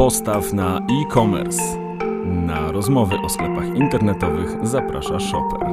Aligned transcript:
Postaw 0.00 0.52
na 0.52 0.78
e-commerce. 0.78 1.62
Na 2.24 2.72
rozmowy 2.72 3.16
o 3.24 3.28
sklepach 3.28 3.76
internetowych 3.76 4.66
zaprasza 4.66 5.20
Shopper. 5.20 5.68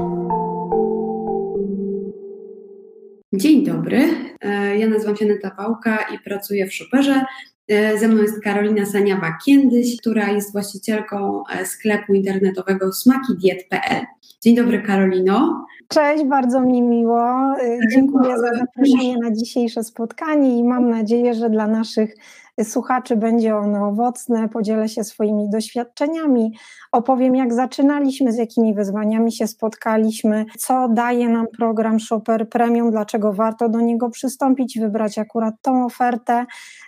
Dzień 3.34 3.66
dobry, 3.66 4.08
e, 4.42 4.78
ja 4.78 4.88
nazywam 4.88 5.16
się 5.16 5.26
Neta 5.26 5.52
Pałka 5.52 5.98
i 6.16 6.20
pracuję 6.20 6.68
w 6.68 6.74
Shopperze. 6.74 7.26
E, 7.68 7.98
ze 7.98 8.08
mną 8.08 8.22
jest 8.22 8.44
Karolina 8.44 8.84
Saniawa-Kiendyś, 8.86 9.98
która 10.00 10.30
jest 10.30 10.52
właścicielką 10.52 11.44
e, 11.50 11.66
sklepu 11.66 12.14
internetowego 12.14 12.94
smakidiet.pl. 12.94 14.06
Dzień 14.42 14.56
dobry 14.56 14.82
Karolino. 14.82 15.66
Cześć, 15.88 16.24
bardzo 16.24 16.62
mi 16.62 16.82
miło. 16.82 17.56
Dziękuję 17.94 18.38
za 18.38 18.56
zaproszenie 18.56 19.18
na 19.18 19.32
dzisiejsze 19.32 19.84
spotkanie 19.84 20.60
i 20.60 20.64
mam 20.64 20.90
nadzieję, 20.90 21.34
że 21.34 21.50
dla 21.50 21.68
naszych 21.68 22.16
słuchaczy 22.64 23.16
będzie 23.16 23.56
ono 23.56 23.88
owocne, 23.88 24.50
podzielę 24.50 24.90
się 24.90 25.04
swoimi 25.04 25.50
doświadczeniami, 25.50 26.58
opowiem 26.92 27.36
jak 27.36 27.54
zaczynaliśmy, 27.54 28.32
z 28.32 28.38
jakimi 28.38 28.74
wyzwaniami 28.74 29.32
się 29.32 29.48
spotkaliśmy, 29.48 30.46
co 30.58 30.88
daje 30.90 31.30
nam 31.30 31.48
program 31.58 32.00
Shopper 32.00 32.50
Premium, 32.50 32.92
dlaczego 32.92 33.34
warto 33.34 33.70
do 33.70 33.82
niego 33.82 34.10
przystąpić, 34.10 34.80
wybrać 34.80 35.18
akurat 35.18 35.56
tą 35.62 35.86
ofertę. 35.86 36.46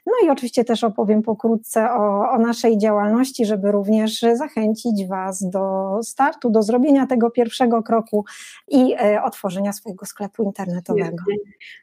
No 0.10 0.28
i 0.28 0.30
oczywiście 0.30 0.64
też 0.64 0.84
opowiem 0.84 1.22
pokrótce 1.22 1.92
o, 1.92 2.32
o 2.32 2.38
naszej 2.38 2.78
działalności, 2.78 3.46
żeby 3.46 3.72
również 3.72 4.26
zachęcić 4.34 5.08
Was 5.08 5.50
do 5.50 6.00
startu, 6.04 6.50
do 6.50 6.64
zrobienia 6.64 7.08
tego 7.08 7.32
pierwszego 7.32 7.84
kroku 7.84 8.26
i 8.68 8.94
e, 8.94 9.24
otworzenia 9.24 9.74
swojego 9.74 10.06
sklepu 10.06 10.44
internetowego. 10.44 11.24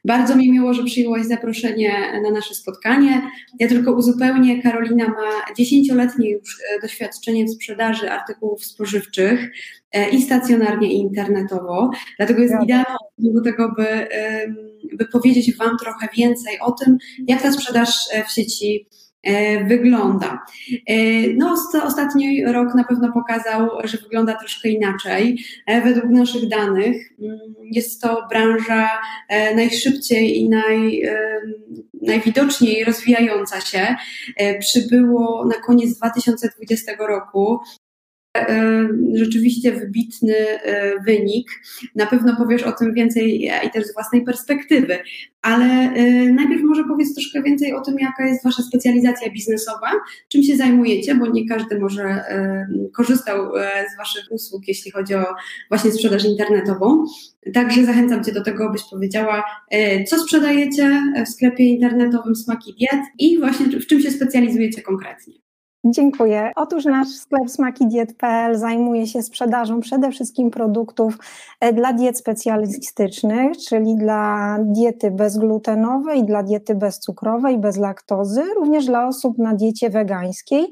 Bardzo 0.05 0.35
mi 0.35 0.51
miło, 0.51 0.73
że 0.73 0.83
przyjęłaś 0.83 1.25
zaproszenie 1.25 2.21
na 2.23 2.31
nasze 2.31 2.55
spotkanie. 2.55 3.21
Ja 3.59 3.67
tylko 3.67 3.91
uzupełnię, 3.91 4.61
Karolina 4.61 5.07
ma 5.07 5.53
dziesięcioletnie 5.57 6.31
już 6.31 6.57
e, 6.59 6.81
doświadczenie 6.81 7.45
w 7.45 7.49
sprzedaży 7.49 8.11
artykułów 8.11 8.65
spożywczych 8.65 9.51
e, 9.91 10.09
i 10.09 10.21
stacjonarnie, 10.21 10.93
i 10.93 10.99
internetowo. 10.99 11.89
Dlatego 12.17 12.41
jest 12.41 12.55
idealną 12.63 12.97
do 13.17 13.41
tego, 13.41 13.71
by, 13.77 14.07
by 14.93 15.05
powiedzieć 15.05 15.57
Wam 15.57 15.77
trochę 15.77 16.07
więcej 16.17 16.59
o 16.59 16.71
tym, 16.71 16.97
jak 17.27 17.41
ta 17.41 17.51
sprzedaż 17.51 17.95
e, 18.11 18.23
w 18.23 18.31
sieci 18.31 18.87
E, 19.27 19.65
wygląda. 19.65 20.45
E, 20.87 20.93
no, 21.33 21.55
ostatni 21.83 22.45
rok 22.45 22.75
na 22.75 22.83
pewno 22.83 23.11
pokazał, 23.11 23.69
że 23.83 23.97
wygląda 23.97 24.33
troszkę 24.33 24.69
inaczej. 24.69 25.43
Według 25.83 26.05
naszych 26.05 26.49
danych 26.49 27.11
mm, 27.19 27.39
jest 27.71 28.01
to 28.01 28.27
branża 28.29 28.89
najszybciej 29.55 30.37
i 30.37 30.49
naj, 30.49 31.01
najwidoczniej 32.01 32.83
rozwijająca 32.83 33.61
się. 33.61 33.95
Przybyło 34.59 35.45
na 35.45 35.55
koniec 35.55 35.97
2020 35.97 36.91
roku 36.99 37.59
rzeczywiście 39.13 39.71
wybitny 39.71 40.35
e, 40.35 40.99
wynik. 41.03 41.51
Na 41.95 42.05
pewno 42.05 42.35
powiesz 42.35 42.63
o 42.63 42.71
tym 42.71 42.93
więcej 42.93 43.49
i 43.65 43.71
też 43.71 43.85
z 43.85 43.93
własnej 43.93 44.23
perspektywy, 44.23 44.97
ale 45.41 45.65
e, 45.65 46.11
najpierw 46.33 46.63
może 46.63 46.83
powiedz 46.83 47.13
troszkę 47.13 47.43
więcej 47.43 47.73
o 47.73 47.81
tym, 47.81 47.95
jaka 47.99 48.27
jest 48.27 48.43
Wasza 48.43 48.63
specjalizacja 48.63 49.31
biznesowa, 49.31 49.91
czym 50.29 50.43
się 50.43 50.55
zajmujecie, 50.55 51.15
bo 51.15 51.27
nie 51.27 51.47
każdy 51.47 51.79
może 51.79 52.23
korzystał 52.93 53.51
z 53.93 53.97
Waszych 53.97 54.23
usług, 54.31 54.67
jeśli 54.67 54.91
chodzi 54.91 55.15
o 55.15 55.25
właśnie 55.69 55.91
sprzedaż 55.91 56.25
internetową. 56.25 57.05
Także 57.53 57.85
zachęcam 57.85 58.23
Cię 58.23 58.31
do 58.31 58.43
tego, 58.43 58.71
byś 58.71 58.81
powiedziała, 58.91 59.43
co 60.07 60.19
sprzedajecie 60.19 61.01
w 61.25 61.29
sklepie 61.29 61.63
internetowym 61.63 62.35
Smaki 62.35 62.73
Diet 62.73 63.01
i 63.19 63.39
właśnie 63.39 63.65
w 63.65 63.87
czym 63.87 64.01
się 64.01 64.11
specjalizujecie 64.11 64.81
konkretnie. 64.81 65.46
Dziękuję. 65.89 66.51
Otóż 66.55 66.85
nasz 66.85 67.07
sklep 67.07 67.49
smakidiet.pl 67.49 68.57
zajmuje 68.57 69.07
się 69.07 69.23
sprzedażą 69.23 69.79
przede 69.79 70.11
wszystkim 70.11 70.51
produktów 70.51 71.17
e, 71.59 71.73
dla 71.73 71.93
diet 71.93 72.17
specjalistycznych, 72.17 73.57
czyli 73.57 73.95
dla 73.95 74.57
diety 74.61 75.11
bezglutenowej, 75.11 76.25
dla 76.25 76.43
diety 76.43 76.75
bezcukrowej, 76.75 77.57
bez 77.57 77.77
laktozy, 77.77 78.43
również 78.55 78.85
dla 78.85 79.07
osób 79.07 79.37
na 79.37 79.53
diecie 79.53 79.89
wegańskiej. 79.89 80.67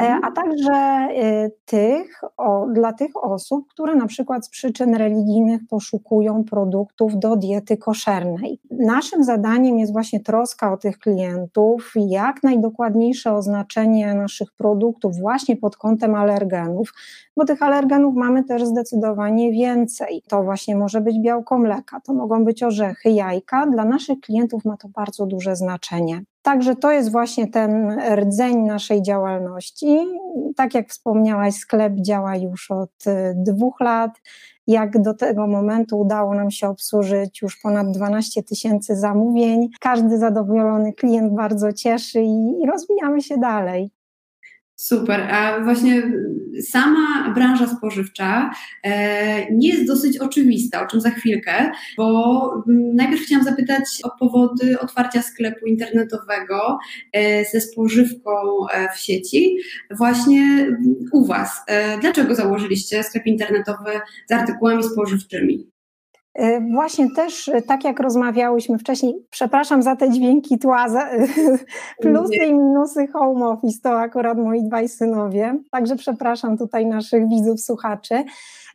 E, 0.00 0.02
mhm. 0.02 0.24
a 0.24 0.32
także 0.32 0.72
e, 0.72 1.50
tych, 1.64 2.20
o, 2.36 2.66
dla 2.72 2.92
tych 2.92 3.24
osób, 3.24 3.68
które 3.68 3.94
na 3.94 4.06
przykład 4.06 4.46
z 4.46 4.48
przyczyn 4.48 4.94
religijnych 4.94 5.60
poszukują 5.70 6.44
produktów 6.44 7.18
do 7.18 7.36
diety 7.36 7.76
koszernej. 7.76 8.58
Naszym 8.70 9.24
zadaniem 9.24 9.78
jest 9.78 9.92
właśnie 9.92 10.20
troska 10.20 10.72
o 10.72 10.76
tych 10.76 10.98
klientów, 10.98 11.92
jak 11.96 12.42
najdokładniejsze 12.42 13.32
oznaczenie 13.32 14.14
naszych 14.14 14.52
produktów 14.52 15.16
właśnie 15.16 15.56
pod 15.56 15.76
kątem 15.76 16.14
alergenów, 16.14 16.92
bo 17.36 17.44
tych 17.44 17.62
alergenów 17.62 18.14
mamy 18.14 18.44
też 18.44 18.64
zdecydowanie 18.64 19.52
więcej. 19.52 20.22
To 20.28 20.42
właśnie 20.42 20.76
może 20.76 21.00
być 21.00 21.18
białko 21.18 21.58
mleka, 21.58 22.00
to 22.00 22.14
mogą 22.14 22.44
być 22.44 22.62
orzechy, 22.62 23.10
jajka. 23.10 23.66
Dla 23.66 23.84
naszych 23.84 24.20
klientów 24.20 24.64
ma 24.64 24.76
to 24.76 24.88
bardzo 24.88 25.26
duże 25.26 25.56
znaczenie. 25.56 26.22
Także 26.42 26.76
to 26.76 26.92
jest 26.92 27.12
właśnie 27.12 27.46
ten 27.46 28.00
rdzeń 28.14 28.56
naszej 28.56 29.02
działalności. 29.02 29.98
Tak 30.56 30.74
jak 30.74 30.88
wspomniałaś, 30.88 31.54
sklep 31.54 31.92
działa 31.94 32.36
już 32.36 32.70
od 32.70 33.06
y, 33.06 33.34
dwóch 33.36 33.80
lat. 33.80 34.10
Jak 34.66 35.02
do 35.02 35.14
tego 35.14 35.46
momentu 35.46 36.00
udało 36.00 36.34
nam 36.34 36.50
się 36.50 36.68
obsłużyć 36.68 37.42
już 37.42 37.56
ponad 37.56 37.90
12 37.90 38.42
tysięcy 38.42 38.96
zamówień. 38.96 39.68
Każdy 39.80 40.18
zadowolony 40.18 40.92
klient 40.92 41.34
bardzo 41.34 41.72
cieszy 41.72 42.22
i, 42.22 42.62
i 42.62 42.66
rozwijamy 42.66 43.22
się 43.22 43.36
dalej. 43.38 43.90
Super, 44.82 45.20
a 45.20 45.60
właśnie 45.64 46.12
sama 46.60 47.34
branża 47.34 47.66
spożywcza 47.66 48.50
e, 48.82 49.54
nie 49.54 49.68
jest 49.68 49.86
dosyć 49.86 50.18
oczywista, 50.18 50.82
o 50.82 50.86
czym 50.86 51.00
za 51.00 51.10
chwilkę, 51.10 51.70
bo 51.96 52.64
najpierw 52.94 53.22
chciałam 53.22 53.44
zapytać 53.44 53.84
o 54.02 54.10
powody 54.18 54.80
otwarcia 54.80 55.22
sklepu 55.22 55.66
internetowego 55.66 56.78
e, 57.12 57.44
ze 57.44 57.60
spożywką 57.60 58.30
e, 58.72 58.88
w 58.94 58.98
sieci 58.98 59.56
właśnie 59.90 60.66
u 61.12 61.26
Was. 61.26 61.60
Dlaczego 62.00 62.34
założyliście 62.34 63.02
sklep 63.02 63.26
internetowy 63.26 63.90
z 64.28 64.32
artykułami 64.32 64.82
spożywczymi? 64.82 65.71
E, 66.34 66.60
właśnie 66.60 67.10
też, 67.10 67.48
e, 67.48 67.62
tak 67.62 67.84
jak 67.84 68.00
rozmawiałyśmy 68.00 68.78
wcześniej, 68.78 69.26
przepraszam 69.30 69.82
za 69.82 69.96
te 69.96 70.10
dźwięki 70.10 70.58
tła, 70.58 70.88
za, 70.88 71.08
plusy 72.02 72.44
i 72.46 72.54
minusy 72.54 73.06
home 73.06 73.46
office, 73.46 73.78
to 73.82 74.00
akurat 74.00 74.38
moi 74.38 74.62
dwaj 74.62 74.88
synowie, 74.88 75.58
także 75.70 75.96
przepraszam 75.96 76.58
tutaj 76.58 76.86
naszych 76.86 77.28
widzów, 77.28 77.60
słuchaczy. 77.60 78.24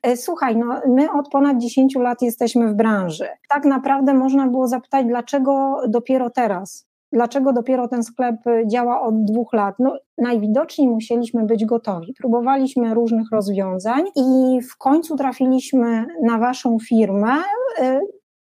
E, 0.03 0.17
słuchaj, 0.17 0.57
no, 0.57 0.81
my 0.87 1.11
od 1.11 1.29
ponad 1.29 1.57
10 1.57 1.95
lat 1.95 2.21
jesteśmy 2.21 2.67
w 2.67 2.73
branży. 2.73 3.27
Tak 3.49 3.65
naprawdę 3.65 4.13
można 4.13 4.47
było 4.47 4.67
zapytać, 4.67 5.05
dlaczego 5.05 5.81
dopiero 5.87 6.29
teraz? 6.29 6.87
Dlaczego 7.13 7.53
dopiero 7.53 7.87
ten 7.87 8.03
sklep 8.03 8.35
działa 8.65 9.01
od 9.01 9.23
dwóch 9.23 9.53
lat? 9.53 9.75
No, 9.79 9.97
najwidoczniej 10.17 10.87
musieliśmy 10.87 11.45
być 11.45 11.65
gotowi. 11.65 12.13
Próbowaliśmy 12.19 12.93
różnych 12.93 13.31
rozwiązań 13.31 14.03
i 14.15 14.61
w 14.61 14.77
końcu 14.77 15.15
trafiliśmy 15.15 16.05
na 16.23 16.37
Waszą 16.37 16.77
firmę. 16.79 17.33
Y, 17.81 17.99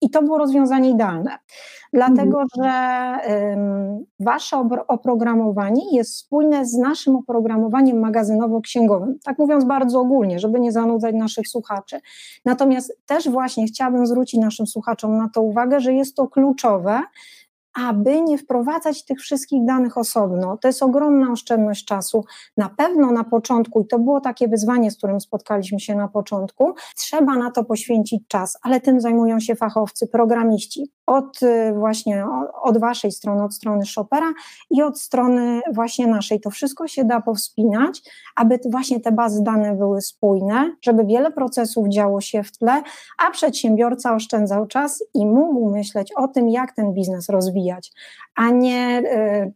I 0.02 0.10
to 0.10 0.22
było 0.22 0.38
rozwiązanie 0.38 0.90
idealne, 0.90 1.38
dlatego 1.92 2.42
mhm. 2.42 2.48
że 2.56 2.70
wasze 4.20 4.68
oprogramowanie 4.88 5.96
jest 5.96 6.16
spójne 6.16 6.66
z 6.66 6.74
naszym 6.78 7.16
oprogramowaniem 7.16 8.00
magazynowo-księgowym. 8.00 9.14
Tak 9.24 9.38
mówiąc 9.38 9.64
bardzo 9.64 10.00
ogólnie, 10.00 10.38
żeby 10.38 10.60
nie 10.60 10.72
zanudzać 10.72 11.14
naszych 11.14 11.48
słuchaczy. 11.48 12.00
Natomiast 12.44 12.98
też 13.06 13.28
właśnie 13.28 13.66
chciałabym 13.66 14.06
zwrócić 14.06 14.40
naszym 14.40 14.66
słuchaczom 14.66 15.18
na 15.18 15.28
to 15.34 15.42
uwagę, 15.42 15.80
że 15.80 15.92
jest 15.92 16.16
to 16.16 16.28
kluczowe, 16.28 17.00
aby 17.74 18.20
nie 18.20 18.38
wprowadzać 18.38 19.04
tych 19.04 19.18
wszystkich 19.18 19.64
danych 19.64 19.98
osobno. 19.98 20.56
To 20.56 20.68
jest 20.68 20.82
ogromna 20.82 21.32
oszczędność 21.32 21.84
czasu. 21.84 22.24
Na 22.56 22.68
pewno 22.68 23.12
na 23.12 23.24
początku, 23.24 23.80
i 23.80 23.86
to 23.86 23.98
było 23.98 24.20
takie 24.20 24.48
wyzwanie, 24.48 24.90
z 24.90 24.96
którym 24.96 25.20
spotkaliśmy 25.20 25.80
się 25.80 25.94
na 25.94 26.08
początku, 26.08 26.74
trzeba 26.96 27.36
na 27.36 27.50
to 27.50 27.64
poświęcić 27.64 28.28
czas, 28.28 28.58
ale 28.62 28.80
tym 28.80 29.00
zajmują 29.00 29.40
się 29.40 29.54
fachowcy, 29.54 30.06
programiści. 30.06 30.92
Od 31.10 31.42
y, 31.42 31.72
właśnie 31.72 32.26
od 32.62 32.78
waszej 32.78 33.12
strony, 33.12 33.44
od 33.44 33.54
strony 33.54 33.86
Shopera 33.86 34.32
i 34.70 34.82
od 34.82 35.00
strony 35.00 35.60
właśnie 35.72 36.06
naszej. 36.06 36.40
To 36.40 36.50
wszystko 36.50 36.88
się 36.88 37.04
da 37.04 37.20
powspinać, 37.20 38.02
aby 38.36 38.58
właśnie 38.70 39.00
te 39.00 39.12
bazy 39.12 39.42
danych 39.42 39.78
były 39.78 40.00
spójne, 40.00 40.76
żeby 40.82 41.04
wiele 41.04 41.30
procesów 41.30 41.88
działo 41.88 42.20
się 42.20 42.42
w 42.42 42.52
tle, 42.52 42.82
a 43.18 43.30
przedsiębiorca 43.30 44.14
oszczędzał 44.14 44.66
czas 44.66 45.04
i 45.14 45.26
mógł 45.26 45.70
myśleć 45.70 46.12
o 46.16 46.28
tym, 46.28 46.48
jak 46.48 46.72
ten 46.72 46.92
biznes 46.92 47.28
rozwijać 47.28 47.50
rozwijać. 47.50 47.92
A 48.40 48.50
nie 48.50 49.02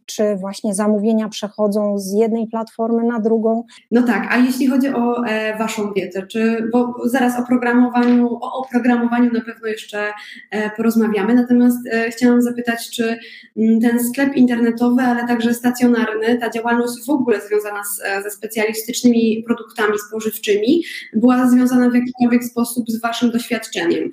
czy 0.05 0.35
właśnie 0.35 0.73
zamówienia 0.73 1.29
przechodzą 1.29 1.97
z 1.97 2.13
jednej 2.13 2.47
platformy 2.47 3.03
na 3.03 3.19
drugą. 3.19 3.63
No 3.91 4.03
tak, 4.03 4.27
a 4.29 4.37
jeśli 4.37 4.67
chodzi 4.67 4.89
o 4.89 5.21
Waszą 5.59 5.93
dietę, 5.93 6.27
czy, 6.27 6.69
bo 6.71 6.93
zaraz 7.05 7.39
o 7.39 7.45
programowaniu, 7.47 8.33
o 8.41 8.53
oprogramowaniu 8.53 9.31
na 9.33 9.41
pewno 9.41 9.67
jeszcze 9.67 10.13
porozmawiamy, 10.77 11.33
natomiast 11.33 11.77
chciałam 12.09 12.41
zapytać, 12.41 12.89
czy 12.89 13.17
ten 13.81 14.03
sklep 14.03 14.35
internetowy, 14.35 15.01
ale 15.01 15.27
także 15.27 15.53
stacjonarny, 15.53 16.37
ta 16.37 16.49
działalność 16.49 16.93
w 17.07 17.09
ogóle 17.09 17.41
związana 17.41 17.83
z, 17.83 18.23
ze 18.23 18.31
specjalistycznymi 18.31 19.43
produktami 19.47 19.99
spożywczymi 20.07 20.83
była 21.13 21.49
związana 21.49 21.89
w 21.89 21.95
jakikolwiek 21.95 22.43
sposób 22.43 22.89
z 22.89 23.01
Waszym 23.01 23.31
doświadczeniem. 23.31 24.09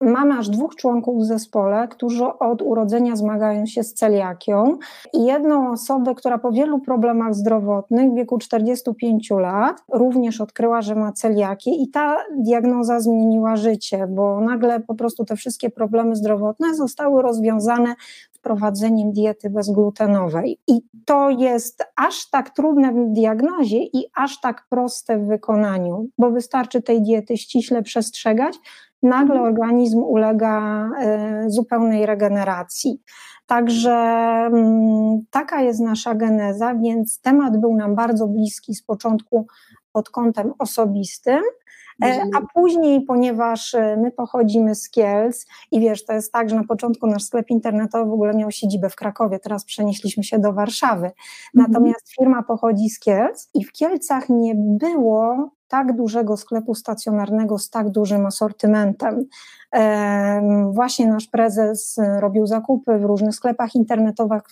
Mamy 0.00 0.38
aż 0.38 0.48
dwóch 0.48 0.74
członków 0.74 1.22
w 1.22 1.24
zespole, 1.24 1.88
którzy 1.88 2.24
od 2.24 2.62
urodzenia 2.62 3.16
zmagają 3.16 3.66
się 3.66 3.82
z 3.82 3.94
celiakią 3.94 4.78
i 5.12 5.24
jedną 5.24 5.70
osobę, 5.72 6.14
która 6.14 6.38
po 6.38 6.52
wielu 6.52 6.80
problemach 6.80 7.34
zdrowotnych 7.34 8.10
w 8.12 8.14
wieku 8.14 8.38
45 8.38 9.30
lat 9.30 9.82
również 9.92 10.40
odkryła, 10.40 10.82
że 10.82 10.94
ma 10.94 11.12
celiakię 11.12 11.70
i 11.70 11.88
ta 11.88 12.16
diagnoza 12.38 13.00
zmieniła 13.00 13.56
życie, 13.56 14.06
bo 14.06 14.40
nagle 14.40 14.80
po 14.80 14.94
prostu 14.94 15.24
te 15.24 15.36
wszystkie 15.36 15.70
problemy 15.70 16.16
zdrowotne 16.16 16.74
zostały 16.74 17.22
rozwiązane 17.22 17.94
wprowadzeniem 18.32 19.12
diety 19.12 19.50
bezglutenowej. 19.50 20.58
I 20.68 20.80
to 21.04 21.30
jest 21.30 21.84
aż 21.96 22.30
tak 22.30 22.50
trudne 22.50 22.92
w 22.92 23.12
diagnozie 23.12 23.78
i 23.78 24.04
aż 24.14 24.40
tak 24.40 24.64
proste 24.68 25.18
w 25.18 25.26
wykonaniu, 25.26 26.08
bo 26.18 26.30
wystarczy 26.30 26.82
tej 26.82 27.02
diety 27.02 27.36
ściśle 27.36 27.82
przestrzegać, 27.82 28.58
nagle 29.02 29.40
organizm 29.40 29.98
ulega 29.98 30.88
e, 31.00 31.44
zupełnej 31.50 32.06
regeneracji. 32.06 33.02
Także 33.46 33.92
mm, 33.92 35.20
taka 35.30 35.62
jest 35.62 35.80
nasza 35.80 36.14
geneza, 36.14 36.74
więc 36.74 37.20
temat 37.20 37.60
był 37.60 37.76
nam 37.76 37.94
bardzo 37.94 38.26
bliski 38.26 38.74
z 38.74 38.82
początku 38.82 39.46
pod 39.92 40.10
kątem 40.10 40.52
osobistym. 40.58 41.40
E, 42.04 42.22
a 42.36 42.40
później, 42.54 43.00
ponieważ 43.00 43.74
e, 43.74 43.96
my 43.96 44.10
pochodzimy 44.10 44.74
z 44.74 44.90
Kielc 44.90 45.46
i 45.70 45.80
wiesz, 45.80 46.04
to 46.04 46.12
jest 46.12 46.32
tak, 46.32 46.50
że 46.50 46.56
na 46.56 46.64
początku 46.64 47.06
nasz 47.06 47.24
sklep 47.24 47.50
internetowy 47.50 48.10
w 48.10 48.12
ogóle 48.12 48.34
miał 48.34 48.50
siedzibę 48.50 48.90
w 48.90 48.96
Krakowie, 48.96 49.38
teraz 49.38 49.64
przenieśliśmy 49.64 50.24
się 50.24 50.38
do 50.38 50.52
Warszawy. 50.52 51.06
Mhm. 51.06 51.14
Natomiast 51.54 52.14
firma 52.18 52.42
pochodzi 52.42 52.90
z 52.90 53.00
Kielc 53.00 53.50
i 53.54 53.64
w 53.64 53.72
Kielcach 53.72 54.28
nie 54.28 54.54
było 54.56 55.50
tak 55.68 55.96
dużego 55.96 56.36
sklepu 56.36 56.74
stacjonarnego 56.74 57.58
z 57.58 57.70
tak 57.70 57.90
dużym 57.90 58.26
asortymentem. 58.26 59.24
Właśnie 60.70 61.06
nasz 61.06 61.26
prezes 61.26 61.96
robił 62.20 62.46
zakupy 62.46 62.98
w 62.98 63.04
różnych 63.04 63.34
sklepach 63.34 63.74
internetowych, 63.74 64.42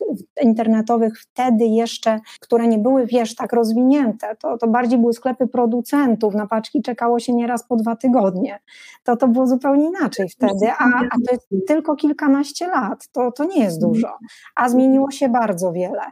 internetowych 0.43 1.21
wtedy 1.21 1.65
jeszcze, 1.65 2.21
które 2.41 2.69
nie 2.69 2.79
były, 2.79 3.07
wiesz, 3.07 3.35
tak 3.35 3.53
rozwinięte. 3.53 4.37
To, 4.37 4.59
to 4.59 4.69
bardziej 4.69 4.99
były 4.99 5.13
sklepy 5.13 5.47
producentów, 5.47 6.35
na 6.35 6.47
paczki 6.47 6.83
czekało 6.83 7.19
się 7.19 7.33
nieraz 7.35 7.67
po 7.67 7.77
dwa 7.77 7.97
tygodnie. 7.97 8.61
To, 9.05 9.17
to 9.17 9.29
było 9.29 9.47
zupełnie 9.47 9.87
inaczej 9.87 10.29
wtedy, 10.29 10.71
a, 10.79 10.85
a 10.85 11.17
to 11.27 11.33
jest 11.33 11.49
tylko 11.67 11.97
kilkanaście 11.97 12.67
lat, 12.67 13.09
to, 13.13 13.33
to 13.33 13.45
nie 13.45 13.65
jest 13.65 13.81
dużo, 13.81 14.09
a 14.57 14.69
zmieniło 14.69 15.11
się 15.11 15.29
bardzo 15.29 15.73
wiele. 15.73 16.03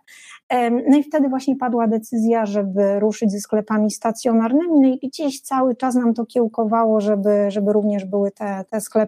No 0.89 0.99
i 0.99 1.03
wtedy 1.03 1.29
właśnie 1.29 1.57
padła 1.57 1.87
decyzja, 1.87 2.47
żeby 2.47 3.01
ruszyć 3.01 3.33
ze 3.33 3.41
sklepami 3.41 3.91
stacjonarnymi, 3.91 4.81
no 4.81 4.89
i 4.89 5.09
gdzieś 5.09 5.41
cały 5.41 5.77
czas 5.77 5.95
nam 5.95 6.15
to 6.15 6.27
kiełkowało, 6.27 7.01
żeby, 7.01 7.45
żeby 7.49 7.73
również 7.73 8.05
były 8.05 8.31
te, 8.31 8.65
te 8.71 8.81
sklepy, 8.81 9.02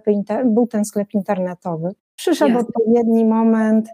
był 0.44 0.66
ten 0.66 0.84
sklep 0.84 1.14
internetowy. 1.14 1.94
Przyszedł 2.16 2.58
odpowiedni 2.58 3.24
moment, 3.24 3.88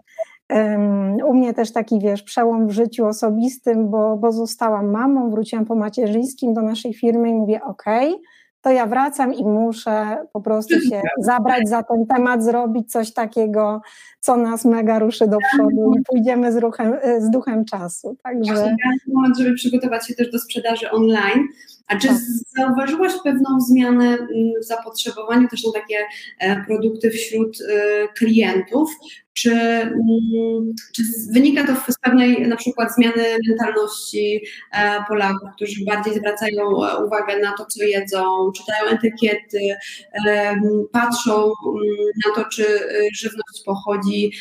u 1.25 1.33
mnie 1.33 1.53
też 1.53 1.71
taki, 1.71 1.99
wiesz, 1.99 2.23
przełom 2.23 2.67
w 2.67 2.71
życiu 2.71 3.05
osobistym, 3.05 3.89
bo, 3.89 4.17
bo 4.17 4.31
zostałam 4.31 4.91
mamą, 4.91 5.29
wróciłam 5.29 5.65
po 5.65 5.75
macierzyńskim 5.75 6.53
do 6.53 6.61
naszej 6.61 6.93
firmy 6.93 7.29
i 7.29 7.33
mówię, 7.33 7.59
okej, 7.63 8.09
okay, 8.09 8.21
to 8.61 8.71
ja 8.71 8.85
wracam 8.85 9.33
i 9.33 9.45
muszę 9.45 10.17
po 10.33 10.41
prostu 10.41 10.81
się 10.81 11.01
zabrać 11.19 11.69
za 11.69 11.83
ten 11.83 12.05
temat, 12.05 12.43
zrobić 12.43 12.91
coś 12.91 13.13
takiego, 13.13 13.81
co 14.19 14.37
nas 14.37 14.65
mega 14.65 14.99
ruszy 14.99 15.27
do 15.27 15.37
przodu 15.53 15.93
i 15.99 16.03
pójdziemy 16.03 16.51
z, 16.51 16.57
ruchem, 16.57 16.93
z 17.19 17.29
duchem 17.29 17.65
czasu. 17.65 18.17
Także... 18.23 18.53
Właśnie, 18.53 18.77
moment, 19.07 19.37
żeby 19.37 19.53
przygotować 19.55 20.07
się 20.07 20.13
też 20.13 20.31
do 20.31 20.39
sprzedaży 20.39 20.91
online. 20.91 21.47
A 21.91 21.97
czy 21.97 22.07
tak. 22.07 22.17
zauważyłaś 22.57 23.13
pewną 23.23 23.59
zmianę 23.59 24.05
mm, 24.05 24.27
w 24.61 24.63
zapotrzebowaniu 24.63 25.47
też 25.47 25.63
na 25.63 25.71
takie 25.71 25.97
e, 26.39 26.65
produkty 26.65 27.11
wśród 27.11 27.57
e, 27.61 28.07
klientów? 28.07 28.89
Czy, 29.41 29.51
mm, 29.51 30.73
czy 30.95 31.03
wynika 31.33 31.67
to 31.67 31.91
z 31.91 31.99
pewnej 31.99 32.47
na 32.47 32.55
przykład 32.55 32.95
zmiany 32.95 33.37
mentalności 33.49 34.41
e, 34.71 35.03
Polaków, 35.07 35.49
którzy 35.55 35.85
bardziej 35.85 36.13
zwracają 36.13 36.69
uwagę 37.05 37.39
na 37.39 37.51
to, 37.57 37.65
co 37.65 37.83
jedzą, 37.83 38.51
czytają 38.55 38.89
etykiety, 38.89 39.59
patrzą 40.91 41.33
mm, 41.33 41.51
na 42.25 42.35
to, 42.35 42.49
czy 42.49 42.65
żywność 43.13 43.63
pochodzi 43.65 44.31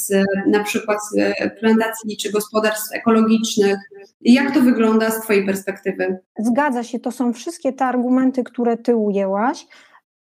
z 0.00 0.24
na 0.46 0.64
przykład 0.64 0.98
z 1.12 1.36
plantacji 1.60 2.16
czy 2.16 2.32
gospodarstw 2.32 2.94
ekologicznych? 2.94 3.78
Jak 4.20 4.54
to 4.54 4.60
wygląda 4.60 5.10
z 5.10 5.20
Twojej 5.22 5.46
perspektywy? 5.46 6.18
Zgadza 6.38 6.82
się, 6.82 7.00
to 7.00 7.10
są 7.10 7.32
wszystkie 7.32 7.72
te 7.72 7.84
argumenty, 7.84 8.44
które 8.44 8.76
Ty 8.76 8.96
ujęłaś. 8.96 9.66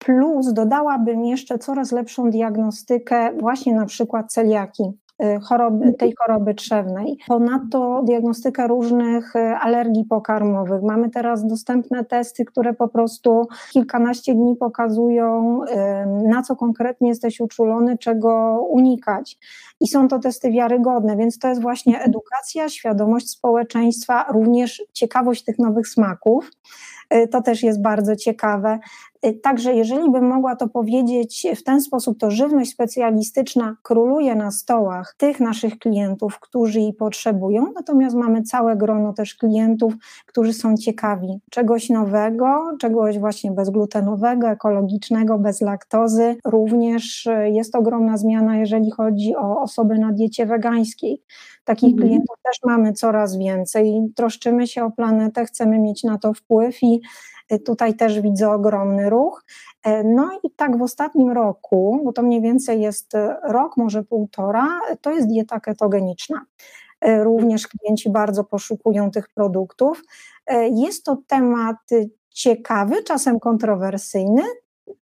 Plus 0.06 0.54
dodałabym 0.54 1.25
jeszcze 1.25 1.60
coraz 1.60 1.92
lepszą 1.92 2.30
diagnostykę 2.30 3.34
właśnie 3.38 3.75
na 3.75 3.86
przykład 3.86 4.34
celiaki. 4.34 4.84
Y, 5.24 5.40
choroby, 5.40 5.94
tej 5.94 6.13
choroby 6.19 6.54
trzewnej. 6.54 7.18
Ponadto 7.28 8.04
diagnostyka 8.04 8.68
różnych 8.68 9.36
y, 9.36 9.40
alergii 9.40 10.06
pokarmowych. 10.06 10.81
Mamy 10.84 11.10
teraz 11.10 11.48
dostępne 11.48 12.06
testy, 12.06 12.46
które 12.46 12.74
po 12.74 12.88
prostu 12.88 13.48
kilkanaście 13.72 14.34
dni 14.34 14.56
pokazują, 14.56 15.60
y, 15.63 16.28
na 16.28 16.42
co 16.42 16.56
konkretnie 16.56 17.10
jesteś 17.10 17.40
uczulony, 17.40 17.98
czego 17.98 18.62
unikać. 18.69 19.38
I 19.80 19.88
są 19.88 20.08
to 20.08 20.19
testy 20.19 20.51
wiarygodne, 20.51 21.18
więc 21.18 21.40
to 21.40 21.48
jest 21.48 21.62
właśnie 21.62 22.01
edukacja, 22.01 22.69
świadomość 22.69 23.30
społeczeństwa, 23.30 24.25
również 24.30 24.84
ciekawość 24.94 25.44
tych 25.44 25.60
nowych 25.60 25.88
smaków. 25.88 26.51
To 27.31 27.42
też 27.42 27.63
jest 27.63 27.81
bardzo 27.81 28.16
ciekawe. 28.16 28.80
Y, 29.25 29.33
także 29.33 29.74
jeżeli 29.74 30.12
bym 30.12 30.27
mogła 30.27 30.56
to 30.56 30.68
powiedzieć 30.68 31.48
w 31.56 31.63
ten 31.63 31.81
sposób, 31.81 32.19
to 32.19 32.31
żywność 32.31 32.72
specjalistyczna 32.72 33.75
króluje 33.83 34.36
na 34.36 34.51
stołach 34.51 35.16
tych 35.18 35.39
naszych 35.39 35.80
klientów, 35.80 36.39
którzy 36.39 36.80
jej 36.80 36.94
potrzebują, 36.94 37.72
natomiast 37.75 38.16
mamy 38.16 38.44
całe 38.44 38.75
grono 38.75 39.13
też 39.13 39.36
klientów, 39.36 39.94
którzy 40.25 40.54
są 40.54 40.77
ciekawi 40.77 41.39
czegoś 41.50 41.89
nowego, 41.89 42.77
czegoś 42.80 43.19
właśnie 43.19 43.51
bezglutenowego, 43.51 44.48
ekologicznego, 44.48 45.39
bez 45.39 45.62
laktozy. 45.62 46.36
Również 46.45 47.25
y, 47.25 47.50
jest 47.50 47.75
ogromna 47.75 48.18
zmiana, 48.18 48.57
jeżeli 48.57 48.92
chodzi 48.92 49.36
o 49.36 49.62
osoby 49.62 50.00
na 50.00 50.12
diecie 50.12 50.45
wegańskiej. 50.45 51.22
Takich 51.66 51.89
mhm. 51.89 52.07
klientów 52.07 52.36
też 52.44 52.60
mamy 52.66 52.94
coraz 52.94 53.38
więcej. 53.38 54.01
Troszczymy 54.16 54.67
się 54.67 54.84
o 54.84 54.91
planetę, 54.91 55.46
chcemy 55.46 55.79
mieć 55.79 56.03
na 56.03 56.17
to 56.17 56.34
wpływ 56.34 56.84
i 56.84 57.01
tutaj 57.66 57.94
też 57.94 58.22
widzę 58.22 58.52
ogromny 58.52 59.10
ruch. 59.10 59.44
E, 59.84 60.04
no 60.04 60.30
i 60.44 60.52
tak 60.52 60.78
w 60.78 60.82
ostatnim 60.82 61.32
roku, 61.32 62.02
bo 62.06 62.14
to 62.14 62.22
mniej 62.22 62.42
więcej 62.42 62.82
jest 62.82 63.16
e, 63.16 63.38
rok, 63.44 63.78
może 63.78 64.04
półtora, 64.04 64.68
to 65.02 65.12
jest 65.12 65.28
dieta 65.28 65.60
ketogeniczna. 65.60 66.46
Również 67.24 67.68
klienci 67.68 68.10
bardzo 68.10 68.44
poszukują 68.44 69.12
tych 69.12 69.30
produktów. 69.30 70.04
Jest 70.72 71.06
to 71.06 71.18
temat 71.28 71.78
ciekawy, 72.30 73.04
czasem 73.04 73.40
kontrowersyjny, 73.40 74.42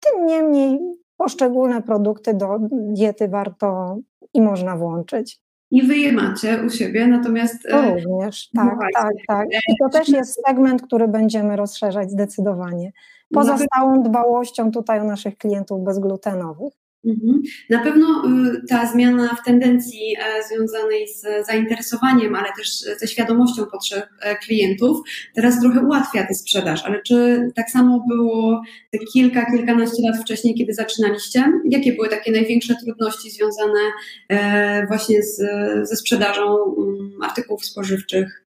tym 0.01 0.27
niemniej 0.27 0.81
poszczególne 1.17 1.83
produkty 1.83 2.35
do 2.35 2.59
diety 2.71 3.29
warto 3.29 3.97
i 4.35 4.43
można 4.43 4.77
włączyć 4.77 5.41
i 5.71 5.83
wy 5.83 5.97
je 5.97 6.13
macie 6.13 6.63
u 6.67 6.71
siebie, 6.71 7.07
natomiast... 7.07 7.63
To 7.71 7.85
e, 7.85 7.95
również, 7.95 8.51
tak, 8.57 8.65
no 8.65 8.79
tak, 8.95 9.13
tak. 9.29 9.49
I 9.69 9.75
to 9.83 9.99
też 9.99 10.09
jest 10.09 10.41
segment, 10.47 10.83
który 10.83 11.09
będziemy 11.09 11.57
rozszerzać 11.57 12.11
zdecydowanie. 12.11 12.93
Poza 13.35 13.59
stałą 13.59 14.03
dbałością 14.03 14.71
tutaj 14.71 15.01
o 15.01 15.05
naszych 15.05 15.39
klientów 15.39 15.85
bezglutenowych. 15.85 16.73
Mhm. 17.07 17.43
Na 17.71 17.79
pewno 17.79 18.23
y, 18.55 18.67
ta 18.69 18.87
zmiana 18.87 19.35
w 19.35 19.45
tendencji 19.45 20.17
e, 20.19 20.43
związanej 20.49 21.09
z 21.09 21.47
zainteresowaniem, 21.47 22.35
ale 22.35 22.49
też 22.59 22.69
ze 23.01 23.07
świadomością 23.07 23.67
potrzeb 23.67 24.07
e, 24.21 24.37
klientów 24.37 24.99
teraz 25.35 25.61
trochę 25.61 25.81
ułatwia 25.81 26.27
tę 26.27 26.35
sprzedaż. 26.35 26.85
Ale 26.85 27.03
czy 27.03 27.49
tak 27.55 27.71
samo 27.71 28.05
było 28.09 28.63
te 28.93 28.99
kilka, 28.99 29.47
kilkanaście 29.51 30.03
lat 30.03 30.21
wcześniej, 30.21 30.55
kiedy 30.55 30.75
zaczynaliście? 30.75 31.45
Jakie 31.65 31.93
były 31.93 32.09
takie 32.09 32.33
największe 32.33 32.75
trudności 32.85 33.31
związane 33.31 33.81
e, 34.29 34.87
właśnie 34.87 35.23
z, 35.23 35.37
ze 35.89 35.97
sprzedażą 35.97 36.75
mm, 36.79 37.23
artykułów 37.23 37.65
spożywczych? 37.65 38.46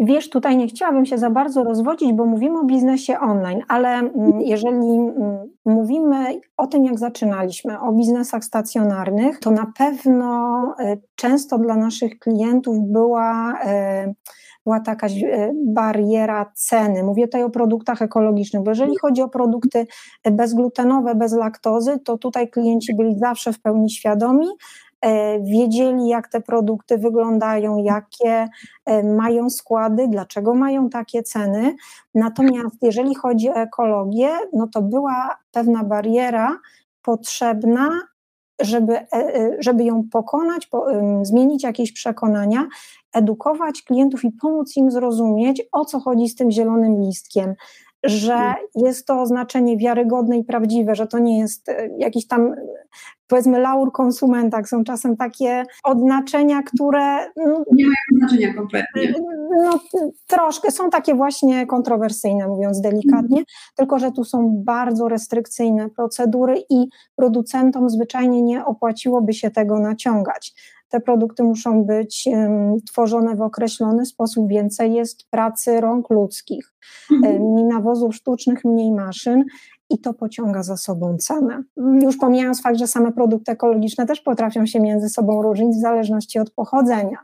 Wiesz, 0.00 0.30
tutaj 0.30 0.56
nie 0.56 0.66
chciałabym 0.66 1.06
się 1.06 1.18
za 1.18 1.30
bardzo 1.30 1.64
rozwodzić, 1.64 2.12
bo 2.12 2.24
mówimy 2.24 2.58
o 2.58 2.64
biznesie 2.64 3.18
online, 3.20 3.62
ale 3.68 4.10
jeżeli 4.38 4.98
mówimy 5.64 6.40
o 6.56 6.66
tym, 6.66 6.84
jak 6.84 6.98
zaczynaliśmy, 6.98 7.80
o 7.80 7.92
biznesach 7.92 8.44
stacjonarnych, 8.44 9.38
to 9.38 9.50
na 9.50 9.72
pewno 9.78 10.62
e, 10.78 10.96
często 11.14 11.58
dla 11.58 11.76
naszych 11.76 12.18
klientów 12.18 12.76
była 12.80 13.58
e, 13.64 14.14
była 14.68 14.80
taka 14.80 15.06
e, 15.06 15.52
bariera 15.66 16.52
ceny. 16.54 17.02
Mówię 17.02 17.24
tutaj 17.24 17.42
o 17.42 17.50
produktach 17.50 18.02
ekologicznych, 18.02 18.62
bo 18.62 18.70
jeżeli 18.70 18.96
chodzi 18.96 19.22
o 19.22 19.28
produkty 19.28 19.86
bezglutenowe, 20.30 21.14
bez 21.14 21.32
laktozy, 21.32 21.98
to 22.04 22.18
tutaj 22.18 22.50
klienci 22.50 22.96
byli 22.96 23.18
zawsze 23.18 23.52
w 23.52 23.60
pełni 23.60 23.90
świadomi, 23.90 24.46
wiedzieli, 25.40 26.08
jak 26.08 26.28
te 26.28 26.40
produkty 26.40 26.98
wyglądają, 26.98 27.76
jakie 27.76 28.48
e, 28.86 29.02
mają 29.02 29.50
składy, 29.50 30.08
dlaczego 30.08 30.54
mają 30.54 30.88
takie 30.88 31.22
ceny. 31.22 31.76
Natomiast 32.14 32.76
jeżeli 32.82 33.14
chodzi 33.14 33.50
o 33.50 33.54
ekologię, 33.54 34.30
no 34.52 34.66
to 34.66 34.82
była 34.82 35.38
pewna 35.52 35.84
bariera 35.84 36.58
potrzebna, 37.02 37.88
żeby, 38.60 38.98
e, 38.98 39.56
żeby 39.58 39.84
ją 39.84 40.04
pokonać, 40.12 40.66
po, 40.66 40.86
zmienić 41.22 41.62
jakieś 41.64 41.92
przekonania, 41.92 42.66
edukować 43.14 43.82
klientów 43.82 44.24
i 44.24 44.32
pomóc 44.32 44.76
im 44.76 44.90
zrozumieć, 44.90 45.62
o 45.72 45.84
co 45.84 46.00
chodzi 46.00 46.28
z 46.28 46.34
tym 46.34 46.50
zielonym 46.50 47.00
listkiem, 47.00 47.54
że 48.04 48.34
mm. 48.34 48.54
jest 48.74 49.06
to 49.06 49.20
oznaczenie 49.20 49.76
wiarygodne 49.76 50.38
i 50.38 50.44
prawdziwe, 50.44 50.94
że 50.94 51.06
to 51.06 51.18
nie 51.18 51.38
jest 51.38 51.70
jakiś 51.98 52.26
tam 52.26 52.54
powiedzmy 53.26 53.58
laur 53.58 53.92
konsumenta, 53.92 54.64
są 54.64 54.84
czasem 54.84 55.16
takie 55.16 55.62
odznaczenia, 55.84 56.62
które... 56.62 57.26
No, 57.36 57.64
nie 57.72 57.84
mają 57.84 58.18
znaczenia 58.18 58.54
kompletnie. 58.54 59.14
No 59.62 59.80
troszkę, 60.26 60.70
są 60.70 60.90
takie 60.90 61.14
właśnie 61.14 61.66
kontrowersyjne, 61.66 62.48
mówiąc 62.48 62.80
delikatnie, 62.80 63.36
mm. 63.36 63.44
tylko 63.76 63.98
że 63.98 64.12
tu 64.12 64.24
są 64.24 64.62
bardzo 64.64 65.08
restrykcyjne 65.08 65.90
procedury 65.90 66.62
i 66.70 66.86
producentom 67.16 67.90
zwyczajnie 67.90 68.42
nie 68.42 68.64
opłaciłoby 68.64 69.32
się 69.32 69.50
tego 69.50 69.78
naciągać 69.78 70.54
te 70.88 71.00
produkty 71.00 71.42
muszą 71.42 71.84
być 71.84 72.24
um, 72.26 72.80
tworzone 72.80 73.36
w 73.36 73.42
określony 73.42 74.06
sposób, 74.06 74.48
więcej 74.48 74.94
jest 74.94 75.30
pracy 75.30 75.80
rąk 75.80 76.10
ludzkich, 76.10 76.74
mhm. 77.12 77.42
mniej 77.42 77.64
nawozów 77.64 78.14
sztucznych, 78.14 78.64
mniej 78.64 78.92
maszyn 78.92 79.44
i 79.90 79.98
to 79.98 80.14
pociąga 80.14 80.62
za 80.62 80.76
sobą 80.76 81.16
cenę. 81.18 81.62
Już 81.76 82.16
pomijając 82.16 82.62
fakt, 82.62 82.78
że 82.78 82.86
same 82.86 83.12
produkty 83.12 83.52
ekologiczne 83.52 84.06
też 84.06 84.20
potrafią 84.20 84.66
się 84.66 84.80
między 84.80 85.08
sobą 85.08 85.42
różnić 85.42 85.76
w 85.76 85.80
zależności 85.80 86.38
od 86.38 86.50
pochodzenia. 86.50 87.18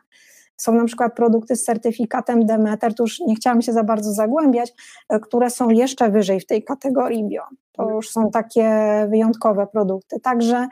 Są 0.56 0.74
na 0.74 0.84
przykład 0.84 1.14
produkty 1.14 1.56
z 1.56 1.64
certyfikatem 1.64 2.46
Demeter, 2.46 2.94
tu 2.94 3.02
już 3.02 3.20
nie 3.20 3.34
chciałam 3.34 3.62
się 3.62 3.72
za 3.72 3.84
bardzo 3.84 4.12
zagłębiać, 4.12 4.72
e, 5.08 5.20
które 5.20 5.50
są 5.50 5.70
jeszcze 5.70 6.10
wyżej 6.10 6.40
w 6.40 6.46
tej 6.46 6.64
kategorii 6.64 7.24
bio. 7.24 7.42
To 7.72 7.90
już 7.90 8.10
są 8.10 8.30
takie 8.30 8.70
wyjątkowe 9.10 9.66
produkty. 9.66 10.20
Także 10.20 10.68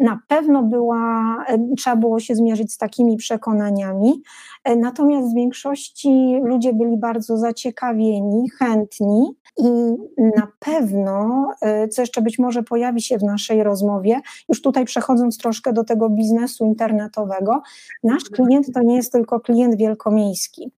na 0.00 0.20
pewno 0.28 0.62
była, 0.62 1.36
e, 1.48 1.58
trzeba 1.78 1.96
było 1.96 2.20
się 2.20 2.34
zmierzyć 2.34 2.72
z 2.72 2.78
takimi 2.78 3.16
przekonaniami. 3.16 4.22
E, 4.64 4.76
natomiast 4.76 5.32
w 5.32 5.34
większości 5.34 6.40
ludzie 6.44 6.72
byli 6.72 6.96
bardzo 6.98 7.36
zaciekawieni, 7.36 8.50
chętni 8.50 9.36
i 9.58 9.96
na 10.18 10.48
pewno, 10.58 11.46
e, 11.62 11.88
co 11.88 12.02
jeszcze 12.02 12.22
być 12.22 12.38
może 12.38 12.62
pojawi 12.62 13.02
się 13.02 13.18
w 13.18 13.22
naszej 13.22 13.62
rozmowie, 13.62 14.20
już 14.48 14.62
tutaj 14.62 14.84
przechodząc 14.84 15.38
troszkę 15.38 15.72
do 15.72 15.84
tego 15.84 16.10
biznesu 16.10 16.64
internetowego, 16.64 17.62
nasz 18.02 18.24
klient 18.24 18.66
to 18.74 18.82
nie 18.82 18.96
jest 18.96 19.12
tylko 19.12 19.40
klient 19.40 19.76
wielkomiejski. 19.76 20.72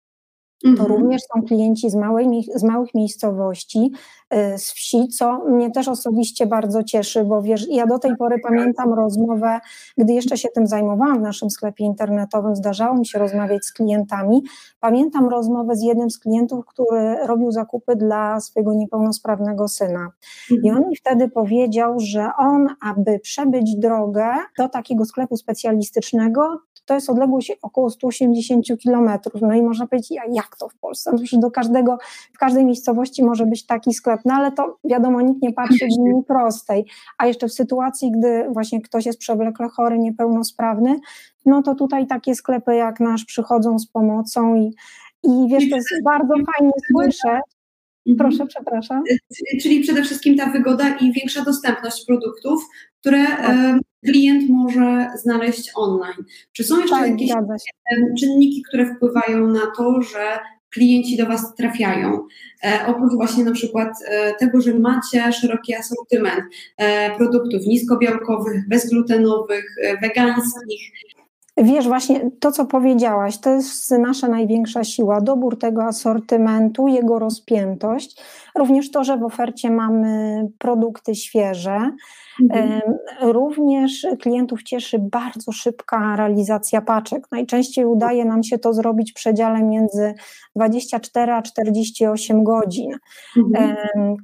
To 0.63 0.69
mhm. 0.69 0.91
również 0.91 1.21
są 1.21 1.41
klienci 1.41 1.89
z, 1.89 1.95
małej, 1.95 2.27
z 2.55 2.63
małych 2.63 2.93
miejscowości, 2.93 3.79
y, 3.79 4.22
z 4.57 4.71
wsi, 4.71 5.07
co 5.07 5.37
mnie 5.37 5.71
też 5.71 5.87
osobiście 5.87 6.47
bardzo 6.47 6.83
cieszy, 6.83 7.23
bo 7.23 7.41
wiesz, 7.41 7.67
ja 7.69 7.85
do 7.85 7.99
tej 7.99 8.15
pory 8.15 8.39
pamiętam 8.43 8.93
rozmowę, 8.93 9.59
gdy 9.97 10.13
jeszcze 10.13 10.37
się 10.37 10.49
tym 10.49 10.67
zajmowałam 10.67 11.19
w 11.19 11.21
naszym 11.21 11.49
sklepie 11.49 11.83
internetowym, 11.83 12.55
zdarzało 12.55 12.97
mi 12.97 13.05
się 13.05 13.19
rozmawiać 13.19 13.65
z 13.65 13.73
klientami. 13.73 14.43
Pamiętam 14.79 15.29
rozmowę 15.29 15.75
z 15.75 15.83
jednym 15.83 16.09
z 16.09 16.19
klientów, 16.19 16.65
który 16.65 17.15
robił 17.27 17.51
zakupy 17.51 17.95
dla 17.95 18.39
swojego 18.39 18.73
niepełnosprawnego 18.73 19.67
syna. 19.67 20.07
I 20.63 20.71
on 20.71 20.89
mi 20.89 20.95
wtedy 20.95 21.29
powiedział, 21.29 21.99
że 21.99 22.29
on, 22.37 22.67
aby 22.81 23.19
przebyć 23.19 23.75
drogę 23.75 24.25
do 24.57 24.69
takiego 24.69 25.05
sklepu 25.05 25.37
specjalistycznego, 25.37 26.59
to 26.85 26.93
jest 26.93 27.09
odległość 27.09 27.57
około 27.61 27.89
180 27.89 28.65
kilometrów. 28.79 29.41
No 29.41 29.53
i 29.53 29.61
można 29.61 29.87
powiedzieć, 29.87 30.19
jak 30.31 30.57
to 30.59 30.69
w 30.69 30.75
Polsce? 30.75 31.11
No 31.11 31.39
do 31.39 31.51
każdego, 31.51 31.97
w 32.33 32.37
każdej 32.37 32.65
miejscowości 32.65 33.23
może 33.23 33.45
być 33.45 33.65
taki 33.65 33.93
sklep, 33.93 34.22
no 34.25 34.33
ale 34.33 34.51
to 34.51 34.77
wiadomo, 34.83 35.21
nikt 35.21 35.41
nie 35.41 35.53
patrzy 35.53 35.85
w 35.85 35.97
linii 35.97 36.23
prostej. 36.27 36.85
A 37.17 37.27
jeszcze 37.27 37.47
w 37.47 37.53
sytuacji, 37.53 38.11
gdy 38.11 38.45
właśnie 38.49 38.81
ktoś 38.81 39.05
jest 39.05 39.19
przewlekle 39.19 39.69
chory, 39.69 39.99
niepełnosprawny, 39.99 40.99
no 41.45 41.63
to 41.63 41.75
tutaj 41.75 42.07
takie 42.07 42.35
sklepy 42.35 42.75
jak 42.75 42.99
nasz 42.99 43.25
przychodzą 43.25 43.79
z 43.79 43.87
pomocą 43.87 44.55
i, 44.55 44.75
i 45.23 45.47
wiesz, 45.49 45.69
to 45.69 45.75
jest 45.75 46.03
bardzo 46.03 46.33
fajnie 46.33 46.73
słyszeć, 46.91 47.43
Mhm. 48.07 48.17
Proszę, 48.17 48.47
przepraszam. 48.47 49.03
Czyli 49.61 49.79
przede 49.79 50.03
wszystkim 50.03 50.37
ta 50.37 50.49
wygoda 50.49 50.97
i 50.97 51.13
większa 51.13 51.43
dostępność 51.43 52.05
produktów, 52.05 52.63
które 52.99 53.25
tak. 53.25 53.79
klient 54.05 54.49
może 54.49 55.07
znaleźć 55.15 55.71
online. 55.75 56.25
Czy 56.51 56.63
są 56.63 56.79
jeszcze 56.79 56.95
tak, 56.95 57.09
jakieś 57.09 57.31
czynniki, 58.19 58.63
które 58.67 58.95
wpływają 58.95 59.47
na 59.47 59.71
to, 59.77 60.01
że 60.01 60.39
klienci 60.73 61.17
do 61.17 61.25
Was 61.25 61.55
trafiają. 61.55 62.27
E, 62.63 62.79
oprócz 62.87 63.13
właśnie 63.13 63.43
na 63.43 63.51
przykład 63.51 63.89
e, 64.07 64.33
tego, 64.33 64.61
że 64.61 64.73
macie 64.73 65.33
szeroki 65.33 65.75
asortyment 65.75 66.43
e, 66.77 67.15
produktów 67.15 67.65
niskobiałkowych, 67.65 68.67
bezglutenowych, 68.67 69.65
e, 69.81 69.97
wegańskich, 69.97 70.91
Wiesz, 71.57 71.87
właśnie 71.87 72.31
to, 72.39 72.51
co 72.51 72.65
powiedziałaś, 72.65 73.37
to 73.37 73.49
jest 73.49 73.91
nasza 73.91 74.27
największa 74.27 74.83
siła, 74.83 75.21
dobór 75.21 75.59
tego 75.59 75.83
asortymentu, 75.83 76.87
jego 76.87 77.19
rozpiętość, 77.19 78.21
również 78.55 78.91
to, 78.91 79.03
że 79.03 79.17
w 79.17 79.23
ofercie 79.23 79.69
mamy 79.69 80.41
produkty 80.57 81.15
świeże. 81.15 81.89
Mhm. 82.43 82.81
Również 83.21 84.07
klientów 84.21 84.63
cieszy 84.63 84.99
bardzo 84.99 85.51
szybka 85.51 86.15
realizacja 86.15 86.81
paczek. 86.81 87.27
Najczęściej 87.31 87.85
udaje 87.85 88.25
nam 88.25 88.43
się 88.43 88.57
to 88.57 88.73
zrobić 88.73 89.11
w 89.11 89.15
przedziale 89.15 89.63
między 89.63 90.13
24 90.55 91.31
a 91.31 91.41
48 91.41 92.43
godzin. 92.43 92.91
Mhm. 93.37 93.75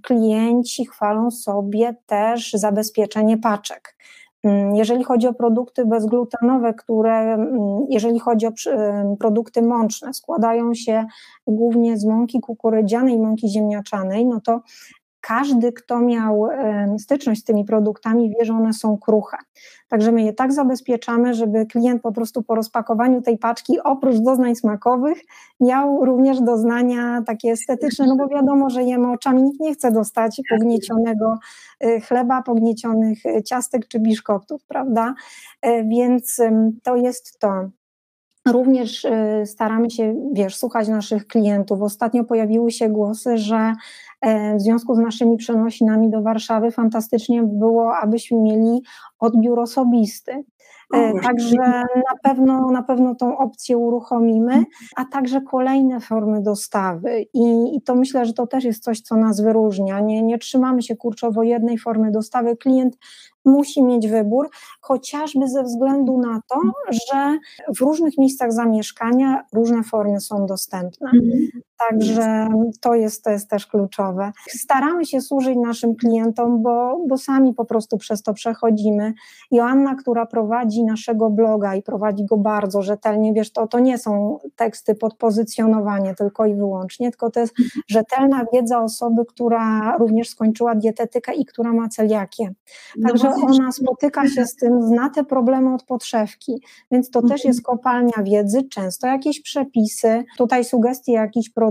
Klienci 0.03 0.85
chwalą 0.85 1.31
sobie 1.31 1.95
też 2.05 2.51
zabezpieczenie 2.53 3.37
paczek. 3.37 3.95
Mm, 4.43 4.75
jeżeli 4.75 5.03
chodzi 5.03 5.27
o 5.27 5.33
produkty 5.33 5.85
bezglutenowe, 5.85 6.73
które, 6.73 7.33
mm, 7.33 7.85
jeżeli 7.89 8.19
chodzi 8.19 8.47
o 8.47 8.51
produkty 9.19 9.61
mączne, 9.61 10.13
składają 10.13 10.73
się 10.73 11.05
głównie 11.47 11.97
z 11.97 12.05
mąki 12.05 12.39
kukurydzianej 12.39 13.15
i 13.15 13.19
mąki 13.19 13.49
ziemniaczanej, 13.49 14.25
no 14.25 14.41
to 14.41 14.61
każdy, 15.21 15.73
kto 15.73 15.99
miał 15.99 16.47
styczność 16.99 17.41
z 17.41 17.43
tymi 17.43 17.65
produktami, 17.65 18.29
wie, 18.29 18.45
że 18.45 18.53
one 18.53 18.73
są 18.73 18.97
kruche. 18.97 19.37
Także 19.87 20.11
my 20.11 20.23
je 20.23 20.33
tak 20.33 20.53
zabezpieczamy, 20.53 21.33
żeby 21.33 21.65
klient 21.65 22.01
po 22.01 22.11
prostu 22.11 22.43
po 22.43 22.55
rozpakowaniu 22.55 23.21
tej 23.21 23.37
paczki, 23.37 23.79
oprócz 23.83 24.17
doznań 24.17 24.55
smakowych, 24.55 25.17
miał 25.59 26.05
również 26.05 26.41
doznania 26.41 27.21
takie 27.25 27.51
estetyczne, 27.51 28.05
no 28.07 28.15
bo 28.15 28.27
wiadomo, 28.27 28.69
że 28.69 28.83
jemy 28.83 29.11
oczami, 29.11 29.43
nikt 29.43 29.59
nie 29.59 29.73
chce 29.73 29.91
dostać 29.91 30.41
pogniecionego 30.49 31.37
y, 31.85 32.01
chleba, 32.01 32.41
pogniecionych 32.41 33.25
y, 33.25 33.43
ciastek 33.43 33.87
czy 33.87 33.99
biszkoptów, 33.99 34.63
prawda? 34.65 35.13
E, 35.61 35.83
więc 35.83 36.41
to 36.83 36.95
jest 36.95 37.39
to. 37.39 37.69
Również 38.51 39.05
y, 39.05 39.43
staramy 39.45 39.89
się, 39.89 40.15
wiesz, 40.33 40.55
słuchać 40.55 40.87
naszych 40.87 41.27
klientów. 41.27 41.81
Ostatnio 41.81 42.23
pojawiły 42.23 42.71
się 42.71 42.89
głosy, 42.89 43.37
że 43.37 43.73
e, 44.21 44.55
w 44.55 44.61
związku 44.61 44.95
z 44.95 44.99
naszymi 44.99 45.37
przenosinami 45.37 46.09
do 46.09 46.21
Warszawy 46.21 46.71
fantastycznie 46.71 47.43
było, 47.43 47.95
abyśmy 47.97 48.37
mieli 48.37 48.81
odbiór 49.19 49.59
osobisty. 49.59 50.43
E, 50.93 51.19
także 51.19 51.55
na 51.95 52.17
pewno, 52.23 52.71
na 52.71 52.83
pewno 52.83 53.15
tą 53.15 53.37
opcję 53.37 53.77
uruchomimy, 53.77 54.63
a 54.95 55.05
także 55.05 55.41
kolejne 55.41 55.99
formy 55.99 56.41
dostawy. 56.41 57.25
I, 57.33 57.75
I, 57.75 57.81
to 57.81 57.95
myślę, 57.95 58.25
że 58.25 58.33
to 58.33 58.47
też 58.47 58.63
jest 58.63 58.83
coś, 58.83 59.01
co 59.01 59.15
nas 59.15 59.41
wyróżnia. 59.41 59.99
Nie, 59.99 60.21
nie 60.21 60.37
trzymamy 60.37 60.81
się 60.81 60.95
kurczowo 60.95 61.43
jednej 61.43 61.77
formy 61.77 62.11
dostawy. 62.11 62.57
Klient 62.57 62.97
musi 63.49 63.83
mieć 63.83 64.07
wybór, 64.07 64.49
chociażby 64.81 65.47
ze 65.47 65.63
względu 65.63 66.17
na 66.17 66.41
to, 66.49 66.61
że 66.91 67.37
w 67.77 67.81
różnych 67.81 68.17
miejscach 68.17 68.53
zamieszkania 68.53 69.43
różne 69.53 69.83
formy 69.83 70.19
są 70.21 70.45
dostępne. 70.45 71.11
Także 71.89 72.47
to 72.81 72.95
jest, 72.95 73.23
to 73.23 73.29
jest 73.29 73.49
też 73.49 73.67
kluczowe. 73.67 74.31
Staramy 74.47 75.05
się 75.05 75.21
służyć 75.21 75.57
naszym 75.57 75.95
klientom, 75.95 76.63
bo, 76.63 77.05
bo 77.07 77.17
sami 77.17 77.53
po 77.53 77.65
prostu 77.65 77.97
przez 77.97 78.23
to 78.23 78.33
przechodzimy. 78.33 79.13
Joanna, 79.51 79.95
która 79.95 80.25
prowadzi 80.25 80.83
naszego 80.83 81.29
bloga 81.29 81.75
i 81.75 81.81
prowadzi 81.81 82.25
go 82.25 82.37
bardzo 82.37 82.81
rzetelnie, 82.81 83.33
wiesz, 83.33 83.51
to, 83.51 83.67
to 83.67 83.79
nie 83.79 83.97
są 83.97 84.39
teksty 84.55 84.95
pod 84.95 85.13
pozycjonowanie 85.13 86.15
tylko 86.15 86.45
i 86.45 86.55
wyłącznie, 86.55 87.09
tylko 87.11 87.31
to 87.31 87.39
jest 87.39 87.53
rzetelna 87.87 88.45
wiedza 88.53 88.79
osoby, 88.83 89.25
która 89.25 89.97
również 89.97 90.29
skończyła 90.29 90.75
dietetykę 90.75 91.33
i 91.33 91.45
która 91.45 91.73
ma 91.73 91.89
celiakię. 91.89 92.53
No 92.97 93.09
Także 93.09 93.29
ona 93.29 93.71
spotyka 93.71 94.27
się 94.27 94.45
z 94.45 94.55
tym, 94.55 94.81
zna 94.81 95.09
te 95.09 95.23
problemy 95.23 95.73
od 95.73 95.83
podszewki, 95.83 96.63
więc 96.91 97.09
to 97.09 97.21
też 97.21 97.31
mhm. 97.31 97.49
jest 97.49 97.61
kopalnia 97.63 98.23
wiedzy, 98.23 98.63
często 98.63 99.07
jakieś 99.07 99.41
przepisy, 99.41 100.23
tutaj 100.37 100.65
sugestie 100.65 101.13
jakichś 101.13 101.49
produktów. 101.49 101.68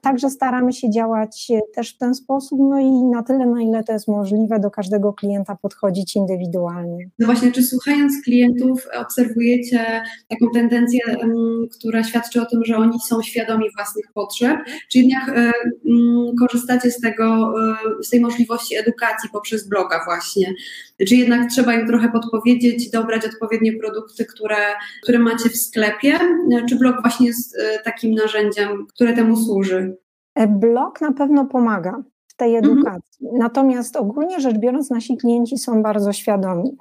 Także 0.00 0.30
staramy 0.30 0.72
się 0.72 0.90
działać 0.90 1.52
też 1.74 1.94
w 1.94 1.98
ten 1.98 2.14
sposób, 2.14 2.58
no 2.62 2.78
i 2.78 3.04
na 3.04 3.22
tyle, 3.22 3.46
na 3.46 3.62
ile 3.62 3.84
to 3.84 3.92
jest 3.92 4.08
możliwe, 4.08 4.60
do 4.60 4.70
każdego 4.70 5.12
klienta 5.12 5.56
podchodzić 5.62 6.16
indywidualnie. 6.16 7.08
No 7.18 7.26
właśnie, 7.26 7.52
czy 7.52 7.62
słuchając 7.62 8.12
klientów 8.24 8.88
obserwujecie 9.00 10.02
taką 10.28 10.46
tendencję, 10.54 11.00
która 11.78 12.04
świadczy 12.04 12.42
o 12.42 12.46
tym, 12.46 12.64
że 12.64 12.76
oni 12.76 13.00
są 13.08 13.22
świadomi 13.22 13.64
własnych 13.76 14.04
potrzeb, 14.14 14.58
czy 14.92 14.98
jednak 14.98 15.28
e, 15.28 15.52
korzystacie 16.40 16.90
z 16.90 17.00
tego, 17.00 17.54
e, 18.00 18.04
z 18.04 18.10
tej 18.10 18.20
możliwości 18.20 18.76
edukacji 18.76 19.30
poprzez 19.32 19.68
bloga 19.68 20.04
właśnie? 20.04 20.54
Czy 21.08 21.16
jednak 21.16 21.50
trzeba 21.50 21.74
im 21.74 21.86
trochę 21.86 22.08
podpowiedzieć, 22.08 22.90
dobrać 22.90 23.26
odpowiednie 23.26 23.72
produkty, 23.72 24.24
które, 24.24 24.56
które 25.02 25.18
macie 25.18 25.48
w 25.48 25.56
sklepie? 25.56 26.18
Czy 26.68 26.76
blog 26.76 26.96
właśnie 27.02 27.26
jest 27.26 27.56
e, 27.58 27.78
takim 27.78 28.14
narzędziem, 28.14 28.86
które 28.86 29.12
temu 29.12 29.27
służy? 29.36 29.96
Blog 30.48 31.00
na 31.00 31.12
pewno 31.12 31.44
pomaga 31.44 32.02
tej 32.38 32.56
mhm. 32.56 32.72
edukacji. 32.72 33.26
Mhm. 33.26 33.38
Natomiast 33.38 33.96
ogólnie 33.96 34.40
rzecz 34.40 34.58
biorąc, 34.58 34.90
nasi 34.90 35.16
klienci 35.16 35.58
są 35.58 35.82
bardzo 35.82 36.12
świadomi. 36.12 36.76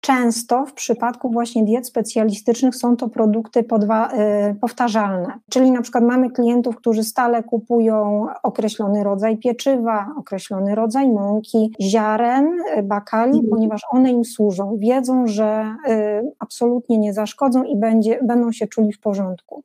Często 0.00 0.66
w 0.66 0.72
przypadku 0.72 1.30
właśnie 1.30 1.64
diet 1.64 1.86
specjalistycznych 1.86 2.76
są 2.76 2.96
to 2.96 3.08
produkty 3.08 3.62
podwa, 3.62 4.12
y, 4.50 4.54
powtarzalne, 4.60 5.38
czyli 5.50 5.70
na 5.70 5.82
przykład 5.82 6.04
mamy 6.04 6.30
klientów, 6.30 6.76
którzy 6.76 7.04
stale 7.04 7.42
kupują 7.42 8.26
określony 8.42 9.04
rodzaj 9.04 9.36
pieczywa, 9.36 10.08
określony 10.18 10.74
rodzaj 10.74 11.10
mąki, 11.10 11.74
ziaren, 11.82 12.46
y, 12.78 12.82
bakali, 12.82 13.32
mhm. 13.32 13.48
ponieważ 13.50 13.82
one 13.90 14.10
im 14.10 14.24
służą, 14.24 14.76
wiedzą, 14.78 15.26
że 15.26 15.76
absolutnie 16.38 16.98
nie 16.98 17.14
zaszkodzą 17.14 17.64
i 17.64 17.76
będzie, 17.76 18.18
będą 18.22 18.52
się 18.52 18.66
czuli 18.66 18.92
w 18.92 19.00
porządku. 19.00 19.62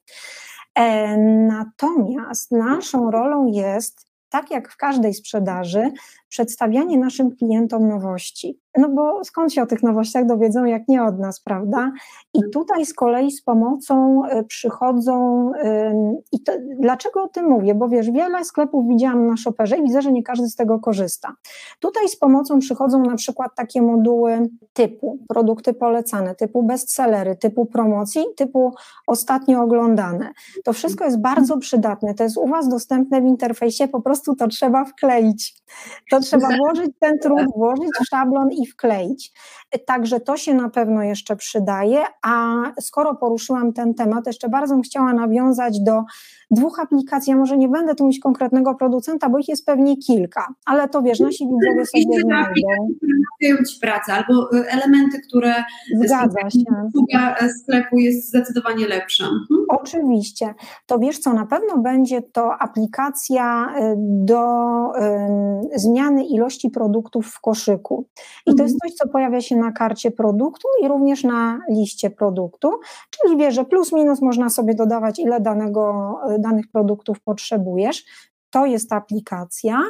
E, 0.78 1.18
natomiast 1.48 2.52
naszą 2.52 3.12
rolą 3.12 3.46
jest 3.46 4.08
tak 4.30 4.52
jak 4.52 4.72
w 4.72 4.78
każdej 4.78 5.14
sprzedaży, 5.14 5.92
przedstawianie 6.30 6.98
naszym 6.98 7.32
klientom 7.36 7.88
nowości. 7.88 8.60
No 8.78 8.90
bo 8.90 9.24
skąd 9.24 9.54
się 9.54 9.62
o 9.62 9.66
tych 9.66 9.84
nowościach 9.84 10.26
dowiedzą, 10.26 10.66
jak 10.66 10.88
nie 10.88 11.04
od 11.04 11.20
nas, 11.20 11.42
prawda? 11.42 11.92
I 12.34 12.40
tutaj 12.54 12.86
z 12.86 12.94
kolei 12.94 13.32
z 13.32 13.44
pomocą 13.44 14.22
e, 14.26 14.44
przychodzą, 14.44 15.52
i 16.32 16.44
to, 16.44 16.52
dlaczego 16.80 17.24
o 17.24 17.28
tym 17.28 17.50
mówię? 17.50 17.76
Bo 17.76 17.88
wiesz, 17.90 18.12
wiele 18.12 18.46
sklepów 18.46 18.88
widziałam 18.90 19.28
na 19.28 19.38
shopperze 19.38 19.78
i 19.78 19.84
widzę, 19.84 20.02
że 20.02 20.12
nie 20.12 20.24
każdy 20.24 20.48
z 20.48 20.56
tego 20.56 20.80
korzysta. 20.80 21.34
Tutaj 21.80 22.10
z 22.10 22.20
pomocą 22.20 22.60
przychodzą 22.60 23.04
na 23.04 23.16
przykład 23.16 23.52
takie 23.56 23.82
moduły 23.82 24.50
typu 24.74 25.20
produkty 25.30 25.74
polecane, 25.74 26.36
typu 26.36 26.64
bestsellery, 26.64 27.36
typu 27.36 27.66
promocji, 27.66 28.24
typu 28.36 28.74
ostatnio 29.08 29.62
oglądane. 29.62 30.32
To 30.64 30.74
wszystko 30.74 31.06
jest 31.06 31.22
bardzo 31.22 31.58
przydatne, 31.58 32.14
to 32.14 32.24
jest 32.24 32.38
u 32.38 32.48
Was 32.48 32.70
dostępne 32.70 33.22
w 33.22 33.26
interfejsie, 33.26 33.88
po 33.88 34.02
prostu 34.02 34.36
to 34.36 34.48
trzeba 34.48 34.86
wkleić. 34.86 35.56
To 36.12 36.20
trzeba 36.26 36.48
włożyć 36.58 36.92
ten 37.00 37.20
trud, 37.20 37.42
włożyć 37.56 37.90
szablon 38.10 38.52
i 38.52 38.68
wkleić. 38.68 39.32
Także 39.86 40.20
to 40.20 40.38
się 40.38 40.54
na 40.54 40.70
pewno 40.70 41.04
jeszcze 41.04 41.36
przydaje, 41.36 42.04
a 42.22 42.56
skoro 42.82 43.16
poruszyłam 43.16 43.74
ten 43.74 43.94
temat, 43.94 44.28
jeszcze 44.28 44.50
bardzo 44.50 44.74
bym 44.74 44.84
chciała 44.84 45.14
nawiązać 45.14 45.80
do 45.80 46.04
dwóch 46.52 46.80
aplikacji. 46.80 47.32
Ja 47.32 47.38
może 47.38 47.58
nie 47.58 47.70
będę 47.70 47.96
tu 47.96 48.06
mieć 48.08 48.20
konkretnego 48.20 48.76
producenta, 48.76 49.30
bo 49.30 49.38
ich 49.38 49.48
jest 49.48 49.66
pewnie 49.66 49.98
kilka, 49.98 50.48
ale 50.66 50.90
to 50.90 51.02
wiesz, 51.02 51.20
nasi 51.20 51.48
widzowie 51.48 51.86
sobie 51.86 52.22
znajdą. 52.22 52.54
Które 53.38 53.64
Ci 53.66 53.80
pracę, 53.80 54.14
albo 54.14 54.54
y, 54.54 54.70
elementy, 54.70 55.22
które 55.28 55.54
Zgadza 55.96 56.50
się. 56.50 56.60
Usługa 56.88 57.36
e, 57.42 57.50
sklepu 57.50 57.98
jest 57.98 58.28
zdecydowanie 58.28 58.88
lepsza. 58.88 59.24
Mhm. 59.24 59.66
Oczywiście. 59.70 60.54
To 60.86 61.00
wiesz 61.00 61.20
co, 61.20 61.34
na 61.34 61.46
pewno 61.46 61.78
będzie 61.78 62.22
to 62.22 62.54
aplikacja 62.60 63.68
y, 63.80 63.96
do 63.98 64.42
um, 65.00 65.62
zmiany 65.76 66.26
ilości 66.26 66.70
produktów 66.70 67.28
w 67.28 67.42
koszyku. 67.42 68.06
I 68.46 68.56
to 68.56 68.64
jest 68.64 68.76
mhm. 68.76 68.80
coś, 68.80 68.94
co 68.94 69.08
pojawia 69.08 69.42
się 69.42 69.56
na 69.56 69.72
karcie 69.72 70.12
produktu 70.12 70.68
i 70.84 70.88
również 70.88 71.24
na 71.24 71.60
liście 71.70 72.10
produktu, 72.10 72.72
czyli 73.10 73.38
wie, 73.38 73.52
że 73.52 73.66
plus 73.66 73.94
minus 73.94 74.22
można 74.22 74.50
sobie 74.50 74.76
dodawać, 74.76 75.20
ile 75.20 75.40
danego, 75.40 76.16
danych 76.40 76.68
produktów 76.68 77.20
potrzebujesz. 77.20 78.06
To 78.50 78.66
jest 78.66 78.94
aplikacja, 78.94 79.82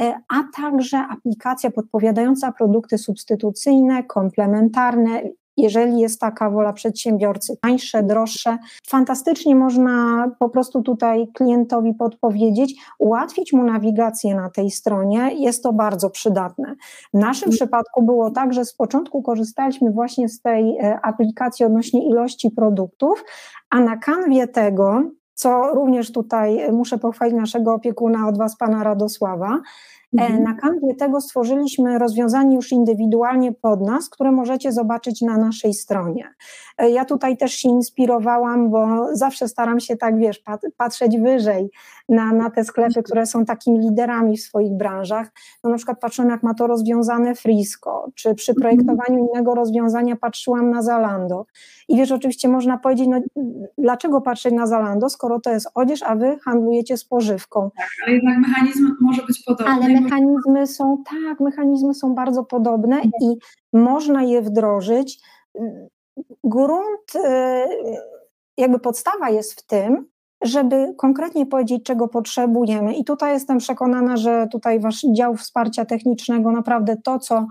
e, 0.00 0.14
a 0.28 0.44
także 0.56 0.98
aplikacja 0.98 1.70
podpowiadająca 1.70 2.52
produkty 2.52 2.98
substytucyjne, 2.98 4.04
komplementarne, 4.04 5.22
jeżeli 5.56 5.98
jest 5.98 6.20
taka 6.20 6.50
wola 6.50 6.72
przedsiębiorcy, 6.72 7.56
tańsze, 7.62 8.02
droższe. 8.02 8.58
Fantastycznie 8.86 9.56
można 9.56 10.26
po 10.38 10.48
prostu 10.48 10.82
tutaj 10.82 11.28
klientowi 11.34 11.94
podpowiedzieć, 11.94 12.74
ułatwić 12.98 13.52
mu 13.52 13.64
nawigację 13.64 14.34
na 14.34 14.50
tej 14.50 14.70
stronie. 14.70 15.30
Jest 15.34 15.62
to 15.62 15.72
bardzo 15.72 16.10
przydatne. 16.10 16.74
W 17.14 17.18
naszym 17.18 17.48
mm. 17.48 17.56
przypadku 17.56 18.02
było 18.02 18.30
tak, 18.30 18.52
że 18.52 18.64
z 18.64 18.74
początku 18.74 19.22
korzystaliśmy 19.22 19.90
właśnie 19.90 20.28
z 20.28 20.40
tej 20.40 20.78
e, 20.78 21.00
aplikacji 21.00 21.66
odnośnie 21.66 22.08
ilości 22.08 22.50
produktów, 22.50 23.24
a 23.70 23.80
na 23.80 23.96
kanwie 23.96 24.48
tego, 24.48 25.02
co 25.34 25.70
również 25.74 26.12
tutaj 26.12 26.72
muszę 26.72 26.98
pochwalić 26.98 27.34
naszego 27.34 27.74
opiekuna 27.74 28.28
od 28.28 28.38
Was, 28.38 28.56
pana 28.56 28.84
Radosława, 28.84 29.60
E, 30.03 30.03
mhm. 30.22 30.42
Na 30.42 30.54
kanwie 30.54 30.94
tego 30.94 31.20
stworzyliśmy 31.20 31.98
rozwiązanie 31.98 32.56
już 32.56 32.72
indywidualnie 32.72 33.52
pod 33.52 33.80
nas, 33.80 34.08
które 34.08 34.32
możecie 34.32 34.72
zobaczyć 34.72 35.22
na 35.22 35.38
naszej 35.38 35.74
stronie. 35.74 36.34
E, 36.78 36.90
ja 36.90 37.04
tutaj 37.04 37.36
też 37.36 37.52
się 37.52 37.68
inspirowałam, 37.68 38.70
bo 38.70 39.08
zawsze 39.12 39.48
staram 39.48 39.80
się 39.80 39.96
tak, 39.96 40.18
wiesz, 40.18 40.42
patrzeć 40.76 41.18
wyżej 41.18 41.70
na, 42.08 42.32
na 42.32 42.50
te 42.50 42.64
sklepy, 42.64 43.02
które 43.02 43.26
są 43.26 43.44
takimi 43.44 43.78
liderami 43.78 44.36
w 44.36 44.40
swoich 44.40 44.72
branżach. 44.72 45.32
No 45.64 45.70
na 45.70 45.76
przykład 45.76 46.00
patrzyłam, 46.00 46.30
jak 46.30 46.42
ma 46.42 46.54
to 46.54 46.66
rozwiązane 46.66 47.34
Frisco, 47.34 48.10
czy 48.14 48.34
przy 48.34 48.52
mhm. 48.52 48.62
projektowaniu 48.62 49.26
innego 49.28 49.54
rozwiązania 49.54 50.16
patrzyłam 50.16 50.70
na 50.70 50.82
Zalando. 50.82 51.46
I 51.88 51.96
wiesz, 51.96 52.12
oczywiście 52.12 52.48
można 52.48 52.78
powiedzieć, 52.78 53.08
no 53.08 53.20
dlaczego 53.78 54.20
patrzeć 54.20 54.54
na 54.54 54.66
Zalando, 54.66 55.08
skoro 55.08 55.40
to 55.40 55.50
jest 55.50 55.68
odzież, 55.74 56.02
a 56.02 56.16
wy 56.16 56.38
handlujecie 56.44 56.96
spożywką. 56.96 57.70
Tak, 57.76 57.88
ale 58.06 58.14
jednak 58.14 58.38
mechanizm 58.38 58.94
może 59.00 59.22
być 59.22 59.42
podobny. 59.46 59.72
Ale 59.72 59.88
mechanizmy 60.04 60.66
są, 60.66 61.04
tak, 61.10 61.40
mechanizmy 61.40 61.94
są 61.94 62.14
bardzo 62.14 62.44
podobne 62.44 62.96
mhm. 62.96 63.12
i 63.20 63.36
można 63.72 64.22
je 64.22 64.42
wdrożyć. 64.42 65.20
Grunt, 66.44 67.14
y, 67.14 67.20
jakby 68.56 68.78
podstawa 68.78 69.30
jest 69.30 69.60
w 69.60 69.66
tym, 69.66 70.06
żeby 70.44 70.94
konkretnie 70.96 71.46
powiedzieć, 71.46 71.84
czego 71.84 72.08
potrzebujemy. 72.08 72.94
I 72.94 73.04
tutaj 73.04 73.32
jestem 73.32 73.58
przekonana, 73.58 74.16
że 74.16 74.46
tutaj 74.52 74.80
Wasz 74.80 75.02
dział 75.12 75.36
wsparcia 75.36 75.84
technicznego 75.84 76.52
naprawdę 76.52 76.96
to, 77.04 77.18
co 77.18 77.46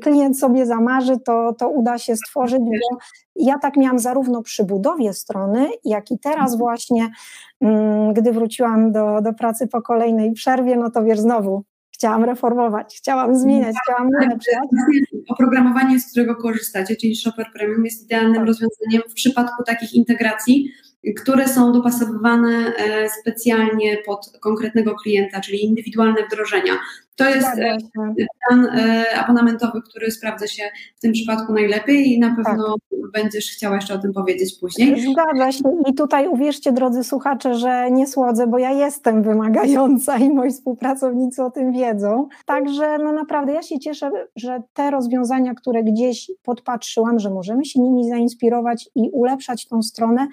klient 0.00 0.38
sobie 0.38 0.66
zamarzy, 0.66 1.18
to, 1.20 1.52
to 1.52 1.68
uda 1.68 1.98
się 1.98 2.16
stworzyć, 2.16 2.60
bo 2.60 2.98
ja 3.36 3.58
tak 3.58 3.76
miałam 3.76 3.98
zarówno 3.98 4.42
przy 4.42 4.64
budowie 4.64 5.12
strony, 5.12 5.68
jak 5.84 6.10
i 6.10 6.18
teraz 6.18 6.52
mhm. 6.52 6.58
właśnie, 6.58 7.10
mm, 7.60 8.12
gdy 8.12 8.32
wróciłam 8.32 8.92
do, 8.92 9.20
do 9.22 9.32
pracy 9.32 9.68
po 9.68 9.82
kolejnej 9.82 10.32
przerwie, 10.32 10.76
no 10.76 10.90
to 10.90 11.04
wiesz, 11.04 11.20
znowu 11.20 11.64
chciałam 12.04 12.24
reformować, 12.24 12.96
chciałam 12.96 13.36
zmieniać, 13.36 13.76
chciałam 13.84 14.08
ulepszać. 14.08 14.68
Oprogramowanie, 15.28 16.00
z 16.00 16.10
którego 16.10 16.36
korzystacie, 16.36 16.96
czyli 16.96 17.16
Shopper 17.16 17.46
Premium, 17.54 17.84
jest 17.84 18.04
idealnym 18.04 18.34
tak. 18.34 18.46
rozwiązaniem 18.46 19.02
w 19.10 19.14
przypadku 19.14 19.64
takich 19.64 19.92
integracji, 19.94 20.70
które 21.20 21.48
są 21.48 21.72
dopasowywane 21.72 22.72
e, 22.76 23.08
specjalnie 23.20 23.98
pod 24.06 24.38
konkretnego 24.40 24.94
klienta, 24.94 25.40
czyli 25.40 25.64
indywidualne 25.64 26.26
wdrożenia. 26.26 26.72
To 27.16 27.28
jest 27.28 27.48
plan 28.48 28.68
abonamentowy, 29.16 29.82
który 29.90 30.10
sprawdza 30.10 30.46
się 30.46 30.62
w 30.96 31.00
tym 31.00 31.12
przypadku 31.12 31.52
najlepiej 31.52 32.12
i 32.12 32.18
na 32.18 32.36
pewno 32.36 32.74
tak. 32.90 33.10
będziesz 33.12 33.50
chciała 33.50 33.74
jeszcze 33.74 33.94
o 33.94 33.98
tym 33.98 34.12
powiedzieć 34.12 34.58
później. 34.60 35.12
Zgadza 35.12 35.52
się 35.52 35.64
i 35.88 35.94
tutaj 35.94 36.28
uwierzcie 36.28 36.72
drodzy 36.72 37.04
słuchacze, 37.04 37.54
że 37.54 37.90
nie 37.90 38.06
słodzę, 38.06 38.46
bo 38.46 38.58
ja 38.58 38.70
jestem 38.70 39.22
wymagająca 39.22 40.18
i 40.18 40.30
moi 40.30 40.50
współpracownicy 40.50 41.42
o 41.42 41.50
tym 41.50 41.72
wiedzą. 41.72 42.28
Także 42.46 42.98
no 42.98 43.12
naprawdę 43.12 43.52
ja 43.52 43.62
się 43.62 43.78
cieszę, 43.78 44.10
że 44.36 44.62
te 44.72 44.90
rozwiązania, 44.90 45.54
które 45.54 45.84
gdzieś 45.84 46.30
podpatrzyłam, 46.42 47.18
że 47.18 47.30
możemy 47.30 47.64
się 47.64 47.80
nimi 47.80 48.08
zainspirować 48.08 48.88
i 48.94 49.10
ulepszać 49.12 49.68
tą 49.68 49.82
stronę, 49.82 50.26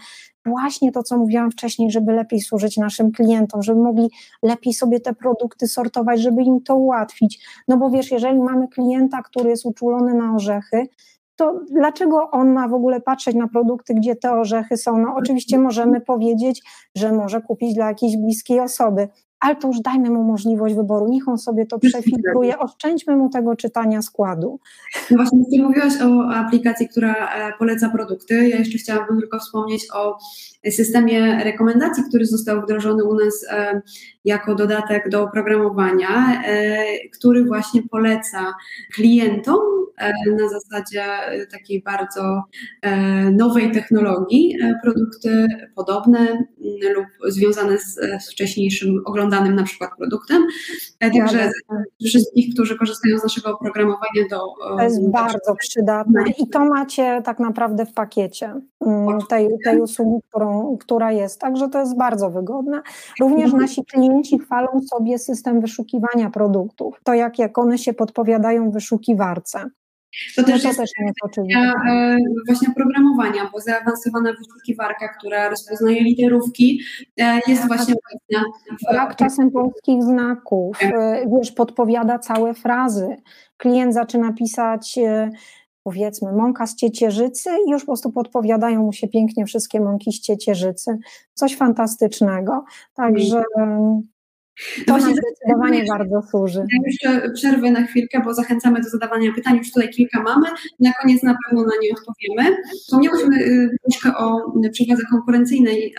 właśnie 0.46 0.92
to, 0.92 1.04
co 1.04 1.18
mówiłam 1.18 1.52
wcześniej, 1.52 1.92
żeby 1.92 2.12
lepiej 2.12 2.42
służyć 2.42 2.78
naszym 2.78 3.12
klientom, 3.12 3.64
żeby 3.64 3.82
mogli 3.82 4.10
lepiej 4.44 4.74
sobie 4.74 5.00
te 5.00 5.14
produkty 5.14 5.68
sortować, 5.68 6.22
żeby 6.22 6.42
im 6.44 6.62
to 6.62 6.71
ułatwić. 6.76 7.48
No 7.68 7.78
bo 7.78 7.90
wiesz, 7.90 8.12
jeżeli 8.12 8.40
mamy 8.40 8.68
klienta, 8.68 9.22
który 9.22 9.50
jest 9.50 9.66
uczulony 9.66 10.14
na 10.14 10.36
orzechy, 10.36 10.88
to 11.36 11.60
dlaczego 11.72 12.32
on 12.32 12.54
ma 12.54 12.68
w 12.68 12.74
ogóle 12.74 13.02
patrzeć 13.02 13.36
na 13.36 13.48
produkty, 13.48 13.94
gdzie 13.94 14.16
te 14.16 14.32
orzechy 14.32 14.78
są? 14.78 14.98
No 14.98 15.16
oczywiście 15.16 15.60
możemy 15.60 16.02
powiedzieć, 16.02 16.64
że 16.96 17.12
może 17.12 17.42
kupić 17.42 17.76
dla 17.76 17.88
jakiejś 17.88 18.18
bliskiej 18.18 18.60
osoby, 18.60 19.10
ale 19.42 19.56
to 19.56 19.68
już 19.68 19.80
dajmy 19.80 20.10
mu 20.10 20.24
możliwość 20.24 20.76
wyboru, 20.76 21.08
niech 21.10 21.28
on 21.28 21.38
sobie 21.38 21.66
to 21.66 21.80
przefiltruje, 21.80 22.60
oszczędźmy 22.60 23.16
mu 23.16 23.30
tego 23.30 23.56
czytania 23.56 24.02
składu. 24.02 24.60
No 25.12 25.18
właśnie, 25.18 25.40
ty 25.52 25.64
mówiłaś 25.64 25.94
o 26.02 26.30
aplikacji, 26.30 26.88
która 26.88 27.14
e, 27.14 27.54
poleca 27.60 27.90
produkty. 27.90 28.50
Ja 28.50 28.58
jeszcze 28.58 28.78
chciałabym 28.78 29.20
tylko 29.20 29.40
wspomnieć 29.40 29.88
o 29.94 30.18
systemie 30.72 31.44
rekomendacji, 31.44 32.04
który 32.04 32.26
został 32.26 32.62
wdrożony 32.62 33.04
u 33.04 33.16
nas 33.16 33.46
e, 33.50 33.82
jako 34.26 34.56
dodatek 34.56 35.10
do 35.10 35.24
oprogramowania, 35.24 36.42
e, 36.46 36.86
który 37.18 37.46
właśnie 37.46 37.82
poleca 37.92 38.54
klientom 38.94 39.60
na 40.40 40.50
zasadzie 40.50 41.04
takiej 41.52 41.84
bardzo 41.84 42.44
nowej 43.32 43.72
technologii 43.72 44.58
produkty 44.84 45.48
podobne 45.76 46.46
lub 46.96 47.32
związane 47.34 47.78
z 47.78 48.32
wcześniejszym 48.32 49.02
oglądaniem 49.06 49.31
danym 49.32 49.56
na 49.56 49.64
przykład 49.64 49.92
produktem. 49.98 50.44
E, 51.00 51.12
także 51.12 51.52
wszystkich, 52.06 52.54
którzy 52.54 52.78
korzystają 52.78 53.18
z 53.18 53.24
naszego 53.24 53.50
oprogramowania 53.50 54.28
do... 54.30 54.40
To 54.78 54.84
jest 54.84 55.10
bardzo 55.10 55.56
przydatne 55.56 56.24
i 56.38 56.48
to 56.48 56.66
macie 56.66 57.22
tak 57.26 57.40
naprawdę 57.40 57.86
w 57.86 57.94
pakiecie 57.94 58.56
mm, 58.86 59.20
tej, 59.30 59.50
tej 59.64 59.82
usługi, 59.82 60.22
którą, 60.30 60.78
która 60.78 61.12
jest, 61.12 61.40
także 61.40 61.70
to 61.70 61.80
jest 61.80 61.98
bardzo 61.98 62.30
wygodne. 62.30 62.82
Również 63.20 63.46
mhm. 63.46 63.62
nasi 63.62 63.86
klienci 63.86 64.40
chwalą 64.40 64.68
sobie 64.94 65.20
system 65.20 65.62
wyszukiwania 65.62 66.30
produktów, 66.30 67.00
to 67.04 67.14
jak, 67.14 67.40
jak 67.40 67.58
one 67.58 67.78
się 67.78 67.94
podpowiadają 67.94 68.70
w 68.70 68.74
wyszukiwarce. 68.74 69.70
To 70.36 70.44
też, 70.44 70.56
no 70.56 70.62
to 70.62 70.68
jest, 70.68 70.80
też 70.80 70.90
kwestia 71.22 71.74
e, 71.90 72.18
właśnie 72.48 72.74
programowania, 72.76 73.50
bo 73.54 73.60
zaawansowana 73.60 74.34
wyszukiwarka, 74.34 75.08
która 75.08 75.50
rozpoznaje 75.50 76.04
literówki, 76.04 76.82
e, 77.20 77.40
jest 77.48 77.68
właśnie 77.68 77.94
obecna. 77.94 78.52
Brak 78.92 79.16
czasem 79.16 79.52
polskich 79.52 80.04
znaków, 80.04 80.78
tak. 80.80 80.94
e, 80.94 81.26
wiesz, 81.38 81.52
podpowiada 81.52 82.20
całe 82.20 82.54
frazy. 82.54 83.16
Klient 83.58 83.94
zaczyna 83.94 84.34
pisać 84.34 85.00
powiedzmy 85.84 86.32
mąka 86.32 86.68
z 86.68 86.76
ciecierzycy 86.76 87.50
i 87.68 87.72
już 87.72 87.82
po 87.82 87.86
prostu 87.86 88.12
podpowiadają 88.12 88.84
mu 88.84 88.94
się 88.94 89.08
pięknie 89.08 89.46
wszystkie 89.46 89.80
mąki 89.80 90.12
z 90.12 90.20
ciecierzycy. 90.20 90.98
Coś 91.34 91.56
fantastycznego. 91.56 92.66
Także 92.94 93.44
to 94.88 94.98
nam 94.98 95.02
zdecydowanie 95.02 95.84
bardzo 95.90 96.22
służy. 96.30 96.60
Ja 96.60 96.80
jeszcze 96.86 97.32
przerwę 97.34 97.72
na 97.72 97.84
chwilkę, 97.84 98.22
bo 98.26 98.34
zachęcamy 98.34 98.82
do 98.82 98.90
zadawania 98.90 99.34
pytań. 99.34 99.58
Już 99.58 99.72
tutaj 99.72 99.90
kilka 99.90 100.24
mamy. 100.24 100.48
Na 100.80 100.92
koniec 101.02 101.24
na 101.24 101.36
pewno 101.46 101.64
na 101.64 101.72
nie 101.82 101.90
odpowiemy. 101.92 102.58
Wspomniałyśmy 102.80 103.38
y, 103.38 103.70
troszkę 103.84 104.18
o 104.18 104.54
przewadze 104.72 105.04
konkurencyjnej, 105.12 105.96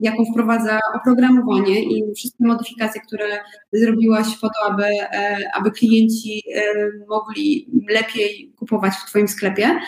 jaką 0.00 0.24
wprowadza 0.32 0.80
oprogramowanie 0.94 1.82
i 1.82 2.14
wszystkie 2.14 2.44
modyfikacje, 2.44 3.00
które 3.00 3.38
zrobiłaś 3.72 4.26
po 4.40 4.48
to, 4.48 4.72
aby, 4.72 4.84
e, 4.84 5.36
aby 5.54 5.70
klienci 5.70 6.42
e, 6.54 6.62
mogli 7.08 7.70
lepiej 7.88 8.52
kupować 8.56 8.94
w 8.94 9.06
Twoim 9.06 9.28
sklepie. 9.28 9.80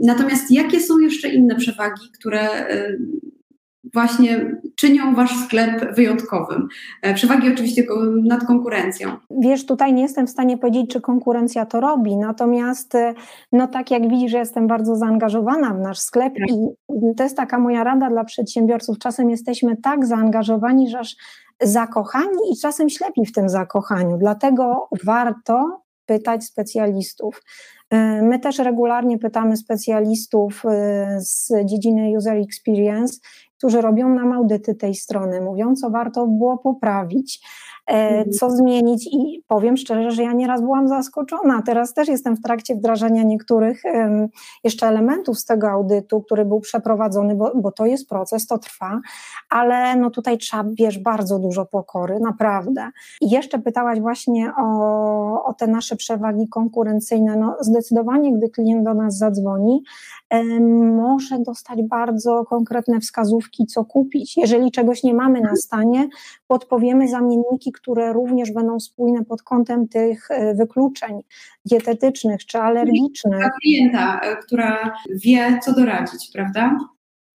Natomiast 0.00 0.50
jakie 0.50 0.80
są 0.80 0.98
jeszcze 0.98 1.28
inne 1.28 1.56
przewagi, 1.56 2.10
które 2.18 2.40
e, 2.40 2.96
właśnie 3.94 4.60
czynią 4.76 5.14
wasz 5.14 5.44
sklep 5.44 5.94
wyjątkowym. 5.94 6.68
E, 7.02 7.14
przewagi 7.14 7.52
oczywiście 7.52 7.84
nad 8.24 8.46
konkurencją. 8.46 9.16
Wiesz, 9.30 9.66
tutaj 9.66 9.92
nie 9.94 10.02
jestem 10.02 10.26
w 10.26 10.30
stanie 10.30 10.58
powiedzieć, 10.58 10.90
czy 10.90 11.00
konkurencja 11.00 11.66
to 11.66 11.80
robi, 11.80 12.16
natomiast 12.16 12.94
e, 12.94 13.14
no 13.52 13.68
tak 13.68 13.90
jak 13.90 14.08
widzisz, 14.08 14.32
jestem 14.32 14.66
bardzo 14.66 14.96
zaangażowana 14.96 15.74
w 15.74 15.80
nasz 15.80 15.98
sklep 15.98 16.34
tak. 16.34 16.50
i 16.50 17.14
to 17.16 17.22
jest 17.22 17.36
taka 17.36 17.58
moja 17.58 17.84
rada 17.84 18.10
dla 18.10 18.24
przedsiębiorców. 18.24 18.98
Czasem 18.98 19.30
jesteśmy 19.30 19.76
tak 19.76 20.06
zaangażowani, 20.06 20.90
że 20.90 20.98
aż 20.98 21.16
zakochani 21.62 22.52
i 22.52 22.56
czasem 22.56 22.90
ślepi 22.90 23.26
w 23.26 23.32
tym 23.32 23.48
zakochaniu. 23.48 24.16
Dlatego 24.18 24.88
warto 25.04 25.82
pytać 26.06 26.44
specjalistów. 26.44 27.42
E, 27.90 28.22
my 28.22 28.38
też 28.38 28.58
regularnie 28.58 29.18
pytamy 29.18 29.56
specjalistów 29.56 30.62
z 31.18 31.52
dziedziny 31.64 32.10
user 32.16 32.36
experience, 32.36 33.18
którzy 33.58 33.80
robią 33.80 34.08
nam 34.08 34.32
audyty 34.32 34.74
tej 34.74 34.94
strony, 34.94 35.40
mówią, 35.40 35.74
co 35.74 35.90
warto 35.90 36.26
było 36.26 36.58
poprawić. 36.58 37.40
Co 38.38 38.50
zmienić 38.50 39.06
i 39.12 39.42
powiem 39.48 39.76
szczerze, 39.76 40.10
że 40.10 40.22
ja 40.22 40.32
nieraz 40.32 40.60
byłam 40.60 40.88
zaskoczona. 40.88 41.62
Teraz 41.66 41.94
też 41.94 42.08
jestem 42.08 42.36
w 42.36 42.42
trakcie 42.42 42.74
wdrażania 42.74 43.22
niektórych 43.22 43.82
jeszcze 44.64 44.86
elementów 44.86 45.38
z 45.38 45.44
tego 45.44 45.70
audytu, 45.70 46.20
który 46.20 46.44
był 46.44 46.60
przeprowadzony, 46.60 47.34
bo, 47.34 47.52
bo 47.54 47.72
to 47.72 47.86
jest 47.86 48.08
proces, 48.08 48.46
to 48.46 48.58
trwa, 48.58 49.00
ale 49.50 49.96
no 49.96 50.10
tutaj 50.10 50.38
trzeba, 50.38 50.64
wiesz, 50.72 50.98
bardzo 50.98 51.38
dużo 51.38 51.66
pokory, 51.66 52.20
naprawdę. 52.20 52.90
I 53.20 53.30
jeszcze 53.30 53.58
pytałaś 53.58 54.00
właśnie 54.00 54.52
o, 54.58 55.44
o 55.44 55.54
te 55.54 55.66
nasze 55.66 55.96
przewagi 55.96 56.48
konkurencyjne. 56.48 57.36
No 57.36 57.56
zdecydowanie, 57.60 58.32
gdy 58.36 58.50
klient 58.50 58.84
do 58.84 58.94
nas 58.94 59.18
zadzwoni, 59.18 59.82
może 60.96 61.38
dostać 61.38 61.82
bardzo 61.82 62.44
konkretne 62.44 63.00
wskazówki, 63.00 63.66
co 63.66 63.84
kupić. 63.84 64.36
Jeżeli 64.36 64.70
czegoś 64.70 65.02
nie 65.02 65.14
mamy 65.14 65.40
na 65.40 65.56
stanie, 65.56 66.08
podpowiemy 66.46 67.08
zamienniki, 67.08 67.72
które 67.80 68.12
również 68.12 68.52
będą 68.52 68.80
spójne 68.80 69.24
pod 69.24 69.42
kątem 69.42 69.88
tych 69.88 70.30
e, 70.30 70.54
wykluczeń 70.54 71.20
dietetycznych 71.64 72.46
czy 72.46 72.58
alergicznych. 72.58 73.38
Dla 73.38 73.50
klienta, 73.62 74.20
e, 74.20 74.36
która 74.36 74.94
wie, 75.24 75.58
co 75.62 75.72
doradzić, 75.72 76.30
prawda? 76.34 76.78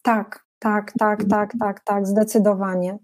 Tak, 0.01 0.45
tak, 0.59 0.91
tak, 0.99 1.23
tak, 1.29 1.53
tak, 1.59 1.79
tak, 1.79 2.07
zdecydowanie. 2.07 2.97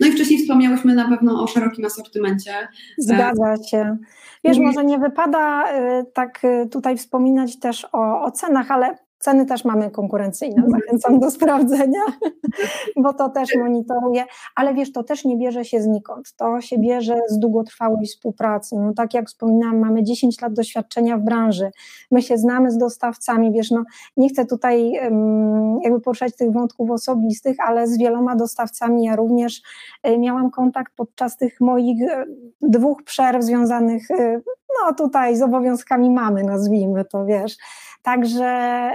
No 0.00 0.06
i 0.06 0.12
wcześniej 0.12 0.38
wspomniałyśmy 0.38 0.94
na 0.94 1.08
pewno 1.08 1.42
o 1.42 1.46
szerokim 1.46 1.84
asortymencie. 1.84 2.68
Zgadza 2.98 3.56
się. 3.70 3.96
Wiesz, 4.44 4.58
może 4.58 4.84
nie 4.84 4.98
wypada 4.98 5.72
e, 5.72 6.04
tak 6.04 6.42
tutaj 6.70 6.96
wspominać 6.96 7.58
też 7.58 7.86
o, 7.92 8.22
o 8.22 8.30
cenach, 8.30 8.70
ale 8.70 9.05
Ceny 9.26 9.46
też 9.46 9.64
mamy 9.64 9.90
konkurencyjne, 9.90 10.62
mhm. 10.62 10.80
zachęcam 10.80 11.18
do 11.18 11.30
sprawdzenia, 11.30 12.00
bo 13.02 13.14
to 13.14 13.28
też 13.28 13.48
monitoruję, 13.58 14.24
ale 14.54 14.74
wiesz, 14.74 14.92
to 14.92 15.02
też 15.02 15.24
nie 15.24 15.36
bierze 15.36 15.64
się 15.64 15.82
znikąd, 15.82 16.32
to 16.36 16.60
się 16.60 16.78
bierze 16.78 17.16
z 17.28 17.38
długotrwałej 17.38 18.06
współpracy. 18.06 18.76
No, 18.78 18.92
tak 18.96 19.14
jak 19.14 19.26
wspominałam, 19.26 19.78
mamy 19.78 20.04
10 20.04 20.40
lat 20.40 20.52
doświadczenia 20.52 21.18
w 21.18 21.20
branży, 21.20 21.70
my 22.10 22.22
się 22.22 22.38
znamy 22.38 22.70
z 22.70 22.78
dostawcami, 22.78 23.52
wiesz, 23.52 23.70
no, 23.70 23.84
nie 24.16 24.28
chcę 24.28 24.46
tutaj 24.46 24.92
jakby 25.82 26.00
poruszać 26.00 26.36
tych 26.36 26.52
wątków 26.52 26.90
osobistych, 26.90 27.56
ale 27.66 27.88
z 27.88 27.98
wieloma 27.98 28.36
dostawcami 28.36 29.04
ja 29.04 29.16
również 29.16 29.62
y, 30.08 30.18
miałam 30.18 30.50
kontakt 30.50 30.92
podczas 30.96 31.36
tych 31.36 31.60
moich 31.60 32.02
y, 32.02 32.26
dwóch 32.62 33.02
przerw 33.02 33.44
związanych 33.44 34.10
y, 34.10 34.42
no 34.84 34.94
tutaj 34.94 35.36
z 35.36 35.42
obowiązkami 35.42 36.10
mamy, 36.10 36.44
nazwijmy 36.44 37.04
to, 37.04 37.24
wiesz. 37.24 37.56
Także 38.02 38.90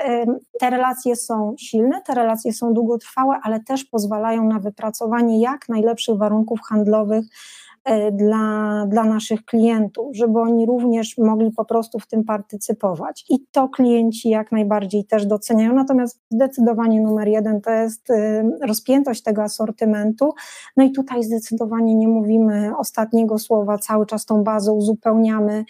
te 0.60 0.70
relacje 0.70 1.16
są 1.16 1.56
silne, 1.60 2.02
te 2.02 2.14
relacje 2.14 2.54
są 2.54 2.74
długotrwałe, 2.74 3.40
ale 3.44 3.60
też 3.60 3.86
pozwalają 3.86 4.48
na 4.48 4.60
wypracowanie 4.60 5.42
jak 5.42 5.70
najlepszych 5.70 6.18
warunków 6.18 6.60
handlowych 6.70 7.26
dla, 8.12 8.86
dla 8.90 9.04
naszych 9.04 9.46
klientów, 9.46 10.16
żeby 10.16 10.40
oni 10.40 10.66
również 10.66 11.18
mogli 11.18 11.52
po 11.52 11.66
prostu 11.66 12.00
w 12.00 12.08
tym 12.08 12.24
partycypować. 12.24 13.26
I 13.30 13.46
to 13.52 13.70
klienci 13.70 14.30
jak 14.30 14.52
najbardziej 14.52 15.06
też 15.06 15.26
doceniają. 15.26 15.74
Natomiast 15.74 16.20
zdecydowanie 16.32 17.02
numer 17.02 17.28
jeden 17.28 17.62
to 17.62 17.72
jest 17.72 18.10
e, 18.10 18.44
rozpiętość 18.62 19.24
tego 19.24 19.44
asortymentu. 19.44 20.34
No 20.78 20.84
i 20.84 20.92
tutaj 20.92 21.24
zdecydowanie 21.24 21.96
nie 21.96 22.08
mówimy 22.08 22.78
ostatniego 22.78 23.40
słowa, 23.40 23.78
cały 23.78 24.06
czas 24.06 24.26
tą 24.26 24.44
bazę 24.44 24.74
uzupełniamy. 24.74 25.66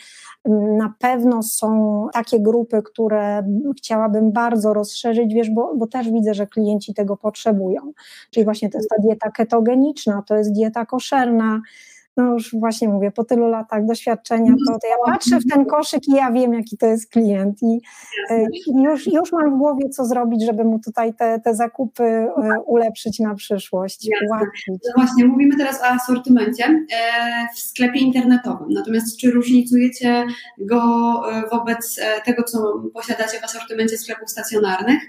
Na 0.77 0.93
pewno 0.99 1.43
są 1.43 2.07
takie 2.13 2.39
grupy, 2.39 2.81
które 2.81 3.43
chciałabym 3.77 4.31
bardzo 4.31 4.73
rozszerzyć, 4.73 5.33
wiesz, 5.33 5.49
bo, 5.49 5.75
bo 5.75 5.87
też 5.87 6.11
widzę, 6.11 6.33
że 6.33 6.47
klienci 6.47 6.93
tego 6.93 7.17
potrzebują. 7.17 7.81
Czyli 8.31 8.43
właśnie 8.43 8.69
to 8.69 8.77
jest 8.77 8.89
ta 8.89 9.01
dieta 9.01 9.31
ketogeniczna, 9.31 10.23
to 10.27 10.35
jest 10.35 10.53
dieta 10.53 10.85
koszerna, 10.85 11.61
no 12.17 12.33
już 12.33 12.55
właśnie 12.55 12.89
mówię, 12.89 13.11
po 13.11 13.23
tylu 13.23 13.47
latach 13.47 13.85
doświadczenia, 13.85 14.53
to, 14.67 14.79
to 14.79 14.87
ja 14.87 15.13
patrzę 15.13 15.39
w 15.39 15.53
ten 15.53 15.65
koszyk 15.65 16.07
i 16.07 16.11
ja 16.11 16.31
wiem, 16.31 16.53
jaki 16.53 16.77
to 16.77 16.85
jest 16.85 17.09
klient 17.11 17.63
i, 17.63 17.81
e, 18.29 18.43
i 18.43 18.83
już, 18.83 19.07
już 19.07 19.31
mam 19.31 19.55
w 19.55 19.57
głowie, 19.57 19.89
co 19.89 20.05
zrobić, 20.05 20.45
żeby 20.45 20.63
mu 20.63 20.79
tutaj 20.79 21.13
te, 21.13 21.39
te 21.39 21.55
zakupy 21.55 22.03
e, 22.03 22.29
ulepszyć 22.65 23.19
na 23.19 23.35
przyszłość, 23.35 24.09
ułatwić. 24.27 24.65
No 24.67 24.93
właśnie, 24.95 25.25
mówimy 25.25 25.57
teraz 25.57 25.81
o 25.81 25.85
asortymencie 25.85 26.65
e, 26.65 27.47
w 27.55 27.59
sklepie 27.59 27.99
internetowym, 27.99 28.69
natomiast 28.69 29.17
czy 29.17 29.31
różnicujecie 29.31 30.25
go 30.57 30.81
wobec 31.51 31.99
tego, 32.25 32.43
co 32.43 32.83
posiadacie 32.93 33.39
w 33.39 33.43
asortymencie 33.43 33.97
sklepów 33.97 34.29
stacjonarnych? 34.29 35.01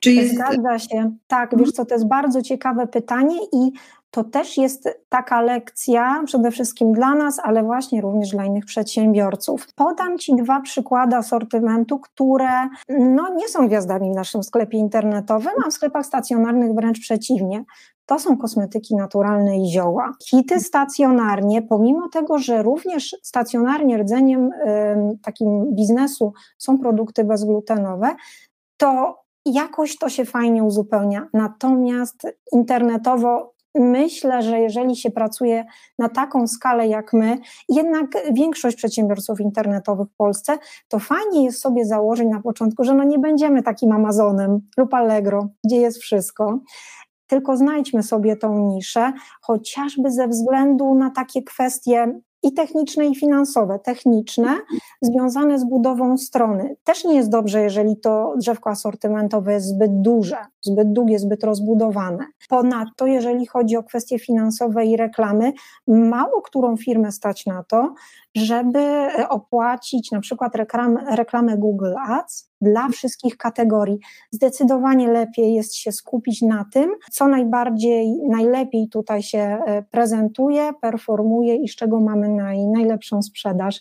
Czy 0.00 0.12
jest... 0.12 0.34
Zgadza 0.34 0.78
się. 0.78 1.16
Tak, 1.26 1.58
wiesz 1.58 1.72
co, 1.72 1.84
to 1.84 1.94
jest 1.94 2.08
bardzo 2.08 2.42
ciekawe 2.42 2.86
pytanie 2.86 3.38
i 3.52 3.72
to 4.10 4.24
też 4.24 4.56
jest 4.56 4.88
taka 5.08 5.40
lekcja 5.40 6.22
przede 6.26 6.50
wszystkim 6.50 6.92
dla 6.92 7.14
nas, 7.14 7.38
ale 7.42 7.62
właśnie 7.62 8.00
również 8.00 8.30
dla 8.30 8.44
innych 8.44 8.64
przedsiębiorców. 8.64 9.66
Podam 9.74 10.18
Ci 10.18 10.36
dwa 10.36 10.60
przykłady 10.60 11.16
asortymentu, 11.16 11.98
które 11.98 12.68
no, 12.88 13.34
nie 13.34 13.48
są 13.48 13.68
gwiazdami 13.68 14.12
w 14.12 14.16
naszym 14.16 14.42
sklepie 14.42 14.78
internetowym, 14.78 15.52
a 15.66 15.70
w 15.70 15.72
sklepach 15.72 16.06
stacjonarnych 16.06 16.74
wręcz 16.74 17.00
przeciwnie. 17.00 17.64
To 18.06 18.18
są 18.18 18.36
kosmetyki 18.36 18.96
naturalne 18.96 19.58
i 19.58 19.70
zioła. 19.70 20.12
Hity 20.24 20.60
stacjonarnie, 20.60 21.62
pomimo 21.62 22.08
tego, 22.08 22.38
że 22.38 22.62
również 22.62 23.16
stacjonarnie 23.22 23.98
rdzeniem 23.98 24.52
y, 24.52 25.18
takim 25.22 25.74
biznesu 25.74 26.32
są 26.58 26.78
produkty 26.78 27.24
bezglutenowe, 27.24 28.14
to 28.76 29.18
jakoś 29.44 29.98
to 29.98 30.08
się 30.08 30.24
fajnie 30.24 30.64
uzupełnia. 30.64 31.26
Natomiast 31.32 32.26
internetowo 32.52 33.57
myślę, 33.78 34.42
że 34.42 34.60
jeżeli 34.60 34.96
się 34.96 35.10
pracuje 35.10 35.64
na 35.98 36.08
taką 36.08 36.46
skalę 36.46 36.88
jak 36.88 37.12
my, 37.12 37.38
jednak 37.68 38.06
większość 38.32 38.76
przedsiębiorców 38.76 39.40
internetowych 39.40 40.08
w 40.08 40.16
Polsce, 40.16 40.58
to 40.88 40.98
fajnie 40.98 41.44
jest 41.44 41.60
sobie 41.60 41.84
założyć 41.84 42.28
na 42.30 42.42
początku, 42.42 42.84
że 42.84 42.94
no 42.94 43.04
nie 43.04 43.18
będziemy 43.18 43.62
takim 43.62 43.92
Amazonem 43.92 44.60
lub 44.76 44.94
Allegro, 44.94 45.48
gdzie 45.64 45.76
jest 45.76 45.98
wszystko. 45.98 46.60
Tylko 47.26 47.56
znajdźmy 47.56 48.02
sobie 48.02 48.36
tą 48.36 48.58
niszę, 48.58 49.12
chociażby 49.42 50.10
ze 50.10 50.28
względu 50.28 50.94
na 50.94 51.10
takie 51.10 51.42
kwestie 51.42 52.20
i 52.42 52.52
techniczne, 52.52 53.06
i 53.06 53.14
finansowe. 53.14 53.78
Techniczne 53.78 54.58
związane 55.02 55.58
z 55.58 55.64
budową 55.64 56.18
strony. 56.18 56.76
Też 56.84 57.04
nie 57.04 57.14
jest 57.14 57.30
dobrze, 57.30 57.62
jeżeli 57.62 57.96
to 57.96 58.34
drzewko 58.36 58.70
asortymentowe 58.70 59.52
jest 59.52 59.66
zbyt 59.66 60.00
duże, 60.00 60.36
zbyt 60.60 60.92
długie, 60.92 61.18
zbyt 61.18 61.44
rozbudowane. 61.44 62.26
Ponadto, 62.48 63.06
jeżeli 63.06 63.46
chodzi 63.46 63.76
o 63.76 63.82
kwestie 63.82 64.18
finansowe 64.18 64.86
i 64.86 64.96
reklamy, 64.96 65.52
mało 65.86 66.42
którą 66.42 66.76
firmę 66.76 67.12
stać 67.12 67.46
na 67.46 67.64
to, 67.64 67.94
żeby 68.36 69.08
opłacić 69.28 70.10
na 70.10 70.20
przykład 70.20 70.54
reklam, 70.54 70.98
reklamę 71.16 71.56
Google 71.56 71.94
Ads 72.08 72.48
dla 72.60 72.88
wszystkich 72.88 73.36
kategorii. 73.36 73.98
Zdecydowanie 74.30 75.08
lepiej 75.08 75.54
jest 75.54 75.74
się 75.74 75.92
skupić 75.92 76.42
na 76.42 76.64
tym, 76.72 76.90
co 77.10 77.28
najbardziej, 77.28 78.18
najlepiej 78.28 78.88
tutaj 78.88 79.22
się 79.22 79.38
e, 79.38 79.82
prezentuje, 79.82 80.70
performuje 80.80 81.56
i 81.56 81.68
z 81.68 81.76
czego 81.76 82.00
mamy 82.00 82.28
naj, 82.28 82.66
najlepszą 82.66 83.22
sprzedaż. 83.22 83.80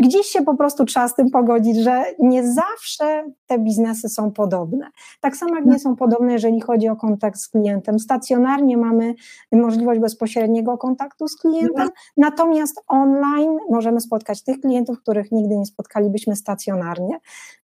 Gdzieś 0.00 0.26
się 0.26 0.42
po 0.42 0.56
prostu 0.56 0.84
trzeba 0.84 1.08
z 1.08 1.14
tym 1.14 1.30
pogodzić, 1.30 1.76
że 1.76 2.04
nie 2.18 2.52
zawsze 2.52 3.24
te 3.46 3.58
biznesy 3.58 4.08
są 4.08 4.30
podobne. 4.30 4.90
Tak 5.20 5.36
samo 5.36 5.56
jak 5.56 5.66
nie 5.66 5.78
są 5.78 5.96
podobne, 5.96 6.32
jeżeli 6.32 6.60
chodzi 6.60 6.88
o 6.88 6.96
kontakt 6.96 7.38
z 7.38 7.48
klientem. 7.48 7.98
Stacjonarnie 7.98 8.76
mamy 8.76 9.14
możliwość 9.52 10.00
bezpośredniego 10.00 10.78
kontaktu 10.78 11.28
z 11.28 11.36
klientem, 11.36 11.88
natomiast 12.16 12.82
online 12.88 13.31
możemy 13.70 14.00
spotkać 14.00 14.44
tych 14.44 14.60
klientów, 14.60 15.00
których 15.00 15.32
nigdy 15.32 15.56
nie 15.56 15.66
spotkalibyśmy 15.66 16.36
stacjonarnie. 16.36 17.18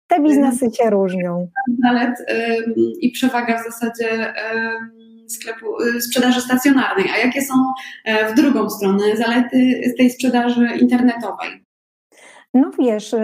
Te 0.06 0.20
biznesy 0.20 0.66
się 0.78 0.90
różnią. 0.90 1.48
Zalet 1.82 2.14
i 3.00 3.10
przewaga 3.10 3.62
w 3.62 3.64
zasadzie 3.64 4.34
sklepu, 5.32 5.82
y, 5.82 6.00
sprzedaży 6.00 6.40
stacjonarnej, 6.40 7.10
a 7.10 7.18
jakie 7.18 7.42
są 7.42 7.54
e, 8.04 8.32
w 8.32 8.34
drugą 8.34 8.70
stronę 8.70 9.16
zalety 9.16 9.80
tej 9.98 10.10
sprzedaży 10.10 10.68
internetowej? 10.80 11.64
No 12.54 12.70
wiesz, 12.78 13.14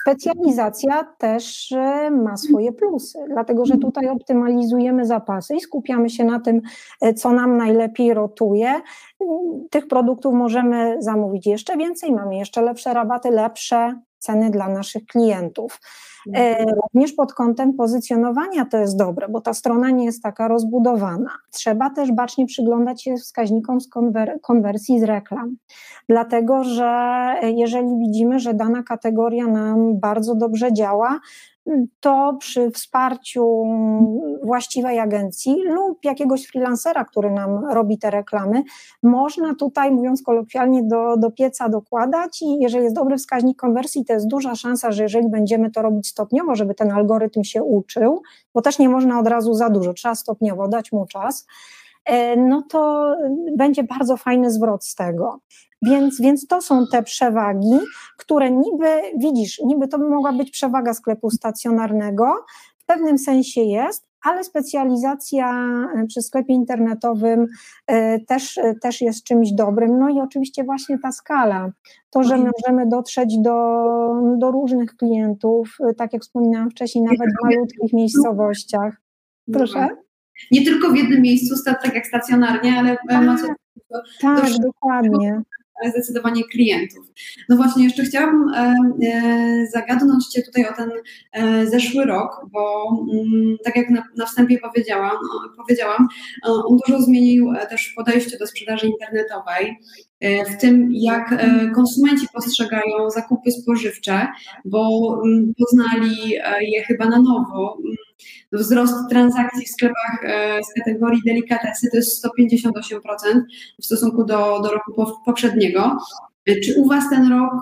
specjalizacja 0.00 1.04
też 1.18 1.72
e, 1.72 2.10
ma 2.10 2.36
swoje 2.36 2.72
plusy, 2.72 3.18
dlatego 3.28 3.66
że 3.66 3.76
tutaj 3.76 4.08
optymalizujemy 4.08 5.06
zapasy 5.06 5.54
i 5.54 5.60
skupiamy 5.60 6.10
się 6.10 6.24
na 6.24 6.40
tym, 6.40 6.60
e, 7.00 7.14
co 7.14 7.32
nam 7.32 7.56
najlepiej 7.56 8.14
rotuje. 8.14 8.74
Tych 9.70 9.88
produktów 9.88 10.34
możemy 10.34 10.96
zamówić 10.98 11.46
jeszcze 11.46 11.76
więcej, 11.76 12.12
mamy 12.12 12.36
jeszcze 12.36 12.62
lepsze 12.62 12.94
rabaty, 12.94 13.30
lepsze 13.30 14.00
ceny 14.18 14.50
dla 14.50 14.68
naszych 14.68 15.06
klientów. 15.06 15.80
E. 16.34 16.64
Również 16.64 17.12
pod 17.12 17.32
kątem 17.32 17.72
pozycjonowania 17.74 18.64
to 18.64 18.78
jest 18.78 18.98
dobre, 18.98 19.28
bo 19.28 19.40
ta 19.40 19.54
strona 19.54 19.90
nie 19.90 20.04
jest 20.04 20.22
taka 20.22 20.48
rozbudowana. 20.48 21.30
Trzeba 21.50 21.90
też 21.90 22.12
bacznie 22.12 22.46
przyglądać 22.46 23.02
się 23.02 23.16
wskaźnikom 23.16 23.80
z 23.80 23.88
konwer 23.88 24.38
konwersji 24.42 25.00
z 25.00 25.02
reklam, 25.02 25.56
dlatego 26.08 26.64
że 26.64 27.34
jeżeli 27.42 27.98
widzimy, 27.98 28.38
że 28.38 28.54
dana 28.54 28.82
kategoria 28.82 29.46
nam 29.46 30.00
bardzo 30.00 30.34
dobrze 30.34 30.72
działa, 30.72 31.20
to 32.00 32.36
przy 32.40 32.70
wsparciu 32.70 33.64
właściwej 34.42 34.98
agencji 34.98 35.56
lub 35.64 36.04
jakiegoś 36.04 36.46
freelancera, 36.46 37.04
który 37.04 37.30
nam 37.30 37.64
robi 37.64 37.98
te 37.98 38.10
reklamy, 38.10 38.62
można 39.02 39.54
tutaj, 39.54 39.90
mówiąc 39.90 40.22
kolokwialnie, 40.22 40.82
do, 40.82 41.16
do 41.16 41.30
pieca 41.30 41.68
dokładać 41.68 42.42
i 42.42 42.58
jeżeli 42.58 42.84
jest 42.84 42.96
dobry 42.96 43.16
wskaźnik 43.16 43.58
konwersji, 43.58 44.04
to 44.04 44.12
jest 44.12 44.28
duża 44.28 44.54
szansa, 44.54 44.92
że 44.92 45.02
jeżeli 45.02 45.28
będziemy 45.28 45.70
to 45.70 45.82
robić 45.82 46.14
stopniowo, 46.16 46.54
żeby 46.54 46.74
ten 46.74 46.90
algorytm 46.90 47.44
się 47.44 47.62
uczył, 47.62 48.22
bo 48.54 48.62
też 48.62 48.78
nie 48.78 48.88
można 48.88 49.20
od 49.20 49.26
razu 49.26 49.54
za 49.54 49.70
dużo, 49.70 49.94
trzeba 49.94 50.14
stopniowo 50.14 50.68
dać 50.68 50.92
mu 50.92 51.06
czas, 51.06 51.46
e, 52.04 52.36
no 52.36 52.62
to 52.70 53.14
będzie 53.56 53.82
bardzo 53.82 54.16
fajny 54.16 54.50
zwrot 54.50 54.84
z 54.84 54.94
tego. 54.94 55.40
Więc, 55.82 56.20
więc 56.20 56.46
to 56.46 56.62
są 56.62 56.86
te 56.92 57.02
przewagi, 57.02 57.78
które 58.18 58.50
niby, 58.50 59.02
widzisz, 59.16 59.60
niby 59.64 59.88
to 59.88 59.98
mogła 59.98 60.32
być 60.32 60.50
przewaga 60.50 60.94
sklepu 60.94 61.30
stacjonarnego, 61.30 62.44
w 62.78 62.84
pewnym 62.86 63.18
sensie 63.18 63.60
jest, 63.60 64.08
ale 64.26 64.44
specjalizacja 64.44 65.50
e, 65.94 66.06
przy 66.06 66.22
sklepie 66.22 66.54
internetowym 66.54 67.46
e, 67.86 68.20
też, 68.20 68.58
e, 68.58 68.74
też 68.82 69.00
jest 69.00 69.24
czymś 69.24 69.52
dobrym. 69.52 69.98
No 69.98 70.08
i 70.08 70.20
oczywiście 70.20 70.64
właśnie 70.64 70.98
ta 70.98 71.12
skala, 71.12 71.70
to, 72.10 72.22
że 72.22 72.34
mhm. 72.34 72.52
możemy 72.58 72.88
dotrzeć 72.88 73.38
do, 73.38 73.54
do 74.38 74.50
różnych 74.50 74.96
klientów, 74.96 75.78
tak 75.96 76.12
jak 76.12 76.22
wspominałam 76.22 76.70
wcześniej, 76.70 77.04
nawet 77.04 77.28
w 77.30 77.44
malutkich 77.44 77.92
miejscowościach. 77.92 78.96
Proszę? 79.52 79.88
Nie 80.52 80.64
tylko 80.64 80.90
w 80.90 80.96
jednym 80.96 81.22
miejscu, 81.22 81.54
tak 81.64 81.94
jak 81.94 82.06
stacjonarnie, 82.06 82.78
ale 82.78 82.96
tak, 83.08 83.24
tak 84.20 84.50
dokładnie 84.62 85.42
zdecydowanie 85.90 86.44
klientów. 86.44 87.06
No 87.48 87.56
właśnie, 87.56 87.84
jeszcze 87.84 88.02
chciałabym 88.02 88.48
e, 88.48 88.74
e, 89.02 89.66
zagadnąć 89.72 90.26
Cię 90.26 90.42
tutaj 90.42 90.66
o 90.66 90.72
ten 90.72 90.90
e, 91.32 91.66
zeszły 91.66 92.04
rok, 92.04 92.46
bo 92.52 92.90
mm, 93.12 93.56
tak 93.64 93.76
jak 93.76 93.86
na, 94.16 94.26
wstępie 94.26 94.58
powiedziałam, 94.58 95.16
powiedziałam, 95.56 96.08
on 96.44 96.78
dużo 96.86 97.02
zmienił 97.02 97.52
też 97.70 97.92
podejście 97.96 98.38
do 98.38 98.46
sprzedaży 98.46 98.86
internetowej 98.86 99.76
w 100.20 100.60
tym, 100.60 100.88
jak 100.92 101.34
konsumenci 101.74 102.26
postrzegają 102.34 103.10
zakupy 103.14 103.50
spożywcze, 103.50 104.26
bo 104.64 105.14
mm, 105.24 105.52
poznali 105.58 106.30
je 106.60 106.84
chyba 106.84 107.08
na 107.08 107.18
nowo. 107.18 107.78
Wzrost 108.52 108.94
transakcji 109.10 109.66
w 109.66 109.70
sklepach 109.70 110.18
z 110.64 110.78
kategorii 110.78 111.20
delikatesy 111.26 111.88
to 111.90 111.96
jest 111.96 112.26
158% 112.26 113.40
w 113.80 113.84
stosunku 113.84 114.24
do, 114.24 114.60
do 114.60 114.70
roku 114.70 115.06
poprzedniego. 115.24 115.98
Czy 116.64 116.80
u 116.80 116.88
Was 116.88 117.10
ten 117.10 117.32
rok 117.32 117.52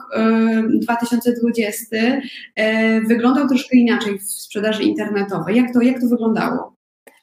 2020 0.80 1.96
e, 2.56 3.00
wyglądał 3.00 3.48
troszkę 3.48 3.76
inaczej 3.76 4.18
w 4.18 4.22
sprzedaży 4.22 4.82
internetowej? 4.82 5.56
Jak 5.56 5.72
to, 5.72 5.80
jak 5.80 6.00
to 6.00 6.06
wyglądało? 6.06 6.74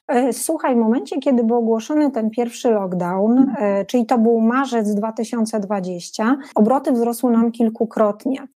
E, 0.08 0.32
słuchaj, 0.32 0.74
w 0.74 0.78
momencie, 0.78 1.18
kiedy 1.18 1.44
był 1.44 1.56
ogłoszony 1.56 2.10
ten 2.10 2.30
pierwszy 2.30 2.70
lockdown, 2.70 3.46
e, 3.58 3.84
czyli 3.84 4.06
to 4.06 4.18
był 4.18 4.40
marzec 4.40 4.94
2020, 4.94 6.36
obroty 6.54 6.92
wzrosły 6.92 7.32
nam 7.32 7.52
kilkukrotnie. 7.52 8.46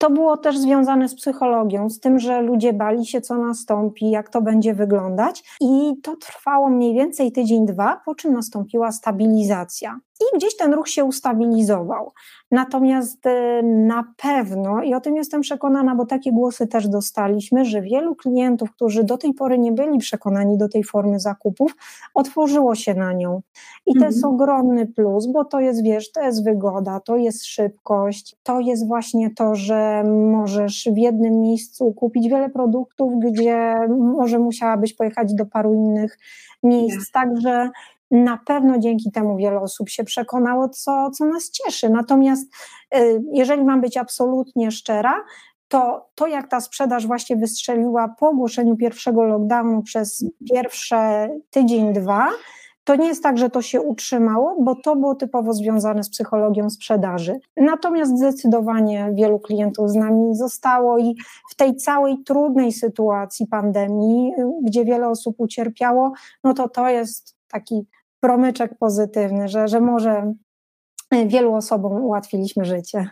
To 0.00 0.10
było 0.10 0.36
też 0.36 0.58
związane 0.58 1.08
z 1.08 1.14
psychologią, 1.14 1.90
z 1.90 2.00
tym, 2.00 2.18
że 2.18 2.42
ludzie 2.42 2.72
bali 2.72 3.06
się, 3.06 3.20
co 3.20 3.38
nastąpi, 3.38 4.10
jak 4.10 4.28
to 4.30 4.42
będzie 4.42 4.74
wyglądać, 4.74 5.44
i 5.60 6.00
to 6.02 6.16
trwało 6.16 6.68
mniej 6.68 6.94
więcej 6.94 7.32
tydzień, 7.32 7.66
dwa, 7.66 8.00
po 8.04 8.14
czym 8.14 8.32
nastąpiła 8.32 8.92
stabilizacja. 8.92 10.00
I 10.20 10.36
gdzieś 10.36 10.56
ten 10.56 10.72
ruch 10.72 10.88
się 10.88 11.04
ustabilizował. 11.04 12.12
Natomiast 12.50 13.26
y, 13.26 13.62
na 13.62 14.14
pewno, 14.16 14.82
i 14.82 14.94
o 14.94 15.00
tym 15.00 15.16
jestem 15.16 15.40
przekonana, 15.40 15.94
bo 15.94 16.06
takie 16.06 16.32
głosy 16.32 16.66
też 16.66 16.88
dostaliśmy, 16.88 17.64
że 17.64 17.82
wielu 17.82 18.14
klientów, 18.14 18.72
którzy 18.72 19.04
do 19.04 19.18
tej 19.18 19.34
pory 19.34 19.58
nie 19.58 19.72
byli 19.72 19.98
przekonani 19.98 20.58
do 20.58 20.68
tej 20.68 20.84
formy 20.84 21.20
zakupów, 21.20 21.76
otworzyło 22.14 22.74
się 22.74 22.94
na 22.94 23.12
nią. 23.12 23.42
I 23.86 23.94
to 23.94 24.04
jest 24.04 24.18
mhm. 24.18 24.34
ogromny 24.34 24.86
plus, 24.86 25.26
bo 25.26 25.44
to 25.44 25.60
jest, 25.60 25.84
wiesz, 25.84 26.12
to 26.12 26.22
jest 26.22 26.44
wygoda, 26.44 27.00
to 27.00 27.16
jest 27.16 27.44
szybkość, 27.44 28.36
to 28.42 28.60
jest 28.60 28.88
właśnie 28.88 29.30
to, 29.30 29.54
że 29.54 30.04
możesz 30.30 30.88
w 30.92 30.96
jednym 30.96 31.40
miejscu 31.40 31.92
kupić 31.92 32.28
wiele 32.28 32.50
produktów, 32.50 33.12
gdzie 33.24 33.74
może 33.98 34.38
musiałabyś 34.38 34.94
pojechać 34.94 35.34
do 35.34 35.46
paru 35.46 35.74
innych 35.74 36.18
miejsc. 36.62 37.10
Także 37.12 37.70
na 38.10 38.38
pewno 38.46 38.78
dzięki 38.78 39.10
temu 39.12 39.36
wiele 39.36 39.60
osób 39.60 39.88
się 39.88 40.04
przekonało, 40.04 40.68
co, 40.68 41.10
co 41.10 41.24
nas 41.24 41.50
cieszy. 41.50 41.90
Natomiast 41.90 42.54
y, 42.96 43.22
jeżeli 43.32 43.64
mam 43.64 43.80
być 43.80 43.96
absolutnie 43.96 44.70
szczera, 44.70 45.24
to 45.68 46.10
to, 46.14 46.26
jak 46.26 46.48
ta 46.48 46.60
sprzedaż 46.60 47.06
właśnie 47.06 47.36
wystrzeliła 47.36 48.14
po 48.18 48.28
ogłoszeniu 48.28 48.76
pierwszego 48.76 49.24
lockdownu 49.24 49.82
przez 49.82 50.24
pierwsze 50.52 51.28
tydzień, 51.50 51.92
dwa, 51.92 52.28
to 52.84 52.96
nie 52.96 53.06
jest 53.06 53.22
tak, 53.22 53.38
że 53.38 53.50
to 53.50 53.62
się 53.62 53.80
utrzymało, 53.80 54.56
bo 54.60 54.74
to 54.74 54.96
było 54.96 55.14
typowo 55.14 55.52
związane 55.52 56.04
z 56.04 56.10
psychologią 56.10 56.70
sprzedaży. 56.70 57.38
Natomiast 57.56 58.16
zdecydowanie 58.16 59.10
wielu 59.14 59.38
klientów 59.38 59.90
z 59.90 59.94
nami 59.94 60.34
zostało 60.34 60.98
i 60.98 61.14
w 61.50 61.56
tej 61.56 61.76
całej 61.76 62.22
trudnej 62.22 62.72
sytuacji 62.72 63.46
pandemii, 63.46 64.32
gdzie 64.62 64.84
wiele 64.84 65.08
osób 65.08 65.34
ucierpiało, 65.38 66.12
no 66.44 66.54
to 66.54 66.68
to 66.68 66.88
jest 66.88 67.36
taki 67.48 67.86
promyczek 68.20 68.78
pozytywny, 68.78 69.48
że, 69.48 69.68
że 69.68 69.80
może 69.80 70.34
wielu 71.26 71.54
osobom 71.54 71.92
ułatwiliśmy 71.92 72.64
życie. 72.64 73.10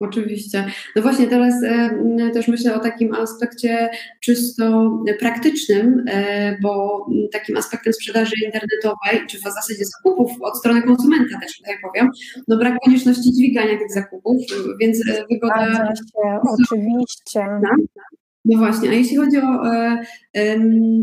Oczywiście. 0.00 0.64
No 0.96 1.02
właśnie 1.02 1.26
teraz 1.26 1.54
e, 1.62 1.90
też 2.34 2.48
myślę 2.48 2.74
o 2.74 2.78
takim 2.78 3.14
aspekcie 3.14 3.90
czysto 4.20 4.90
praktycznym, 5.18 6.04
e, 6.08 6.58
bo 6.62 7.06
takim 7.32 7.56
aspektem 7.56 7.92
sprzedaży 7.92 8.34
internetowej, 8.44 9.26
czy 9.28 9.38
w 9.38 9.42
zasadzie 9.42 9.84
zakupów 9.84 10.32
od 10.40 10.58
strony 10.58 10.82
konsumenta 10.82 11.40
też 11.40 11.58
tutaj 11.58 11.74
powiem, 11.82 12.10
no 12.48 12.56
brak 12.56 12.78
konieczności 12.84 13.32
dźwigania 13.32 13.78
tych 13.78 13.92
zakupów, 13.92 14.36
więc 14.80 15.08
e, 15.08 15.24
wygoda... 15.30 15.86
Się, 15.94 16.40
oczywiście. 16.60 17.46
No 18.44 18.58
właśnie, 18.58 18.90
a 18.90 18.92
jeśli 18.92 19.16
chodzi 19.16 19.36
o 19.38 19.72
e, 19.72 20.04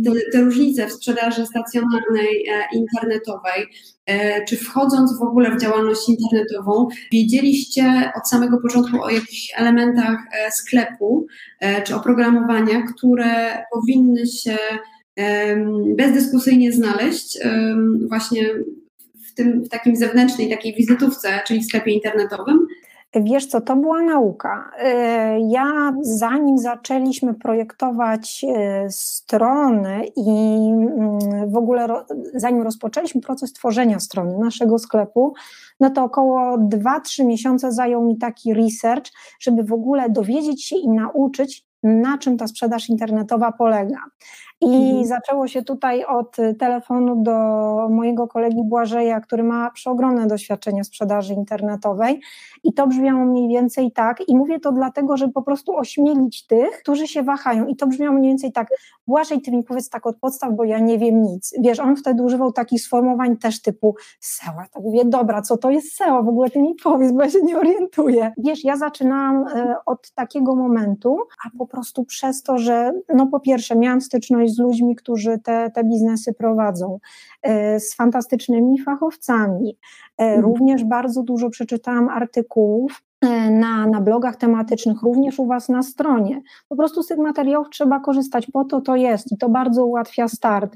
te, 0.04 0.12
te, 0.32 0.42
różnice 0.42 0.88
w 0.88 0.92
sprzedaży 0.92 1.46
stacjonarnej, 1.46 2.48
e, 2.50 2.78
internetowej, 2.78 3.66
e, 4.06 4.46
czy 4.46 4.58
wchodząc 4.58 5.20
w 5.20 5.22
ogóle 5.22 5.52
w 5.56 5.62
działalność 5.62 6.10
internetową, 6.10 6.88
wiedzieliście 7.12 8.12
od 8.18 8.30
samego 8.30 8.58
początku 8.58 9.02
o 9.02 9.10
jakichś 9.10 9.54
elementach 9.56 10.18
sklepu 10.52 11.28
czy 11.84 11.96
oprogramowania, 11.96 12.82
które 12.82 13.64
powinny 13.74 14.28
się 14.28 14.58
bezdyskusyjnie 15.98 16.72
znaleźć 16.72 17.40
właśnie 18.10 18.50
w, 19.28 19.34
tym, 19.34 19.64
w 19.64 19.70
takim 19.70 19.96
zewnętrznej 19.96 20.50
takiej 20.50 20.76
wizytówce, 20.76 21.40
czyli 21.48 21.60
w 21.60 21.66
sklepie 21.66 21.92
internetowym? 21.92 22.68
Wiesz 23.22 23.46
co, 23.46 23.62
to 23.62 23.76
była 23.76 24.02
nauka. 24.02 24.72
E, 24.78 25.40
ja 25.40 25.94
zanim 26.02 26.58
zaczęliśmy 26.58 27.34
projektować 27.34 28.46
e, 28.50 28.86
strony 28.90 30.06
i 30.16 30.30
mm, 30.72 31.52
w 31.52 31.58
ogóle 31.58 31.88
zanim 32.34 32.62
rozpoczęliśmy 32.62 33.22
proces 33.22 33.54
tworzenia 33.54 34.00
strony 34.00 34.38
naszego 34.38 34.80
sklepu, 34.80 35.34
no 35.80 35.90
to 35.90 36.04
około 36.04 36.58
2-3 36.58 37.26
miesiące 37.26 37.72
zajął 37.72 38.04
mi 38.06 38.18
taki 38.18 38.54
research, 38.54 39.12
żeby 39.40 39.64
w 39.64 39.74
ogóle 39.74 40.10
dowiedzieć 40.10 40.66
się 40.66 40.76
i 40.76 40.90
nauczyć, 40.90 41.68
na 41.84 42.18
czym 42.18 42.38
ta 42.38 42.48
sprzedaż 42.48 42.90
internetowa 42.90 43.52
polega. 43.52 43.98
I 44.62 44.76
mhm. 44.76 45.06
zaczęło 45.06 45.48
się 45.48 45.62
tutaj 45.62 46.06
od 46.06 46.38
telefonu 46.60 47.24
do 47.24 47.34
mojego 47.90 48.28
kolegi 48.28 48.64
Błażeja, 48.64 49.22
który 49.22 49.44
ma 49.44 49.72
przeogromne 49.72 50.28
doświadczenie 50.28 50.84
sprzedaży 50.84 51.34
internetowej. 51.34 52.22
I 52.64 52.74
to 52.74 52.88
brzmiało 52.88 53.26
mniej 53.26 53.50
więcej 53.50 53.92
tak. 53.92 54.30
I 54.30 54.36
mówię 54.36 54.60
to 54.60 54.72
dlatego, 54.72 55.18
żeby 55.18 55.34
po 55.34 55.42
prostu 55.42 55.76
ośmielić 55.76 56.46
tych, 56.48 56.80
którzy 56.80 57.08
się 57.08 57.24
wahają. 57.24 57.68
I 57.68 57.76
to 57.76 57.88
brzmiało 57.88 58.16
mniej 58.16 58.32
więcej 58.32 58.52
tak. 58.52 58.68
Błażej, 59.08 59.42
ty 59.42 59.52
mi 59.52 59.64
powiedz 59.64 59.90
tak 59.90 60.08
od 60.08 60.18
podstaw, 60.18 60.54
bo 60.56 60.64
ja 60.64 60.80
nie 60.80 60.98
wiem 60.98 61.22
nic. 61.22 61.54
Wiesz, 61.60 61.80
on 61.80 61.96
wtedy 61.96 62.24
używał 62.24 62.52
takich 62.52 62.82
sformułowań 62.82 63.38
też 63.38 63.62
typu 63.62 63.96
SEO. 64.20 64.54
Tak 64.74 64.84
mówię, 64.84 65.06
dobra, 65.06 65.42
co 65.42 65.58
to 65.58 65.70
jest 65.70 65.96
SEO? 65.96 66.24
W 66.24 66.30
ogóle 66.30 66.50
ty 66.50 66.62
mi 66.62 66.76
powiedz, 66.84 67.12
bo 67.12 67.24
ja 67.24 67.30
się 67.30 67.42
nie 67.42 67.58
orientuję. 67.58 68.32
Wiesz, 68.38 68.64
ja 68.64 68.78
zaczynałam 68.78 69.48
e, 69.48 69.76
od 69.86 70.12
takiego 70.12 70.56
momentu, 70.56 71.18
a 71.46 71.58
po 71.58 71.68
prostu 71.68 72.06
przez 72.06 72.44
to, 72.44 72.58
że 72.58 72.92
no 73.14 73.28
po 73.28 73.40
pierwsze 73.40 73.76
miałam 73.76 74.02
styczność 74.02 74.47
z 74.50 74.60
ludźmi, 74.60 74.96
którzy 74.96 75.40
te, 75.40 75.72
te 75.72 75.84
biznesy 75.84 76.34
prowadzą, 76.34 77.00
e, 77.42 77.80
z 77.80 77.96
fantastycznymi 77.96 78.80
fachowcami. 78.80 79.78
E, 80.18 80.24
mhm. 80.24 80.46
Również 80.46 80.84
bardzo 80.84 81.24
dużo 81.24 81.50
przeczytałam 81.50 82.10
artykułów 82.10 83.04
e, 83.22 83.52
na, 83.52 83.88
na 83.88 84.02
blogach 84.02 84.36
tematycznych, 84.36 85.02
również 85.02 85.40
u 85.40 85.46
Was 85.46 85.70
na 85.70 85.84
stronie. 85.84 86.42
Po 86.70 86.76
prostu 86.76 87.04
z 87.04 87.08
tych 87.08 87.18
materiałów 87.18 87.70
trzeba 87.70 88.00
korzystać, 88.00 88.48
po 88.54 88.66
to 88.66 88.82
to 88.82 88.96
jest 88.96 89.32
i 89.32 89.38
to 89.38 89.50
bardzo 89.50 89.86
ułatwia 89.86 90.28
start. 90.28 90.76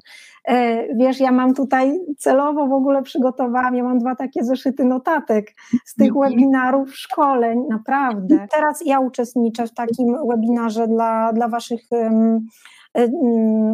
Wiesz, 0.96 1.20
ja 1.20 1.32
mam 1.32 1.54
tutaj 1.54 2.00
celowo 2.18 2.68
w 2.68 2.74
ogóle 2.74 3.02
przygotowałam, 3.02 3.76
ja 3.76 3.84
mam 3.84 4.00
dwa 4.00 4.16
takie 4.16 4.44
zeszyty 4.44 4.86
notatek 4.86 5.54
z 5.86 5.96
tych 5.96 6.08
mhm. 6.08 6.30
webinarów, 6.30 6.96
szkoleń, 6.96 7.64
naprawdę. 7.70 8.48
Teraz 8.52 8.86
ja 8.86 9.00
uczestniczę 9.00 9.68
w 9.68 9.74
takim 9.74 10.18
webinarze 10.30 10.88
dla, 10.88 11.34
dla 11.34 11.48
Waszych 11.48 11.82
um, 11.92 12.48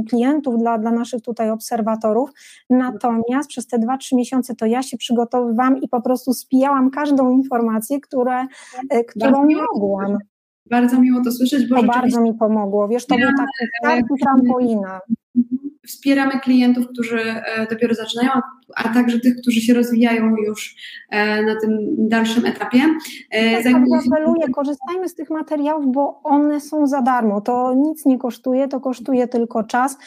klientów, 0.09 0.57
dla, 0.57 0.77
dla 0.77 0.91
naszych 0.91 1.21
tutaj 1.21 1.49
obserwatorów. 1.49 2.29
Natomiast 2.69 3.49
przez 3.49 3.67
te 3.67 3.77
2-3 3.77 4.15
miesiące 4.15 4.55
to 4.55 4.65
ja 4.65 4.83
się 4.83 4.97
przygotowywałam 4.97 5.81
i 5.81 5.87
po 5.87 6.01
prostu 6.01 6.33
spijałam 6.33 6.91
każdą 6.91 7.31
informację, 7.31 8.01
które, 8.01 8.45
y, 8.93 9.03
którą 9.03 9.45
mogłam. 9.49 10.17
Bardzo 10.69 10.99
miło 10.99 11.23
to 11.23 11.31
słyszeć, 11.31 11.69
bo 11.69 11.75
to 11.75 11.83
bardzo 11.83 12.21
mi 12.21 12.33
pomogło. 12.33 12.87
Wiesz, 12.87 13.05
to 13.05 13.15
był 13.15 13.29
taki 13.37 13.67
start 13.79 14.05
trampolina. 14.21 14.99
Wspieramy 15.87 16.39
klientów, 16.39 16.87
którzy 16.87 17.19
e, 17.19 17.67
dopiero 17.69 17.95
zaczynają, 17.95 18.31
a 18.75 18.93
także 18.93 19.19
tych, 19.19 19.35
którzy 19.41 19.61
się 19.61 19.73
rozwijają 19.73 20.35
już 20.35 20.75
e, 21.09 21.43
na 21.43 21.59
tym 21.61 21.79
dalszym 21.97 22.45
etapie. 22.45 22.79
E, 23.31 23.63
tak, 23.63 23.73
tak 23.73 24.13
apeluję, 24.13 24.47
korzystajmy 24.55 25.09
z 25.09 25.15
tych 25.15 25.29
materiałów, 25.29 25.85
bo 25.87 26.21
one 26.23 26.61
są 26.61 26.87
za 26.87 27.01
darmo. 27.01 27.41
To 27.41 27.73
nic 27.73 28.05
nie 28.05 28.17
kosztuje, 28.17 28.67
to 28.67 28.79
kosztuje 28.79 29.27
tylko 29.27 29.63
czas. 29.63 29.97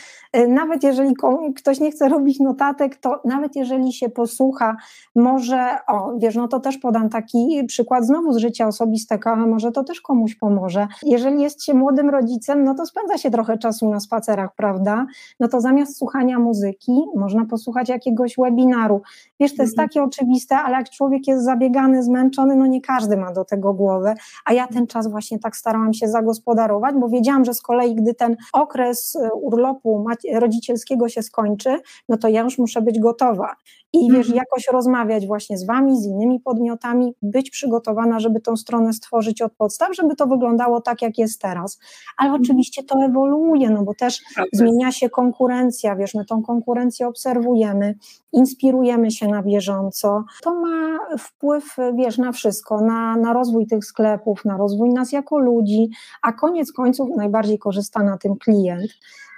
Nawet 0.48 0.82
jeżeli 0.82 1.14
ktoś 1.56 1.80
nie 1.80 1.90
chce 1.90 2.08
robić 2.08 2.40
notatek, 2.40 2.96
to 2.96 3.20
nawet 3.24 3.56
jeżeli 3.56 3.92
się 3.92 4.08
posłucha, 4.08 4.76
może, 5.16 5.76
o 5.88 6.18
wiesz, 6.18 6.34
no 6.34 6.48
to 6.48 6.60
też 6.60 6.78
podam 6.78 7.08
taki 7.08 7.64
przykład 7.66 8.06
znowu 8.06 8.32
z 8.32 8.36
życia 8.36 8.66
osobistego, 8.66 9.30
ale 9.30 9.46
może 9.46 9.72
to 9.72 9.84
też 9.84 10.00
komuś 10.00 10.34
pomoże. 10.34 10.86
Jeżeli 11.02 11.42
jest 11.42 11.64
się 11.64 11.74
młodym 11.74 12.10
rodzicem, 12.10 12.64
no 12.64 12.74
to 12.74 12.86
spędza 12.86 13.18
się 13.18 13.30
trochę 13.30 13.58
czasu 13.58 13.90
na 13.90 14.00
spacerach, 14.00 14.54
prawda? 14.56 15.06
No 15.40 15.48
to 15.48 15.60
zamiast 15.60 15.98
słuchania 15.98 16.38
muzyki, 16.38 16.92
można 17.16 17.44
posłuchać 17.44 17.88
jakiegoś 17.88 18.38
webinaru. 18.50 19.02
Wiesz, 19.40 19.56
to 19.56 19.62
jest 19.62 19.74
mhm. 19.74 19.88
takie 19.88 20.02
oczywiste, 20.02 20.56
ale 20.56 20.76
jak 20.76 20.90
człowiek 20.90 21.28
jest 21.28 21.44
zabiegany, 21.44 22.02
zmęczony, 22.02 22.56
no 22.56 22.66
nie 22.66 22.80
każdy 22.80 23.16
ma 23.16 23.32
do 23.32 23.44
tego 23.44 23.74
głowę, 23.74 24.14
a 24.44 24.52
ja 24.52 24.66
ten 24.66 24.86
czas 24.86 25.10
właśnie 25.10 25.38
tak 25.38 25.56
starałam 25.56 25.94
się 25.94 26.08
zagospodarować, 26.08 26.94
bo 26.94 27.08
wiedziałam, 27.08 27.44
że 27.44 27.54
z 27.54 27.62
kolei, 27.62 27.94
gdy 27.94 28.14
ten 28.14 28.36
okres 28.52 29.16
e, 29.16 29.32
urlopu 29.32 30.06
rodzicielskiego 30.34 31.08
się 31.08 31.22
skończy, 31.22 31.78
no 32.08 32.16
to 32.16 32.28
ja 32.28 32.42
już 32.42 32.58
muszę 32.58 32.82
być 32.82 32.98
gotowa 32.98 33.56
i 33.92 34.12
wiesz, 34.12 34.26
mhm. 34.26 34.36
jakoś 34.36 34.68
rozmawiać 34.72 35.26
właśnie 35.26 35.58
z 35.58 35.66
wami, 35.66 36.00
z 36.00 36.06
innymi 36.06 36.40
podmiotami, 36.40 37.14
być 37.22 37.50
przygotowana, 37.50 38.20
żeby 38.20 38.40
tą 38.40 38.56
stronę 38.56 38.92
stworzyć 38.92 39.42
od 39.42 39.52
podstaw, 39.52 39.96
żeby 39.96 40.16
to 40.16 40.26
wyglądało 40.26 40.80
tak, 40.80 41.02
jak 41.02 41.18
jest 41.18 41.40
teraz. 41.40 41.78
Ale 42.16 42.28
mhm. 42.28 42.42
oczywiście 42.42 42.82
to 42.82 43.04
ewoluuje, 43.04 43.70
no 43.70 43.82
bo 43.82 43.94
też 43.94 44.20
zmienia 44.52 44.92
się 44.92 45.10
konkurencja, 45.10 45.96
wiesz, 45.96 46.14
my 46.14 46.24
tą 46.24 46.42
konkurencję 46.42 47.08
obserwujemy, 47.08 47.94
inspirujemy 48.32 49.10
się 49.10 49.28
na 49.28 49.42
bieżąco. 49.42 50.24
To 50.42 50.54
ma 50.54 50.98
wpływ, 51.18 51.76
wiesz, 51.94 52.18
na 52.18 52.32
wszystko, 52.32 52.80
na, 52.80 53.16
na 53.16 53.32
rozwój 53.32 53.66
tych 53.66 53.84
sklepów, 53.84 54.44
na 54.44 54.56
rozwój 54.56 54.90
nas 54.90 55.12
jako 55.12 55.38
ludzi, 55.38 55.90
a 56.22 56.32
koniec 56.32 56.72
końców 56.72 57.10
najbardziej 57.16 57.58
korzysta 57.58 58.02
na 58.02 58.18
tym 58.18 58.36
klient. 58.36 58.90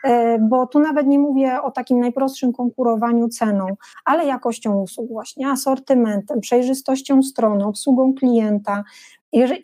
E, 0.04 0.38
bo 0.38 0.66
tu 0.66 0.80
nawet 0.80 1.06
nie 1.06 1.18
mówię 1.18 1.62
o 1.62 1.70
takim 1.70 2.00
najprostszym 2.00 2.52
konkurowaniu 2.52 3.28
ceną, 3.28 3.66
ale 4.04 4.26
jakością 4.26 4.82
usług 4.82 5.08
właśnie, 5.08 5.48
asortymentem, 5.48 6.40
przejrzystością 6.40 7.22
strony, 7.22 7.64
obsługą 7.64 8.14
klienta. 8.14 8.84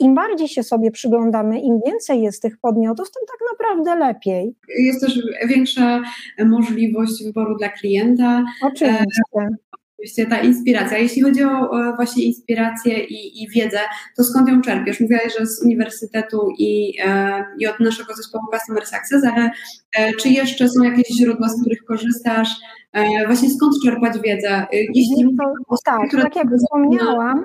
Im 0.00 0.14
bardziej 0.14 0.48
się 0.48 0.62
sobie 0.62 0.90
przyglądamy, 0.90 1.60
im 1.60 1.80
więcej 1.86 2.22
jest 2.22 2.42
tych 2.42 2.58
podmiotów, 2.58 3.10
tym 3.10 3.22
tak 3.26 3.38
naprawdę 3.52 4.06
lepiej. 4.06 4.54
Jest 4.78 5.00
też 5.00 5.22
większa 5.48 6.02
możliwość 6.46 7.24
wyboru 7.24 7.56
dla 7.58 7.68
klienta. 7.68 8.44
Oczywiście. 8.62 9.48
Oczywiście 9.98 10.26
ta 10.26 10.40
inspiracja. 10.40 10.98
Jeśli 10.98 11.22
chodzi 11.22 11.44
o 11.44 11.70
właśnie 11.96 12.24
inspirację 12.24 13.04
i, 13.04 13.42
i 13.42 13.48
wiedzę, 13.48 13.78
to 14.16 14.24
skąd 14.24 14.48
ją 14.48 14.60
czerpiesz? 14.60 15.00
Mówiłaś, 15.00 15.38
że 15.38 15.46
z 15.46 15.62
uniwersytetu 15.62 16.48
i, 16.58 16.92
e, 17.04 17.44
i 17.58 17.66
od 17.66 17.80
naszego 17.80 18.14
zespołu 18.14 18.44
Customer 18.52 18.86
Success, 18.86 19.24
ale 19.24 19.50
e, 19.96 20.12
czy 20.12 20.28
jeszcze 20.28 20.68
są 20.68 20.82
jakieś 20.82 21.08
źródła, 21.18 21.48
z 21.48 21.60
których 21.60 21.84
korzystasz? 21.84 22.48
E, 22.92 23.26
właśnie 23.26 23.50
skąd 23.50 23.74
czerpać 23.84 24.18
wiedzę? 24.24 24.66
Jeśli 24.72 25.36
to, 25.38 25.78
tak, 25.84 26.10
tak 26.22 26.36
jak 26.36 26.46
wspomniałam, 26.58 27.44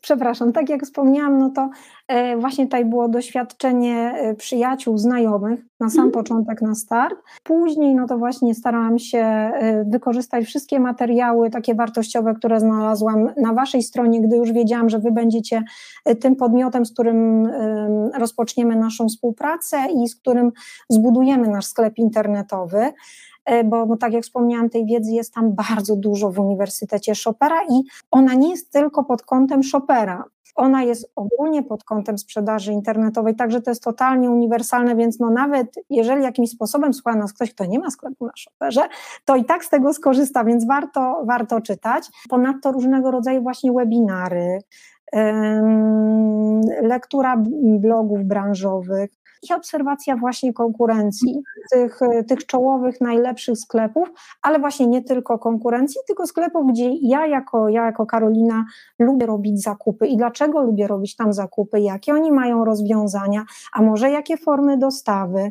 przepraszam, 0.00 0.52
tak 0.52 0.68
jak 0.68 0.82
wspomniałam, 0.82 1.38
no 1.38 1.50
to 1.50 1.70
e, 2.08 2.36
właśnie 2.36 2.64
tutaj 2.64 2.84
było 2.84 3.08
doświadczenie 3.08 4.12
e, 4.14 4.34
przyjaciół, 4.34 4.98
znajomych 4.98 5.60
na 5.80 5.90
sam 5.90 6.04
mhm. 6.04 6.12
początek, 6.12 6.62
na 6.62 6.74
start. 6.74 7.18
Później, 7.42 7.94
no 7.94 8.06
to 8.06 8.18
właśnie 8.18 8.54
starałam 8.54 8.98
się 8.98 9.18
e, 9.18 9.84
wykorzystać 9.84 10.44
wszystkie 10.44 10.80
materiały 10.80 11.50
takie 11.50 11.74
wartościowe, 11.74 12.34
które 12.34 12.60
znalazłam 12.60 13.28
na 13.36 13.52
Waszej 13.52 13.82
stronie, 13.82 14.20
gdy 14.20 14.36
już 14.36 14.52
wiedziałam, 14.52 14.88
że 14.88 14.98
Wy 14.98 15.12
będziecie 15.12 15.62
tym 16.20 16.36
podmiotem, 16.36 16.86
z 16.86 16.92
którym 16.92 17.48
rozpoczniemy 18.18 18.76
naszą 18.76 19.08
współpracę 19.08 19.76
i 20.04 20.08
z 20.08 20.16
którym 20.16 20.52
zbudujemy 20.88 21.48
nasz 21.48 21.66
sklep 21.66 21.98
internetowy. 21.98 22.92
E, 23.48 23.64
bo, 23.64 23.86
bo 23.86 23.96
tak 23.96 24.12
jak 24.12 24.22
wspomniałam, 24.22 24.70
tej 24.70 24.86
wiedzy 24.86 25.12
jest 25.12 25.34
tam 25.34 25.52
bardzo 25.52 25.96
dużo 25.96 26.30
w 26.30 26.38
Uniwersytecie 26.38 27.12
Chopera 27.24 27.60
i 27.70 27.82
ona 28.10 28.34
nie 28.34 28.50
jest 28.50 28.72
tylko 28.72 29.04
pod 29.04 29.22
kątem 29.22 29.60
Chopera. 29.72 30.24
Ona 30.56 30.82
jest 30.82 31.12
ogólnie 31.16 31.62
pod 31.62 31.84
kątem 31.84 32.18
sprzedaży 32.18 32.72
internetowej, 32.72 33.36
także 33.36 33.62
to 33.62 33.70
jest 33.70 33.82
totalnie 33.82 34.30
uniwersalne, 34.30 34.96
więc 34.96 35.20
no 35.20 35.30
nawet 35.30 35.74
jeżeli 35.90 36.22
jakimś 36.22 36.50
sposobem 36.50 36.94
słucha 36.94 37.14
nas 37.14 37.32
ktoś, 37.32 37.54
kto 37.54 37.64
nie 37.64 37.78
ma 37.78 37.90
sklepu 37.90 38.26
na 38.26 38.32
Shopperze, 38.36 38.88
to 39.24 39.36
i 39.36 39.44
tak 39.44 39.64
z 39.64 39.68
tego 39.68 39.94
skorzysta, 39.94 40.44
więc 40.44 40.66
warto, 40.66 41.22
warto 41.24 41.60
czytać. 41.60 42.04
Ponadto 42.28 42.72
różnego 42.72 43.10
rodzaju 43.10 43.42
właśnie 43.42 43.72
webinary, 43.72 44.58
lektura 46.82 47.42
blogów 47.78 48.24
branżowych, 48.24 49.10
i 49.50 49.54
obserwacja 49.54 50.16
właśnie 50.16 50.52
konkurencji, 50.52 51.42
tych, 51.72 52.00
tych 52.28 52.46
czołowych, 52.46 53.00
najlepszych 53.00 53.58
sklepów, 53.58 54.08
ale 54.42 54.58
właśnie 54.58 54.86
nie 54.86 55.02
tylko 55.02 55.38
konkurencji, 55.38 56.00
tylko 56.06 56.26
sklepów, 56.26 56.66
gdzie 56.72 56.90
ja 57.02 57.26
jako, 57.26 57.68
ja 57.68 57.84
jako 57.84 58.06
Karolina 58.06 58.64
lubię 58.98 59.26
robić 59.26 59.62
zakupy 59.62 60.06
i 60.06 60.16
dlaczego 60.16 60.62
lubię 60.62 60.86
robić 60.86 61.16
tam 61.16 61.32
zakupy, 61.32 61.80
jakie 61.80 62.12
oni 62.12 62.32
mają 62.32 62.64
rozwiązania, 62.64 63.44
a 63.72 63.82
może 63.82 64.10
jakie 64.10 64.36
formy 64.36 64.78
dostawy. 64.78 65.50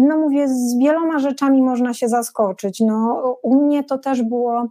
No 0.00 0.18
mówię, 0.18 0.48
z 0.48 0.78
wieloma 0.78 1.18
rzeczami 1.18 1.62
można 1.62 1.94
się 1.94 2.08
zaskoczyć. 2.08 2.80
No, 2.80 3.22
u 3.42 3.64
mnie 3.64 3.84
to 3.84 3.98
też 3.98 4.22
było 4.22 4.68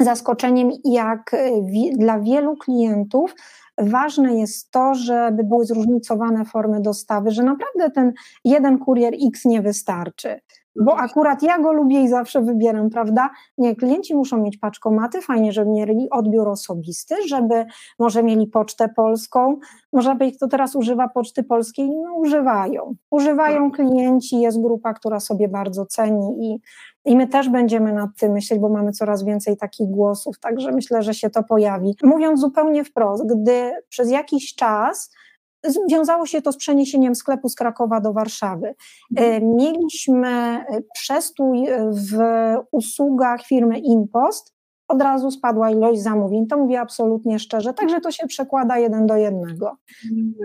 zaskoczeniem, 0.00 0.70
jak 0.84 1.36
dla 1.98 2.20
wielu 2.20 2.56
klientów 2.56 3.34
Ważne 3.78 4.34
jest 4.34 4.70
to, 4.70 4.94
żeby 4.94 5.44
były 5.44 5.66
zróżnicowane 5.66 6.44
formy 6.44 6.80
dostawy, 6.80 7.30
że 7.30 7.42
naprawdę 7.42 7.90
ten 7.90 8.12
jeden 8.44 8.78
kurier 8.78 9.14
X 9.28 9.44
nie 9.44 9.62
wystarczy 9.62 10.40
bo 10.76 10.96
akurat 10.96 11.42
ja 11.42 11.58
go 11.58 11.72
lubię 11.72 12.02
i 12.02 12.08
zawsze 12.08 12.42
wybieram, 12.42 12.90
prawda? 12.90 13.30
Nie, 13.58 13.76
klienci 13.76 14.14
muszą 14.14 14.38
mieć 14.38 14.58
paczkomaty, 14.58 15.20
fajnie, 15.20 15.52
żeby 15.52 15.70
mieli 15.70 16.10
odbiór 16.10 16.48
osobisty, 16.48 17.14
żeby 17.28 17.64
może 17.98 18.22
mieli 18.22 18.46
pocztę 18.46 18.88
polską, 18.88 19.58
może 19.92 20.14
być 20.14 20.36
kto 20.36 20.48
teraz 20.48 20.76
używa 20.76 21.08
poczty 21.08 21.42
polskiej, 21.42 21.90
no 21.90 22.14
używają. 22.14 22.94
Używają 23.10 23.70
klienci, 23.70 24.40
jest 24.40 24.60
grupa, 24.60 24.94
która 24.94 25.20
sobie 25.20 25.48
bardzo 25.48 25.86
ceni 25.86 26.36
i, 26.40 26.60
i 27.04 27.16
my 27.16 27.26
też 27.26 27.48
będziemy 27.48 27.92
nad 27.92 28.10
tym 28.18 28.32
myśleć, 28.32 28.60
bo 28.60 28.68
mamy 28.68 28.92
coraz 28.92 29.24
więcej 29.24 29.56
takich 29.56 29.88
głosów, 29.88 30.38
także 30.38 30.72
myślę, 30.72 31.02
że 31.02 31.14
się 31.14 31.30
to 31.30 31.42
pojawi. 31.42 31.96
Mówiąc 32.02 32.40
zupełnie 32.40 32.84
wprost, 32.84 33.24
gdy 33.26 33.72
przez 33.88 34.10
jakiś 34.10 34.54
czas 34.54 35.10
Wiązało 35.90 36.26
się 36.26 36.42
to 36.42 36.52
z 36.52 36.56
przeniesieniem 36.56 37.14
sklepu 37.14 37.48
z 37.48 37.54
Krakowa 37.54 38.00
do 38.00 38.12
Warszawy. 38.12 38.74
E, 39.16 39.40
mieliśmy 39.40 40.28
e, 40.28 40.64
przestój 40.94 41.66
w 41.90 42.18
usługach 42.72 43.46
firmy 43.46 43.78
Impost, 43.78 44.54
od 44.88 45.02
razu 45.02 45.30
spadła 45.30 45.70
ilość 45.70 46.00
zamówień. 46.00 46.46
To 46.46 46.58
mówię 46.58 46.80
absolutnie 46.80 47.38
szczerze, 47.38 47.74
także 47.74 48.00
to 48.00 48.10
się 48.10 48.26
przekłada 48.26 48.78
jeden 48.78 49.06
do 49.06 49.16
jednego. 49.16 49.76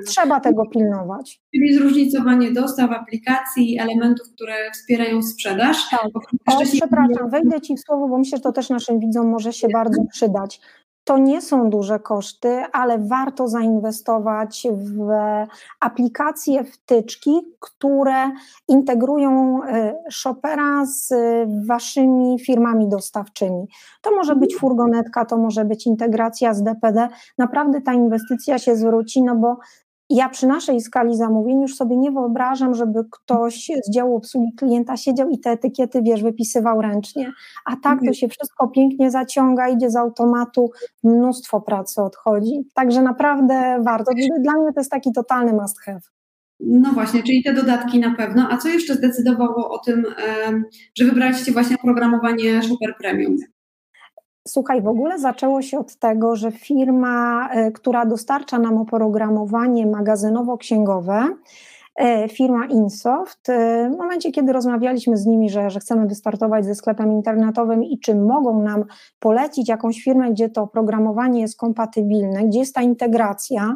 Trzeba 0.06 0.40
tego 0.40 0.66
pilnować. 0.66 1.42
Czyli 1.56 1.74
zróżnicowanie 1.74 2.52
dostaw, 2.52 2.92
aplikacji, 2.92 3.80
elementów, 3.80 4.28
które 4.36 4.72
wspierają 4.74 5.22
sprzedaż. 5.22 5.78
Tak. 5.92 6.02
O, 6.46 6.62
przepraszam, 6.74 7.30
wejdę 7.30 7.62
Ci 7.62 7.76
w 7.76 7.80
słowo, 7.80 8.08
bo 8.08 8.18
myślę, 8.18 8.38
że 8.38 8.42
to 8.42 8.52
też 8.52 8.70
naszym 8.70 9.00
widzom 9.00 9.28
może 9.28 9.54
się 9.54 9.68
bardzo 9.74 10.06
przydać. 10.12 10.62
To 11.10 11.18
nie 11.18 11.42
są 11.42 11.70
duże 11.70 12.00
koszty, 12.00 12.64
ale 12.72 12.98
warto 12.98 13.48
zainwestować 13.48 14.68
w 14.72 15.10
aplikacje, 15.80 16.64
wtyczki, 16.64 17.32
które 17.60 18.32
integrują 18.68 19.62
y, 19.64 19.94
Shopera 20.12 20.86
z 20.86 21.14
waszymi 21.68 22.40
firmami 22.40 22.90
dostawczymi. 22.90 23.68
To 24.02 24.12
może 24.12 24.36
być 24.36 24.56
furgonetka, 24.56 25.26
to 25.26 25.38
może 25.38 25.66
być 25.66 25.88
integracja 25.88 26.54
z 26.54 26.64
DPD. 26.64 27.08
Naprawdę 27.38 27.82
ta 27.82 27.94
inwestycja 27.94 28.60
się 28.60 28.76
zwróci, 28.76 29.24
no 29.24 29.36
bo 29.36 29.58
ja 30.10 30.30
przy 30.30 30.48
naszej 30.48 30.82
skali 30.82 31.18
zamówień 31.18 31.62
już 31.62 31.76
sobie 31.76 31.98
nie 31.98 32.12
wyobrażam, 32.12 32.76
żeby 32.76 33.00
ktoś 33.12 33.72
z 33.86 33.94
działu 33.94 34.16
obsługi 34.16 34.54
klienta 34.58 34.98
siedział 34.98 35.30
i 35.30 35.40
te 35.40 35.50
etykiety, 35.50 36.02
wiesz, 36.02 36.24
wypisywał 36.24 36.82
ręcznie. 36.82 37.32
A 37.66 37.72
tak 37.72 37.84
to 37.84 37.90
mhm. 37.90 38.14
się 38.14 38.28
wszystko 38.28 38.68
pięknie 38.68 39.12
zaciąga, 39.12 39.70
idzie 39.70 39.90
z 39.90 39.96
automatu, 39.96 40.72
mnóstwo 41.04 41.62
pracy 41.62 42.02
odchodzi. 42.02 42.68
Także 42.74 43.02
naprawdę 43.02 43.82
warto. 43.86 44.12
Dla 44.40 44.54
mnie 44.54 44.74
to 44.74 44.80
jest 44.80 44.92
taki 44.92 45.12
totalny 45.12 45.54
must 45.54 45.82
have. 45.82 46.00
No 46.60 46.92
właśnie, 46.92 47.24
czyli 47.24 47.44
te 47.44 47.54
dodatki 47.54 48.00
na 48.00 48.16
pewno. 48.16 48.48
A 48.50 48.58
co 48.58 48.68
jeszcze 48.68 48.96
zdecydowało 48.96 49.70
o 49.70 49.78
tym, 49.78 50.06
że 50.98 51.06
wybraliście 51.06 51.52
właśnie 51.52 51.78
programowanie 51.78 52.64
Super 52.64 52.96
Premium? 53.00 53.38
Słuchaj, 54.48 54.82
w 54.82 54.88
ogóle 54.88 55.20
zaczęło 55.20 55.62
się 55.62 55.80
od 55.80 55.96
tego, 55.96 56.36
że 56.36 56.52
firma, 56.52 57.50
e, 57.52 57.72
która 57.72 58.06
dostarcza 58.06 58.60
nam 58.60 58.78
oprogramowanie 58.78 59.88
magazynowo-księgowe, 59.88 61.24
firma 62.32 62.66
Insoft. 62.66 63.50
E, 63.50 63.90
w 63.90 63.98
momencie, 63.98 64.32
kiedy 64.32 64.54
rozmawialiśmy 64.54 65.18
z 65.18 65.26
nimi, 65.26 65.50
że, 65.50 65.70
że 65.70 65.80
chcemy 65.80 66.08
wystartować 66.08 66.66
ze 66.66 66.76
sklepem 66.76 67.12
internetowym 67.12 67.84
i 67.84 68.00
czy 68.00 68.16
mogą 68.16 68.64
nam 68.64 68.86
polecić 69.20 69.70
jakąś 69.70 70.04
firmę, 70.04 70.32
gdzie 70.32 70.50
to 70.50 70.62
oprogramowanie 70.62 71.42
jest 71.42 71.58
kompatybilne, 71.58 72.44
gdzie 72.44 72.60
jest 72.60 72.76
ta 72.76 72.82
integracja, 72.82 73.76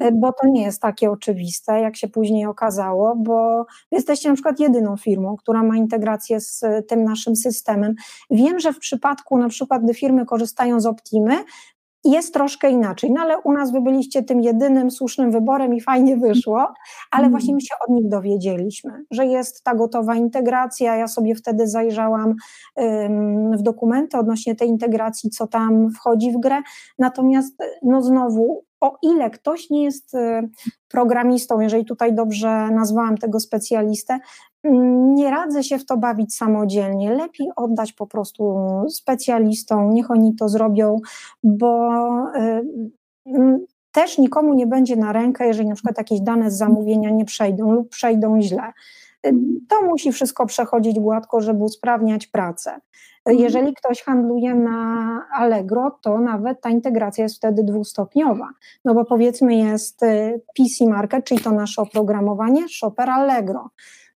e, 0.00 0.12
bo 0.12 0.32
to 0.32 0.48
nie 0.48 0.62
jest 0.62 0.82
takie 0.82 1.10
oczywiste, 1.10 1.80
jak 1.80 1.96
się 1.96 2.08
później 2.08 2.46
okazało, 2.46 3.16
bo 3.16 3.66
jesteście 3.90 4.28
na 4.28 4.34
przykład 4.34 4.60
jedyną 4.60 4.96
firmą, 4.96 5.36
która 5.36 5.62
ma 5.62 5.76
integrację 5.76 6.40
z 6.40 6.64
tym 6.88 7.04
naszym 7.04 7.36
systemem. 7.36 7.94
Wiem, 8.30 8.60
że 8.60 8.72
w 8.72 8.78
przypadku 8.78 9.38
na 9.38 9.48
przykład, 9.48 9.82
gdy 9.82 9.94
firmy 9.94 10.26
korzystają 10.26 10.80
z 10.80 10.86
Optimy, 10.86 11.34
jest 12.04 12.34
troszkę 12.34 12.70
inaczej, 12.70 13.10
no 13.10 13.20
ale 13.20 13.38
u 13.38 13.52
nas 13.52 13.72
wy 13.72 13.80
byliście 13.80 14.22
tym 14.22 14.40
jedynym 14.40 14.90
słusznym 14.90 15.30
wyborem 15.30 15.74
i 15.74 15.80
fajnie 15.80 16.16
wyszło, 16.16 16.72
ale 17.10 17.22
mm. 17.22 17.30
właśnie 17.30 17.54
my 17.54 17.60
się 17.60 17.74
od 17.88 17.94
nich 17.94 18.08
dowiedzieliśmy, 18.08 19.04
że 19.10 19.26
jest 19.26 19.64
ta 19.64 19.74
gotowa 19.74 20.14
integracja. 20.14 20.96
Ja 20.96 21.08
sobie 21.08 21.34
wtedy 21.34 21.68
zajrzałam 21.68 22.34
w 23.58 23.62
dokumenty 23.62 24.18
odnośnie 24.18 24.54
tej 24.54 24.68
integracji, 24.68 25.30
co 25.30 25.46
tam 25.46 25.90
wchodzi 25.90 26.32
w 26.32 26.40
grę. 26.40 26.62
Natomiast, 26.98 27.54
no 27.82 28.02
znowu, 28.02 28.64
o 28.80 28.98
ile 29.02 29.30
ktoś 29.30 29.70
nie 29.70 29.84
jest 29.84 30.14
y, 30.14 30.48
programistą, 30.88 31.60
jeżeli 31.60 31.84
tutaj 31.84 32.14
dobrze 32.14 32.70
nazwałam 32.70 33.18
tego 33.18 33.40
specjalistę, 33.40 34.18
nie 35.14 35.30
radzę 35.30 35.62
się 35.64 35.78
w 35.78 35.86
to 35.86 35.96
bawić 35.96 36.34
samodzielnie. 36.34 37.14
Lepiej 37.14 37.48
oddać 37.56 37.92
po 37.92 38.06
prostu 38.06 38.56
specjalistom, 38.90 39.94
niech 39.94 40.10
oni 40.10 40.34
to 40.34 40.48
zrobią, 40.48 41.00
bo 41.42 41.90
y, 42.36 42.62
też 43.92 44.18
nikomu 44.18 44.54
nie 44.54 44.66
będzie 44.66 44.96
na 44.96 45.12
rękę, 45.12 45.46
jeżeli 45.46 45.68
na 45.68 45.74
przykład 45.74 45.98
jakieś 45.98 46.20
dane 46.20 46.50
z 46.50 46.58
zamówienia 46.58 47.10
nie 47.10 47.24
przejdą 47.24 47.72
lub 47.72 47.88
przejdą 47.88 48.40
źle. 48.40 48.72
Y, 49.26 49.34
to 49.68 49.82
musi 49.82 50.12
wszystko 50.12 50.46
przechodzić 50.46 51.00
gładko, 51.00 51.40
żeby 51.40 51.64
usprawniać 51.64 52.26
pracę. 52.26 52.80
Mhm. 53.24 53.44
Jeżeli 53.44 53.74
ktoś 53.74 54.02
handluje 54.02 54.54
na 54.54 55.20
Allegro, 55.32 55.98
to 56.02 56.18
nawet 56.18 56.60
ta 56.60 56.70
integracja 56.70 57.24
jest 57.24 57.36
wtedy 57.36 57.62
dwustopniowa, 57.64 58.48
no 58.84 58.94
bo 58.94 59.04
powiedzmy 59.04 59.56
jest 59.56 60.02
y, 60.02 60.40
PC 60.56 60.86
Market, 60.86 61.24
czyli 61.24 61.40
to 61.40 61.52
nasze 61.52 61.82
oprogramowanie, 61.82 62.68
Shopper 62.68 63.10
Allegro. 63.10 63.70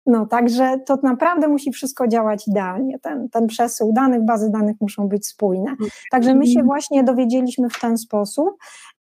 No, 0.07 0.27
także 0.27 0.79
to 0.87 0.99
naprawdę 1.03 1.49
musi 1.49 1.73
wszystko 1.73 2.09
działać 2.09 2.49
idealnie. 2.49 2.99
Ten, 2.99 3.29
ten 3.29 3.47
przesył 3.47 3.93
danych, 3.93 4.25
bazy 4.25 4.51
danych 4.51 4.77
muszą 4.81 5.09
być 5.09 5.27
spójne. 5.27 5.77
Także 6.11 6.35
my 6.35 6.47
się 6.47 6.51
mhm. 6.51 6.67
właśnie 6.67 7.05
dowiedzieliśmy 7.05 7.69
w 7.71 7.81
ten 7.81 7.99
sposób 7.99 8.57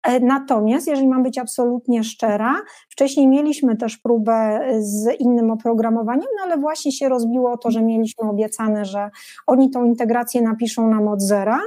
E, 0.04 0.20
natomiast, 0.20 0.88
jeżeli 0.88 1.08
mam 1.08 1.24
być 1.24 1.38
absolutnie 1.38 2.04
szczera, 2.04 2.56
wcześniej 2.89 3.28
mieliśmy 3.28 3.78
też 3.78 3.98
próbę 3.98 4.60
z 4.80 5.20
innym 5.20 5.52
oprogramowaniem, 5.52 6.28
no 6.38 6.44
ale 6.44 6.58
właśnie 6.58 6.91
się 6.91 7.10
rozbiło 7.10 7.52
o 7.52 7.58
to, 7.58 7.72
że 7.72 7.82
mieliśmy 7.82 8.30
obiecane, 8.30 8.86
że 8.86 9.10
oni 9.48 9.70
tą 9.70 9.86
integrację 9.86 10.41
napiszą 10.41 10.89
nam 10.89 11.08
od 11.08 11.22
zera, 11.22 11.60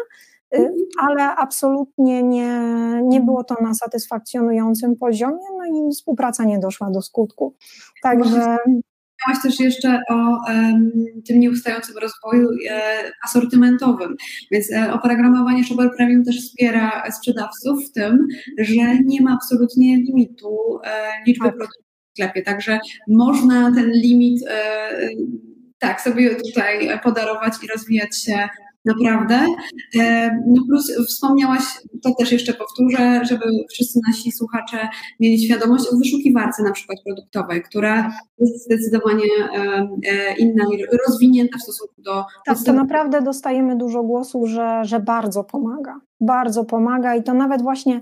y, 0.55 0.73
ale 0.99 1.23
absolutnie 1.23 2.23
nie, 2.23 2.61
nie 3.03 3.21
było 3.21 3.45
to 3.45 3.55
na 3.63 3.75
satysfakcjonującym 3.75 4.97
poziomie, 4.97 5.45
no 5.59 5.89
i 5.89 5.91
współpraca 5.93 6.45
nie 6.45 6.59
doszła 6.59 6.91
do 6.91 7.03
skutku. 7.03 7.55
Także 8.03 8.57
Wspomniałaś 9.17 9.43
też 9.43 9.61
jeszcze 9.61 10.01
o 10.11 10.15
um, 10.15 10.91
tym 11.27 11.41
nieustającym 11.41 11.95
rozwoju 11.99 12.49
e, 12.71 13.11
asortymentowym, 13.25 14.17
więc 14.51 14.73
e, 14.73 14.93
oprogramowanie 14.93 15.65
Shopper 15.65 15.91
Premium 15.97 16.25
też 16.25 16.37
wspiera 16.37 17.11
sprzedawców 17.11 17.79
w 17.89 17.93
tym, 17.93 18.27
że 18.59 18.99
nie 19.05 19.23
ma 19.23 19.33
absolutnie 19.33 19.97
limitu 19.97 20.59
e, 20.85 21.09
liczby 21.27 21.45
tak. 21.45 21.57
produktów 21.57 21.85
w 21.85 22.19
sklepie, 22.19 22.43
także 22.43 22.79
można 23.09 23.73
ten 23.75 23.91
limit 23.91 24.43
e, 24.49 24.89
tak 25.79 26.01
sobie 26.01 26.35
tutaj 26.35 27.01
podarować 27.03 27.53
i 27.63 27.67
rozwijać 27.67 28.23
się 28.23 28.49
naprawdę. 28.87 29.47
E, 29.99 30.31
no 30.47 30.63
plus 30.69 30.93
wspomniałaś, 31.09 31.63
to 32.03 32.15
też 32.19 32.33
jeszcze 32.33 32.53
powtórzę, 32.53 33.21
żeby 33.25 33.45
wszyscy 33.71 34.01
nasi 34.09 34.33
słuchacze 34.33 34.89
mieli 35.21 35.45
świadomość 35.45 35.85
o 35.93 35.97
wyszukiwarce 35.97 36.63
na 36.63 36.73
przykład 36.73 36.99
produktowej, 37.05 37.63
która 37.63 38.13
jest 38.39 38.65
zdecydowanie 38.65 39.25
e, 39.55 39.89
e, 40.09 40.37
inna 40.37 40.65
i 40.65 40.85
rozwinięta 41.07 41.59
w 41.59 41.63
stosunku 41.63 41.95
do... 42.03 42.25
Tak, 42.47 42.59
to 42.67 42.73
naprawdę 42.73 43.23
dostajemy 43.23 43.77
dużo 43.77 44.03
głosów, 44.03 44.49
że, 44.49 44.81
że 44.85 45.01
bardzo 45.01 45.45
pomaga, 45.45 46.01
bardzo 46.21 46.65
pomaga 46.65 47.15
i 47.15 47.23
to 47.23 47.35
nawet 47.35 47.63
właśnie 47.63 48.01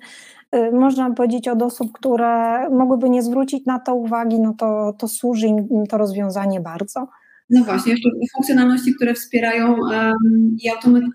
y, 0.55 0.73
można 0.73 1.11
powiedzieć 1.11 1.49
od 1.49 1.63
osób, 1.63 1.93
które 1.93 2.69
mogłyby 2.71 3.11
nie 3.11 3.23
zwrócić 3.23 3.67
na 3.67 3.79
to 3.79 3.95
uwagi, 3.95 4.41
no 4.41 4.55
to, 4.59 4.95
to 4.99 5.09
służy 5.09 5.47
im 5.47 5.87
to 5.89 5.99
rozwiązanie 5.99 6.61
bardzo. 6.61 7.07
No 7.51 7.65
właśnie, 7.65 7.93
jeszcze 7.93 8.09
funkcjonalności, 8.35 8.95
które 8.95 9.15
wspierają 9.15 9.77
um, 9.81 10.57
i 10.63 10.69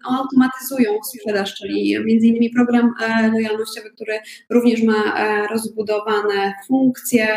automatyzują 0.03 0.91
sprzedaż, 1.03 1.55
czyli 1.55 1.95
między 2.05 2.27
innymi 2.27 2.49
program 2.49 2.93
e, 3.01 3.31
lojalnościowy, 3.31 3.89
który 3.89 4.13
również 4.49 4.83
ma 4.83 5.17
e, 5.17 5.47
rozbudowane 5.47 6.53
funkcje, 6.67 7.27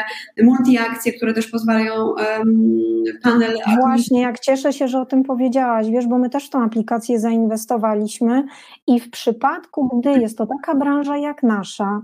multiakcje, 0.43 1.13
które 1.13 1.35
też 1.35 1.47
pozwalają 1.47 1.95
um, 1.95 2.83
panel... 3.23 3.59
Właśnie, 3.81 4.23
jak 4.23 4.41
cieszę 4.41 4.73
się, 4.73 4.89
że 4.89 5.01
o 5.01 5.07
tym 5.07 5.23
powiedziałaś, 5.23 5.87
wiesz, 5.91 6.07
bo 6.07 6.19
my 6.19 6.31
też 6.31 6.47
w 6.47 6.51
tą 6.51 6.65
aplikację 6.65 7.21
zainwestowaliśmy 7.21 8.45
i 8.87 9.01
w 9.01 9.11
przypadku, 9.11 10.01
gdy 10.01 10.21
jest 10.21 10.39
to 10.39 10.47
taka 10.47 10.79
branża 10.79 11.17
jak 11.17 11.43
nasza, 11.43 12.03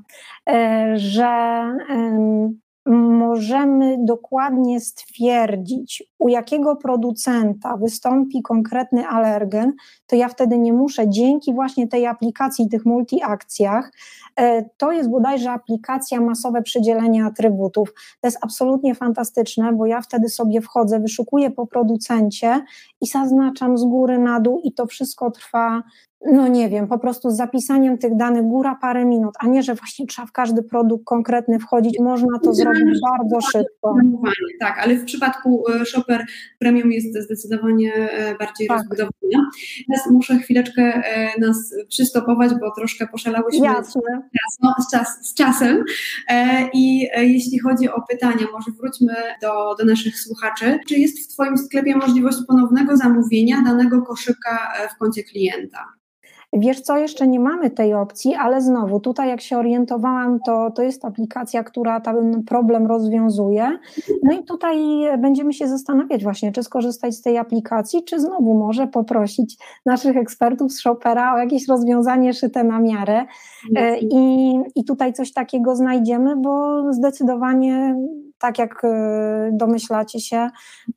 e, 0.50 0.92
że 0.96 1.28
możemy 2.88 3.96
dokładnie 4.04 4.80
stwierdzić, 4.80 6.02
u 6.18 6.28
jakiego 6.28 6.76
producenta 6.76 7.76
wystąpi 7.76 8.42
konkretny 8.42 9.06
alergen, 9.06 9.72
to 10.06 10.16
ja 10.16 10.28
wtedy 10.28 10.58
nie 10.58 10.72
muszę 10.72 11.08
dzięki 11.08 11.54
właśnie 11.54 11.88
tej 11.88 12.06
aplikacji, 12.06 12.68
tych 12.68 12.86
multiakcjach, 12.86 13.92
e, 14.36 14.64
to 14.76 14.92
jest 14.92 15.10
bodajże 15.10 15.50
aplikacja 15.50 16.20
masowe 16.20 16.62
przydzielenie 16.62 17.24
atrybutów. 17.24 17.94
To 18.20 18.28
jest 18.28 18.38
absolutnie 18.40 18.94
fantastyczne, 18.94 19.72
bo 19.72 19.86
ja 19.86 20.00
wtedy 20.00 20.28
sobie 20.28 20.60
wchodzę, 20.60 21.00
wyszukuję 21.00 21.50
po 21.50 21.66
producencie 21.66 22.64
i 23.00 23.06
zaznaczam 23.06 23.78
z 23.78 23.84
góry 23.84 24.18
na 24.18 24.40
dół 24.40 24.60
i 24.64 24.72
to 24.72 24.86
wszystko 24.86 25.30
trwa 25.30 25.82
no 26.26 26.48
nie 26.48 26.68
wiem, 26.68 26.88
po 26.88 26.98
prostu 26.98 27.30
z 27.30 27.36
zapisaniem 27.36 27.98
tych 27.98 28.16
danych 28.16 28.42
góra 28.42 28.78
parę 28.80 29.04
minut, 29.04 29.34
a 29.38 29.46
nie, 29.46 29.62
że 29.62 29.74
właśnie 29.74 30.06
trzeba 30.06 30.26
w 30.26 30.32
każdy 30.32 30.62
produkt 30.62 31.04
konkretny 31.04 31.58
wchodzić, 31.58 31.98
można 32.00 32.38
to 32.38 32.54
zrobić 32.54 32.98
bardzo 33.10 33.40
szybko. 33.40 33.96
Tak, 34.60 34.78
ale 34.78 34.94
w 34.94 35.04
przypadku 35.04 35.64
e, 35.68 35.86
Shopper 35.86 36.26
Premium 36.58 36.92
jest 36.92 37.18
zdecydowanie 37.18 37.94
e, 37.94 38.34
bardziej 38.34 38.68
tak. 38.68 38.78
rozbudowana. 38.78 39.50
Teraz 39.88 40.10
muszę 40.10 40.38
chwileczkę 40.38 40.82
e, 40.82 41.40
nas 41.40 41.74
przystopować, 41.88 42.52
bo 42.60 42.70
troszkę 42.74 43.06
poszalałyśmy 43.06 43.66
Jasne. 43.66 44.00
Z, 44.78 44.90
czas, 44.90 45.08
z 45.22 45.34
czasem 45.34 45.84
i 46.72 47.08
jeśli 47.16 47.58
chodzi 47.58 47.88
o 47.88 48.02
pytania, 48.10 48.46
może 48.52 48.70
wróćmy 48.80 49.14
do, 49.42 49.74
do 49.78 49.84
naszych 49.84 50.20
słuchaczy. 50.20 50.78
Czy 50.88 50.94
jest 50.94 51.24
w 51.24 51.32
Twoim 51.32 51.58
sklepie 51.58 51.96
możliwość 51.96 52.38
ponownego 52.48 52.96
zamówienia 52.96 53.62
danego 53.64 54.02
koszyka 54.02 54.72
w 54.94 54.98
koncie 54.98 55.22
klienta? 55.22 55.98
Wiesz 56.52 56.80
co, 56.80 56.96
jeszcze 56.96 57.28
nie 57.28 57.40
mamy 57.40 57.70
tej 57.70 57.94
opcji, 57.94 58.34
ale 58.34 58.62
znowu 58.62 59.00
tutaj 59.00 59.28
jak 59.28 59.40
się 59.40 59.58
orientowałam, 59.58 60.40
to, 60.46 60.70
to 60.70 60.82
jest 60.82 61.04
aplikacja, 61.04 61.64
która 61.64 62.00
ten 62.00 62.44
problem 62.44 62.86
rozwiązuje. 62.86 63.78
No 64.22 64.32
i 64.32 64.44
tutaj 64.44 64.78
będziemy 65.18 65.52
się 65.52 65.68
zastanawiać 65.68 66.22
właśnie, 66.22 66.52
czy 66.52 66.62
skorzystać 66.62 67.14
z 67.14 67.22
tej 67.22 67.38
aplikacji, 67.38 68.04
czy 68.04 68.20
znowu 68.20 68.54
może 68.54 68.86
poprosić 68.86 69.56
naszych 69.86 70.16
ekspertów 70.16 70.72
z 70.72 70.78
Shopera 70.78 71.34
o 71.34 71.38
jakieś 71.38 71.68
rozwiązanie 71.68 72.32
szyte 72.32 72.64
na 72.64 72.80
miarę. 72.80 73.24
E, 73.76 73.98
I, 73.98 74.54
i 74.74 74.84
tutaj 74.84 75.12
coś 75.12 75.32
takiego 75.32 75.76
znajdziemy, 75.76 76.36
bo 76.36 76.82
zdecydowanie 76.92 77.96
tak 78.38 78.58
jak 78.58 78.84
e, 78.84 79.50
domyślacie 79.52 80.20
się, 80.20 80.50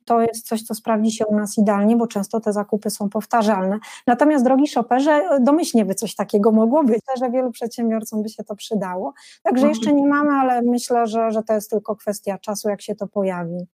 to 0.04 0.20
jest 0.20 0.48
coś, 0.48 0.62
co 0.62 0.74
sprawdzi 0.74 1.10
się 1.10 1.26
u 1.26 1.36
nas 1.36 1.58
idealnie, 1.58 1.96
bo 1.96 2.06
często 2.06 2.40
te 2.40 2.52
zakupy 2.52 2.90
są 2.90 3.08
powtarzalne. 3.08 3.78
Natomiast, 4.06 4.44
drogi 4.44 4.68
shopperze, 4.68 5.22
domyślnie 5.40 5.84
by 5.84 5.94
coś 5.94 6.14
takiego 6.14 6.52
mogło 6.52 6.84
być, 6.84 7.00
że 7.18 7.30
wielu 7.30 7.50
przedsiębiorcom 7.50 8.22
by 8.22 8.28
się 8.28 8.44
to 8.44 8.56
przydało. 8.56 9.12
Także 9.42 9.68
jeszcze 9.68 9.94
nie 9.94 10.06
mamy, 10.06 10.30
ale 10.30 10.62
myślę, 10.62 11.06
że, 11.06 11.30
że 11.30 11.42
to 11.42 11.54
jest 11.54 11.70
tylko 11.70 11.96
kwestia 11.96 12.38
czasu, 12.38 12.68
jak 12.68 12.82
się 12.82 12.94
to 12.94 13.06
pojawi. 13.06 13.66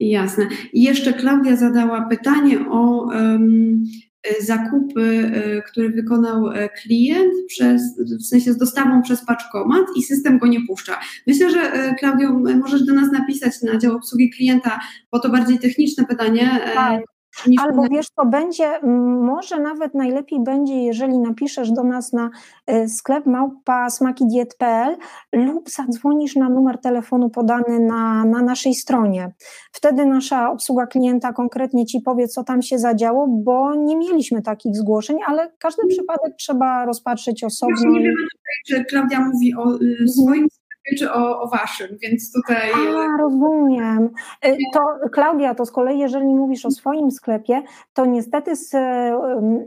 Jasne. 0.00 0.48
I 0.72 0.82
jeszcze 0.82 1.12
Klaudia 1.12 1.56
zadała 1.56 2.02
pytanie 2.02 2.58
o 2.70 3.02
um, 3.02 3.84
Y, 3.84 4.11
zakupy, 4.40 5.00
y, 5.00 5.62
które 5.70 5.88
wykonał 5.88 6.50
e, 6.50 6.68
klient 6.68 7.32
przez, 7.48 7.82
w 7.98 8.26
sensie 8.26 8.52
z 8.52 8.56
dostawą 8.56 9.02
przez 9.02 9.24
paczkomat 9.26 9.86
i 9.96 10.02
system 10.02 10.38
go 10.38 10.46
nie 10.46 10.66
puszcza. 10.66 11.00
Myślę, 11.26 11.50
że 11.50 11.72
Klaudio, 11.98 12.30
możesz 12.32 12.82
do 12.82 12.94
nas 12.94 13.12
napisać 13.12 13.62
na 13.62 13.78
dział 13.78 13.96
obsługi 13.96 14.30
klienta, 14.30 14.80
bo 15.12 15.20
to 15.20 15.28
bardziej 15.28 15.58
techniczne 15.58 16.04
pytanie. 16.04 16.60
Tak. 16.74 17.11
Albo 17.60 17.82
wiesz, 17.90 18.06
to 18.16 18.26
będzie, 18.26 18.80
może 19.22 19.60
nawet 19.60 19.94
najlepiej 19.94 20.40
będzie, 20.44 20.74
jeżeli 20.74 21.18
napiszesz 21.18 21.72
do 21.72 21.84
nas 21.84 22.12
na 22.12 22.30
y, 22.70 22.88
sklep 22.88 23.26
małpa 23.26 23.90
smakidiet.pl 23.90 24.96
lub 25.32 25.70
zadzwonisz 25.70 26.36
na 26.36 26.48
numer 26.48 26.78
telefonu 26.78 27.30
podany 27.30 27.80
na, 27.80 28.24
na 28.24 28.42
naszej 28.42 28.74
stronie. 28.74 29.32
Wtedy 29.72 30.06
nasza 30.06 30.50
obsługa 30.50 30.86
klienta 30.86 31.32
konkretnie 31.32 31.86
ci 31.86 32.00
powie, 32.00 32.28
co 32.28 32.44
tam 32.44 32.62
się 32.62 32.78
zadziało, 32.78 33.26
bo 33.28 33.74
nie 33.74 33.96
mieliśmy 33.96 34.42
takich 34.42 34.76
zgłoszeń, 34.76 35.16
ale 35.26 35.52
każdy 35.58 35.86
przypadek 35.86 36.36
trzeba 36.38 36.84
rozpatrzyć 36.84 37.44
osobno. 37.44 37.76
Ja 37.84 38.00
nie 38.00 38.12
że 38.68 38.84
Klaudia 38.84 39.20
mówi 39.20 39.54
o 39.54 39.74
y, 39.74 39.74
mhm. 39.74 40.08
swoim 40.08 40.48
czy 40.98 41.12
o, 41.12 41.40
o 41.40 41.48
waszym, 41.48 41.98
więc 42.02 42.32
tutaj... 42.32 42.70
A, 42.74 43.22
rozumiem. 43.22 44.10
Y, 44.46 44.56
to 44.72 44.80
Klaudia, 45.12 45.54
to 45.54 45.66
z 45.66 45.70
kolei 45.70 45.98
jeżeli 45.98 46.34
mówisz 46.34 46.66
o 46.66 46.70
swoim 46.70 47.10
sklepie, 47.10 47.62
to 47.94 48.06
niestety 48.06 48.56
z 48.56 48.74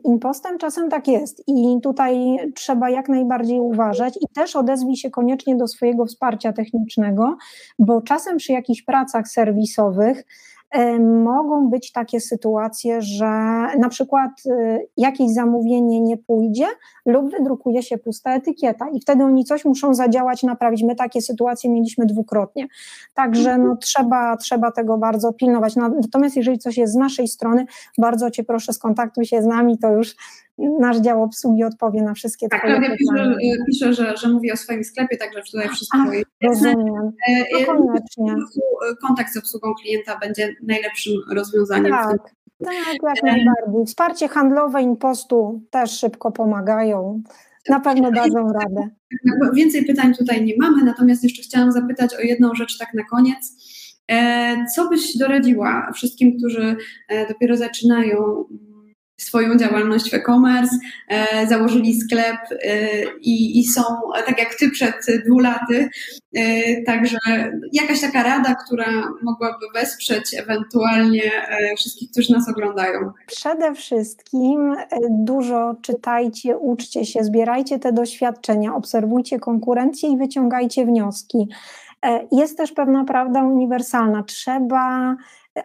impostem 0.03 0.57
czasem 0.57 0.89
tak 0.89 1.07
jest 1.07 1.43
i 1.47 1.79
tutaj 1.83 2.37
trzeba 2.55 2.89
jak 2.89 3.09
najbardziej 3.09 3.59
uważać 3.59 4.17
i 4.21 4.33
też 4.35 4.55
odezwij 4.55 4.95
się 4.95 5.09
koniecznie 5.09 5.55
do 5.55 5.67
swojego 5.67 6.05
wsparcia 6.05 6.53
technicznego, 6.53 7.37
bo 7.79 8.01
czasem 8.01 8.37
przy 8.37 8.51
jakichś 8.51 8.81
pracach 8.81 9.27
serwisowych 9.27 10.23
E, 10.54 10.54
mogą 10.99 11.69
być 11.69 11.91
takie 11.91 12.19
sytuacje, 12.19 13.01
że 13.01 13.25
na 13.79 13.89
przykład 13.89 14.31
e, 14.51 14.79
jakieś 14.97 15.33
zamówienie 15.33 16.01
nie 16.01 16.17
pójdzie 16.17 16.65
lub 17.05 17.31
wydrukuje 17.31 17.83
się 17.83 17.97
pusta 17.97 18.35
etykieta 18.35 18.85
i 18.93 18.99
wtedy 18.99 19.23
oni 19.23 19.45
coś 19.45 19.65
muszą 19.65 19.93
zadziałać, 19.93 20.43
naprawić. 20.43 20.83
My 20.83 20.95
takie 20.95 21.21
sytuacje 21.21 21.69
mieliśmy 21.69 22.05
dwukrotnie. 22.05 22.67
Także 23.13 23.57
no, 23.57 23.75
trzeba, 23.75 24.37
trzeba 24.37 24.71
tego 24.71 24.97
bardzo 24.97 25.33
pilnować. 25.33 25.75
Natomiast 25.75 26.35
jeżeli 26.35 26.59
coś 26.59 26.77
jest 26.77 26.93
z 26.93 26.97
naszej 26.97 27.27
strony, 27.27 27.65
bardzo 27.97 28.31
Cię 28.31 28.43
proszę 28.43 28.73
skontaktuj 28.73 29.25
się 29.25 29.41
z 29.41 29.45
nami, 29.45 29.77
to 29.77 29.91
już 29.91 30.15
nasz 30.57 30.97
dział 30.97 31.23
obsługi 31.23 31.63
odpowie 31.63 32.01
na 32.01 32.13
wszystkie 32.13 32.47
tak, 32.49 32.59
Twoje 32.59 32.75
pytania. 32.75 32.95
Pisze, 32.97 33.35
pisze 33.67 33.93
że, 33.93 34.17
że 34.17 34.29
mówi 34.29 34.51
o 34.51 34.57
swoim 34.57 34.83
sklepie, 34.83 35.17
także 35.17 35.41
tutaj 35.51 35.69
wszystko 35.69 35.97
Ach, 36.01 36.13
jest 36.13 36.25
rozumiem. 36.43 37.11
No, 37.53 37.65
koniecznie. 37.65 38.35
Kontakt 39.07 39.33
z 39.33 39.37
obsługą 39.37 39.73
klienta 39.73 40.17
będzie 40.17 40.55
najlepszym 40.63 41.13
rozwiązaniem. 41.31 41.91
Tak, 41.91 42.17
tak 42.63 42.73
jak 43.05 43.23
najbardziej. 43.23 43.85
Wsparcie 43.85 44.27
handlowe 44.27 44.81
impostu 44.81 45.61
też 45.69 45.99
szybko 45.99 46.31
pomagają. 46.31 47.21
Na 47.69 47.79
pewno 47.79 48.11
dadzą 48.11 48.53
radę. 48.53 48.89
Więcej 49.53 49.85
pytań 49.85 50.13
tutaj 50.13 50.45
nie 50.45 50.53
mamy, 50.59 50.83
natomiast 50.83 51.23
jeszcze 51.23 51.41
chciałam 51.41 51.71
zapytać 51.71 52.15
o 52.15 52.21
jedną 52.21 52.55
rzecz 52.55 52.77
tak 52.77 52.93
na 52.93 53.03
koniec. 53.03 53.53
Co 54.75 54.89
byś 54.89 55.17
doradziła 55.17 55.91
wszystkim, 55.93 56.37
którzy 56.37 56.75
dopiero 57.29 57.57
zaczynają 57.57 58.45
swoją 59.17 59.57
działalność 59.57 60.11
w 60.11 60.13
e-commerce, 60.13 60.75
e, 61.07 61.47
założyli 61.47 62.01
sklep 62.01 62.37
i, 63.21 63.59
i 63.59 63.63
są 63.63 63.81
tak 64.25 64.39
jak 64.39 64.55
ty 64.55 64.69
przed 64.69 64.95
dwu 65.25 65.39
laty. 65.39 65.89
Także 66.85 67.17
jakaś 67.73 68.01
taka 68.01 68.23
rada, 68.23 68.55
która 68.65 68.85
mogłaby 69.23 69.65
wesprzeć 69.73 70.35
ewentualnie 70.39 71.31
wszystkich, 71.77 72.11
którzy 72.11 72.33
nas 72.33 72.49
oglądają. 72.49 73.11
Przede 73.27 73.75
wszystkim 73.75 74.75
dużo 75.09 75.75
czytajcie, 75.81 76.57
uczcie 76.57 77.05
się, 77.05 77.23
zbierajcie 77.23 77.79
te 77.79 77.91
doświadczenia, 77.93 78.75
obserwujcie 78.75 79.39
konkurencję 79.39 80.09
i 80.09 80.17
wyciągajcie 80.17 80.85
wnioski. 80.85 81.47
Jest 82.31 82.57
też 82.57 82.71
pewna 82.71 83.03
prawda 83.03 83.43
uniwersalna. 83.43 84.23
Trzeba 84.23 85.15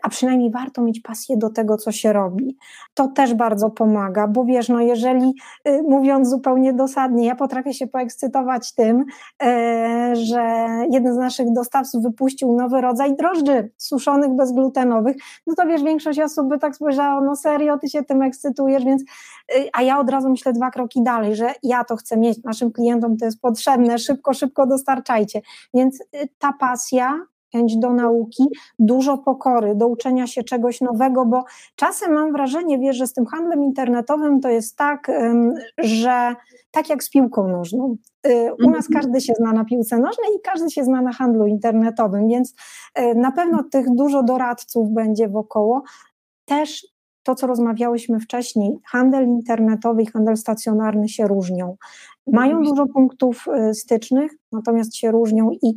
a 0.02 0.08
przynajmniej 0.08 0.50
warto 0.50 0.82
mieć 0.82 1.00
pasję 1.00 1.36
do 1.36 1.50
tego, 1.50 1.76
co 1.76 1.92
się 1.92 2.12
robi. 2.12 2.56
To 2.94 3.08
też 3.08 3.34
bardzo 3.34 3.70
pomaga, 3.70 4.28
bo 4.28 4.44
wiesz, 4.44 4.68
no 4.68 4.80
jeżeli 4.80 5.34
y, 5.68 5.82
mówiąc 5.82 6.28
zupełnie 6.28 6.72
dosadnie, 6.72 7.26
ja 7.26 7.34
potrafię 7.34 7.74
się 7.74 7.86
poekscytować 7.86 8.74
tym, 8.74 9.04
e, 9.42 10.12
że 10.16 10.66
jeden 10.90 11.14
z 11.14 11.16
naszych 11.16 11.52
dostawców 11.52 12.02
wypuścił 12.02 12.56
nowy 12.56 12.80
rodzaj 12.80 13.16
drożdży 13.16 13.70
suszonych, 13.76 14.36
bezglutenowych, 14.36 15.16
no 15.46 15.54
to 15.54 15.66
wiesz, 15.66 15.82
większość 15.82 16.20
osób 16.20 16.48
by 16.48 16.58
tak 16.58 16.76
spojrzała, 16.76 17.20
no 17.20 17.36
serio, 17.36 17.78
ty 17.78 17.88
się 17.88 18.02
tym 18.02 18.22
ekscytujesz, 18.22 18.84
więc, 18.84 19.02
y, 19.02 19.06
a 19.72 19.82
ja 19.82 19.98
od 19.98 20.10
razu 20.10 20.30
myślę 20.30 20.52
dwa 20.52 20.70
kroki 20.70 21.02
dalej, 21.02 21.36
że 21.36 21.54
ja 21.62 21.84
to 21.84 21.96
chcę 21.96 22.16
mieć, 22.16 22.42
naszym 22.44 22.72
klientom 22.72 23.16
to 23.16 23.24
jest 23.24 23.40
potrzebne, 23.40 23.98
szybko, 23.98 24.34
szybko 24.34 24.66
dostarczajcie. 24.66 25.40
Więc 25.74 26.00
y, 26.00 26.28
ta 26.38 26.52
pasja 26.52 27.20
chęć 27.52 27.76
do 27.76 27.92
nauki, 27.92 28.44
dużo 28.78 29.18
pokory, 29.18 29.74
do 29.74 29.88
uczenia 29.88 30.26
się 30.26 30.42
czegoś 30.42 30.80
nowego, 30.80 31.26
bo 31.26 31.44
czasem 31.76 32.12
mam 32.12 32.32
wrażenie, 32.32 32.78
wiesz, 32.78 32.96
że 32.96 33.06
z 33.06 33.12
tym 33.12 33.26
handlem 33.26 33.64
internetowym 33.64 34.40
to 34.40 34.48
jest 34.48 34.76
tak, 34.76 35.10
że 35.78 36.34
tak 36.70 36.90
jak 36.90 37.04
z 37.04 37.10
piłką 37.10 37.48
nożną. 37.48 37.96
Y, 38.26 38.50
u 38.64 38.70
nas 38.70 38.86
mhm. 38.86 38.92
każdy 38.92 39.20
się 39.20 39.32
zna 39.36 39.52
na 39.52 39.64
piłce 39.64 39.98
nożnej 39.98 40.28
i 40.36 40.40
każdy 40.42 40.70
się 40.70 40.84
zna 40.84 41.02
na 41.02 41.12
handlu 41.12 41.46
internetowym, 41.46 42.28
więc 42.28 42.54
y, 42.98 43.14
na 43.14 43.32
pewno 43.32 43.64
tych 43.72 43.86
dużo 43.94 44.22
doradców 44.22 44.90
będzie 44.90 45.28
wokoło. 45.28 45.82
Też 46.44 46.86
to, 47.22 47.34
co 47.34 47.46
rozmawiałyśmy 47.46 48.20
wcześniej, 48.20 48.78
handel 48.86 49.26
internetowy 49.26 50.02
i 50.02 50.06
handel 50.06 50.36
stacjonarny 50.36 51.08
się 51.08 51.26
różnią. 51.26 51.76
Mają 52.26 52.62
dużo 52.62 52.86
punktów 52.86 53.44
y, 53.70 53.74
stycznych, 53.74 54.32
natomiast 54.52 54.96
się 54.96 55.10
różnią 55.10 55.50
i 55.50 55.74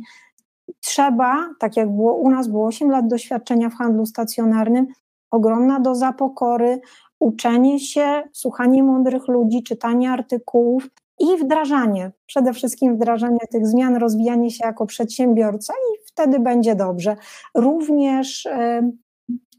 trzeba, 0.80 1.50
tak 1.60 1.76
jak 1.76 1.90
było 1.90 2.14
u 2.14 2.30
nas, 2.30 2.48
było 2.48 2.66
8 2.66 2.90
lat 2.90 3.06
doświadczenia 3.08 3.70
w 3.70 3.74
handlu 3.74 4.06
stacjonarnym, 4.06 4.86
ogromna 5.30 5.80
doza 5.80 6.12
pokory, 6.12 6.80
uczenie 7.20 7.80
się, 7.80 8.22
słuchanie 8.32 8.82
mądrych 8.82 9.28
ludzi, 9.28 9.62
czytanie 9.62 10.10
artykułów 10.10 10.88
i 11.20 11.44
wdrażanie, 11.44 12.12
przede 12.26 12.52
wszystkim 12.52 12.96
wdrażanie 12.96 13.38
tych 13.50 13.66
zmian, 13.66 13.96
rozwijanie 13.96 14.50
się 14.50 14.66
jako 14.66 14.86
przedsiębiorca 14.86 15.72
i 15.72 16.06
wtedy 16.06 16.38
będzie 16.38 16.74
dobrze. 16.74 17.16
Również 17.54 18.48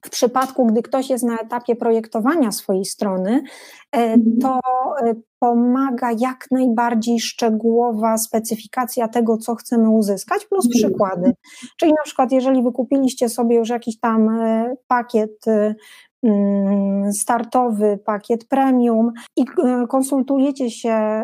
w 0.05 0.09
przypadku, 0.09 0.65
gdy 0.65 0.81
ktoś 0.81 1.09
jest 1.09 1.23
na 1.23 1.37
etapie 1.37 1.75
projektowania 1.75 2.51
swojej 2.51 2.85
strony, 2.85 3.43
e, 3.91 3.97
mhm. 3.97 4.37
to 4.41 4.59
e, 5.05 5.13
pomaga 5.39 6.11
jak 6.11 6.45
najbardziej 6.51 7.19
szczegółowa 7.19 8.17
specyfikacja 8.17 9.07
tego, 9.07 9.37
co 9.37 9.55
chcemy 9.55 9.89
uzyskać, 9.89 10.45
plus 10.45 10.65
mhm. 10.65 10.83
przykłady. 10.83 11.33
Czyli 11.77 11.91
na 11.91 12.03
przykład, 12.03 12.31
jeżeli 12.31 12.63
wykupiliście 12.63 13.29
sobie 13.29 13.55
już 13.55 13.69
jakiś 13.69 13.99
tam 13.99 14.29
e, 14.29 14.75
pakiet 14.87 15.45
mm, 16.23 17.13
startowy, 17.13 17.99
pakiet 18.05 18.47
premium 18.47 19.11
i 19.35 19.45
konsultujecie 19.89 20.71
się 20.71 21.23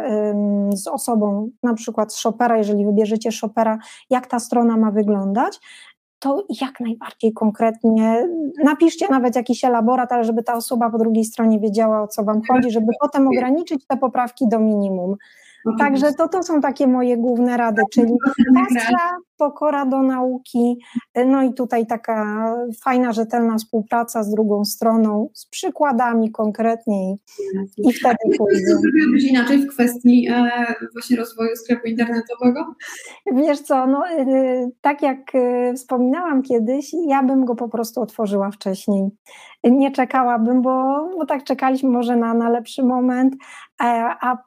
z 0.73 0.87
osobą, 0.87 1.49
na 1.63 1.73
przykład 1.73 2.13
z 2.13 2.17
shopera, 2.17 2.57
jeżeli 2.57 2.85
wybierzecie 2.85 3.31
shopera, 3.31 3.77
jak 4.09 4.27
ta 4.27 4.39
strona 4.39 4.77
ma 4.77 4.91
wyglądać, 4.91 5.59
to 6.21 6.45
jak 6.61 6.79
najbardziej 6.79 7.33
konkretnie 7.33 8.27
napiszcie 8.63 9.07
nawet 9.09 9.35
jakiś 9.35 9.63
elaborat, 9.63 10.11
ale 10.11 10.23
żeby 10.23 10.43
ta 10.43 10.53
osoba 10.53 10.89
po 10.89 10.97
drugiej 10.97 11.25
stronie 11.25 11.59
wiedziała, 11.59 12.01
o 12.01 12.07
co 12.07 12.23
Wam 12.23 12.41
chodzi, 12.51 12.71
żeby 12.71 12.87
potem 13.01 13.27
ograniczyć 13.27 13.85
te 13.87 13.97
poprawki 13.97 14.45
do 14.49 14.59
minimum. 14.59 15.15
Także 15.79 16.13
to, 16.13 16.27
to 16.27 16.43
są 16.43 16.61
takie 16.61 16.87
moje 16.87 17.17
główne 17.17 17.57
rady, 17.57 17.81
czyli 17.93 18.13
pasja, 18.55 18.97
pokora 19.37 19.85
do 19.85 20.01
nauki, 20.01 20.77
no 21.25 21.43
i 21.43 21.53
tutaj 21.53 21.87
taka 21.87 22.45
fajna, 22.83 23.13
rzetelna 23.13 23.57
współpraca 23.57 24.23
z 24.23 24.31
drugą 24.31 24.65
stroną, 24.65 25.29
z 25.33 25.45
przykładami 25.45 26.31
konkretnie 26.31 27.11
i, 27.11 27.17
i 27.77 27.93
wtedy 27.93 28.37
pójdzie. 28.37 28.65
Zrobiłabyś 28.65 29.23
inaczej 29.23 29.57
w 29.57 29.67
kwestii 29.67 30.27
e, 30.29 30.51
właśnie 30.93 31.17
rozwoju 31.17 31.55
sklepu 31.55 31.87
internetowego? 31.87 32.75
Wiesz 33.35 33.61
co, 33.61 33.87
no 33.87 34.11
y, 34.11 34.71
tak 34.81 35.01
jak 35.01 35.35
y, 35.35 35.73
wspominałam 35.75 36.41
kiedyś, 36.41 36.91
ja 37.07 37.23
bym 37.23 37.45
go 37.45 37.55
po 37.55 37.69
prostu 37.69 38.01
otworzyła 38.01 38.51
wcześniej. 38.51 39.09
Nie 39.63 39.91
czekałabym, 39.91 40.61
bo, 40.61 41.09
bo 41.17 41.25
tak 41.25 41.43
czekaliśmy 41.43 41.89
może 41.89 42.15
na, 42.15 42.33
na 42.33 42.49
lepszy 42.49 42.83
moment, 42.83 43.35
e, 43.81 43.85
a 44.21 44.37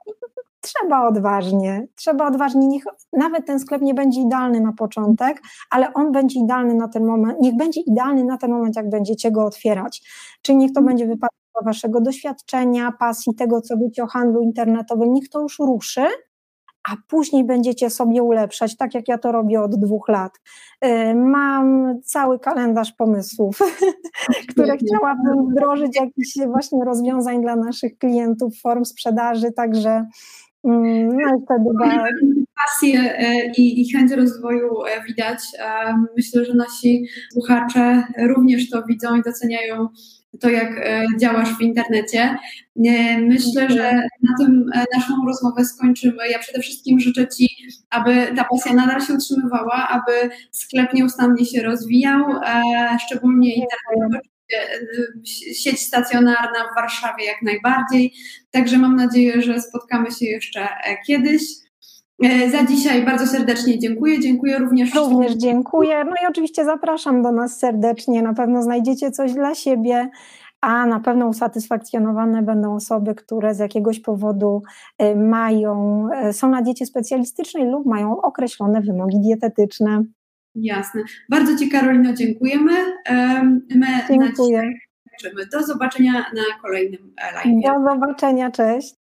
trzeba 0.65 1.09
odważnie, 1.09 1.87
trzeba 1.95 2.27
odważnie, 2.27 2.67
niech 2.67 2.85
nawet 3.13 3.47
ten 3.47 3.61
sklep 3.61 3.83
nie 3.83 3.95
będzie 3.95 4.21
idealny 4.21 4.61
na 4.61 4.73
początek, 4.73 5.43
ale 5.71 5.95
on 5.95 6.13
będzie 6.13 6.41
idealny 6.41 6.75
na 6.75 6.89
ten 6.89 7.07
moment, 7.07 7.41
niech 7.41 7.57
będzie 7.57 7.81
idealny 7.81 8.25
na 8.25 8.39
ten 8.39 8.51
moment, 8.51 8.77
jak 8.77 8.91
będziecie 8.91 9.31
go 9.31 9.45
otwierać. 9.45 10.03
Czyli 10.43 10.59
niech 10.59 10.73
to 10.73 10.81
mhm. 10.81 10.87
będzie 10.87 11.07
wypadek 11.07 11.35
waszego 11.65 12.01
doświadczenia, 12.01 12.93
pasji, 12.99 13.35
tego, 13.35 13.61
co 13.61 13.77
wiecie 13.77 14.03
o 14.03 14.07
handlu 14.07 14.43
internetowym, 14.43 15.13
niech 15.13 15.29
to 15.29 15.41
już 15.41 15.59
ruszy, 15.59 16.07
a 16.91 16.97
później 17.09 17.45
będziecie 17.45 17.91
sobie 17.91 18.23
ulepszać, 18.23 18.77
tak 18.77 18.95
jak 18.95 19.09
ja 19.09 19.19
to 19.19 19.33
robię 19.33 19.61
od 19.61 19.75
dwóch 19.75 20.09
lat. 20.09 20.33
Y, 20.85 21.15
mam 21.15 21.95
cały 22.05 22.39
kalendarz 22.39 22.93
pomysłów, 22.93 23.59
które 24.51 24.77
chciałabym 24.77 25.51
wdrożyć, 25.51 25.97
jakichś 26.01 26.39
właśnie 26.47 26.85
rozwiązań 26.85 27.43
dla 27.43 27.57
naszych 27.57 27.99
klientów, 27.99 28.53
form 28.63 28.85
sprzedaży, 28.85 29.53
także 29.53 30.07
no 30.65 31.37
i 31.37 31.43
wtedy 31.45 32.45
Pasję 32.65 33.19
e, 33.19 33.53
i, 33.53 33.81
i 33.81 33.93
chęć 33.93 34.13
rozwoju 34.13 34.85
e, 34.85 35.05
widać. 35.09 35.39
E, 35.59 35.95
myślę, 36.17 36.45
że 36.45 36.55
nasi 36.55 37.07
słuchacze 37.33 38.05
również 38.19 38.71
to 38.71 38.83
widzą 38.83 39.17
i 39.17 39.23
doceniają 39.23 39.89
to, 40.41 40.51
jak 40.51 40.71
działasz 41.19 41.59
w 41.59 41.61
internecie. 41.61 42.37
Myślę, 43.21 43.71
że 43.71 43.93
na 44.23 44.37
tym 44.39 44.71
naszą 44.95 45.15
rozmowę 45.27 45.65
skończymy. 45.65 46.29
Ja 46.31 46.39
przede 46.39 46.61
wszystkim 46.61 47.01
życzę 47.01 47.29
Ci, 47.29 47.49
aby 47.91 48.27
ta 48.37 48.45
pasja 48.45 48.75
nadal 48.75 49.01
się 49.01 49.15
utrzymywała, 49.15 49.89
aby 49.89 50.35
sklep 50.51 50.95
nieustannie 50.95 51.45
się 51.45 51.63
rozwijał, 51.63 52.25
szczególnie 53.07 53.55
internetowy, 53.55 54.34
sieć 55.55 55.81
stacjonarna 55.81 56.69
w 56.73 56.75
Warszawie 56.77 57.25
jak 57.25 57.43
najbardziej. 57.43 58.13
Także 58.51 58.79
mam 58.79 58.97
nadzieję, 58.97 59.43
że 59.43 59.61
spotkamy 59.61 60.11
się 60.11 60.27
jeszcze 60.27 60.61
e, 60.61 60.97
kiedyś. 61.07 61.43
E, 62.25 62.51
za 62.51 62.65
dzisiaj 62.65 63.05
bardzo 63.05 63.27
serdecznie 63.27 63.79
dziękuję. 63.79 64.21
Dziękuję 64.21 64.59
również. 64.59 64.95
Również 64.95 65.33
dziękuję. 65.33 66.05
No 66.05 66.13
i 66.23 66.27
oczywiście 66.31 66.65
zapraszam 66.65 67.23
do 67.23 67.33
nas 67.33 67.59
serdecznie. 67.59 68.23
Na 68.23 68.35
pewno 68.35 68.63
znajdziecie 68.63 69.11
coś 69.11 69.33
dla 69.33 69.55
siebie, 69.55 70.09
a 70.61 70.87
na 70.87 71.01
pewno 71.01 71.29
usatysfakcjonowane 71.29 72.43
będą 72.43 72.75
osoby, 72.75 73.15
które 73.15 73.55
z 73.55 73.59
jakiegoś 73.59 74.01
powodu 74.01 74.63
e, 74.99 75.17
mają, 75.17 76.09
są 76.33 76.49
na 76.49 76.63
diecie 76.63 76.87
specjalistycznej 76.87 77.65
lub 77.65 77.87
mają 77.87 78.21
określone 78.21 78.81
wymogi 78.81 79.21
dietetyczne. 79.21 80.05
Jasne. 80.55 81.03
Bardzo 81.29 81.57
Ci, 81.57 81.69
Karolino, 81.69 82.13
dziękujemy. 82.13 82.73
My 83.75 83.87
Dziękuję. 84.11 84.73
Do 85.53 85.63
zobaczenia 85.63 86.13
na 86.13 86.43
kolejnym 86.63 87.15
live. 87.35 87.63
Do 87.65 87.91
zobaczenia, 87.91 88.51
cześć. 88.51 89.04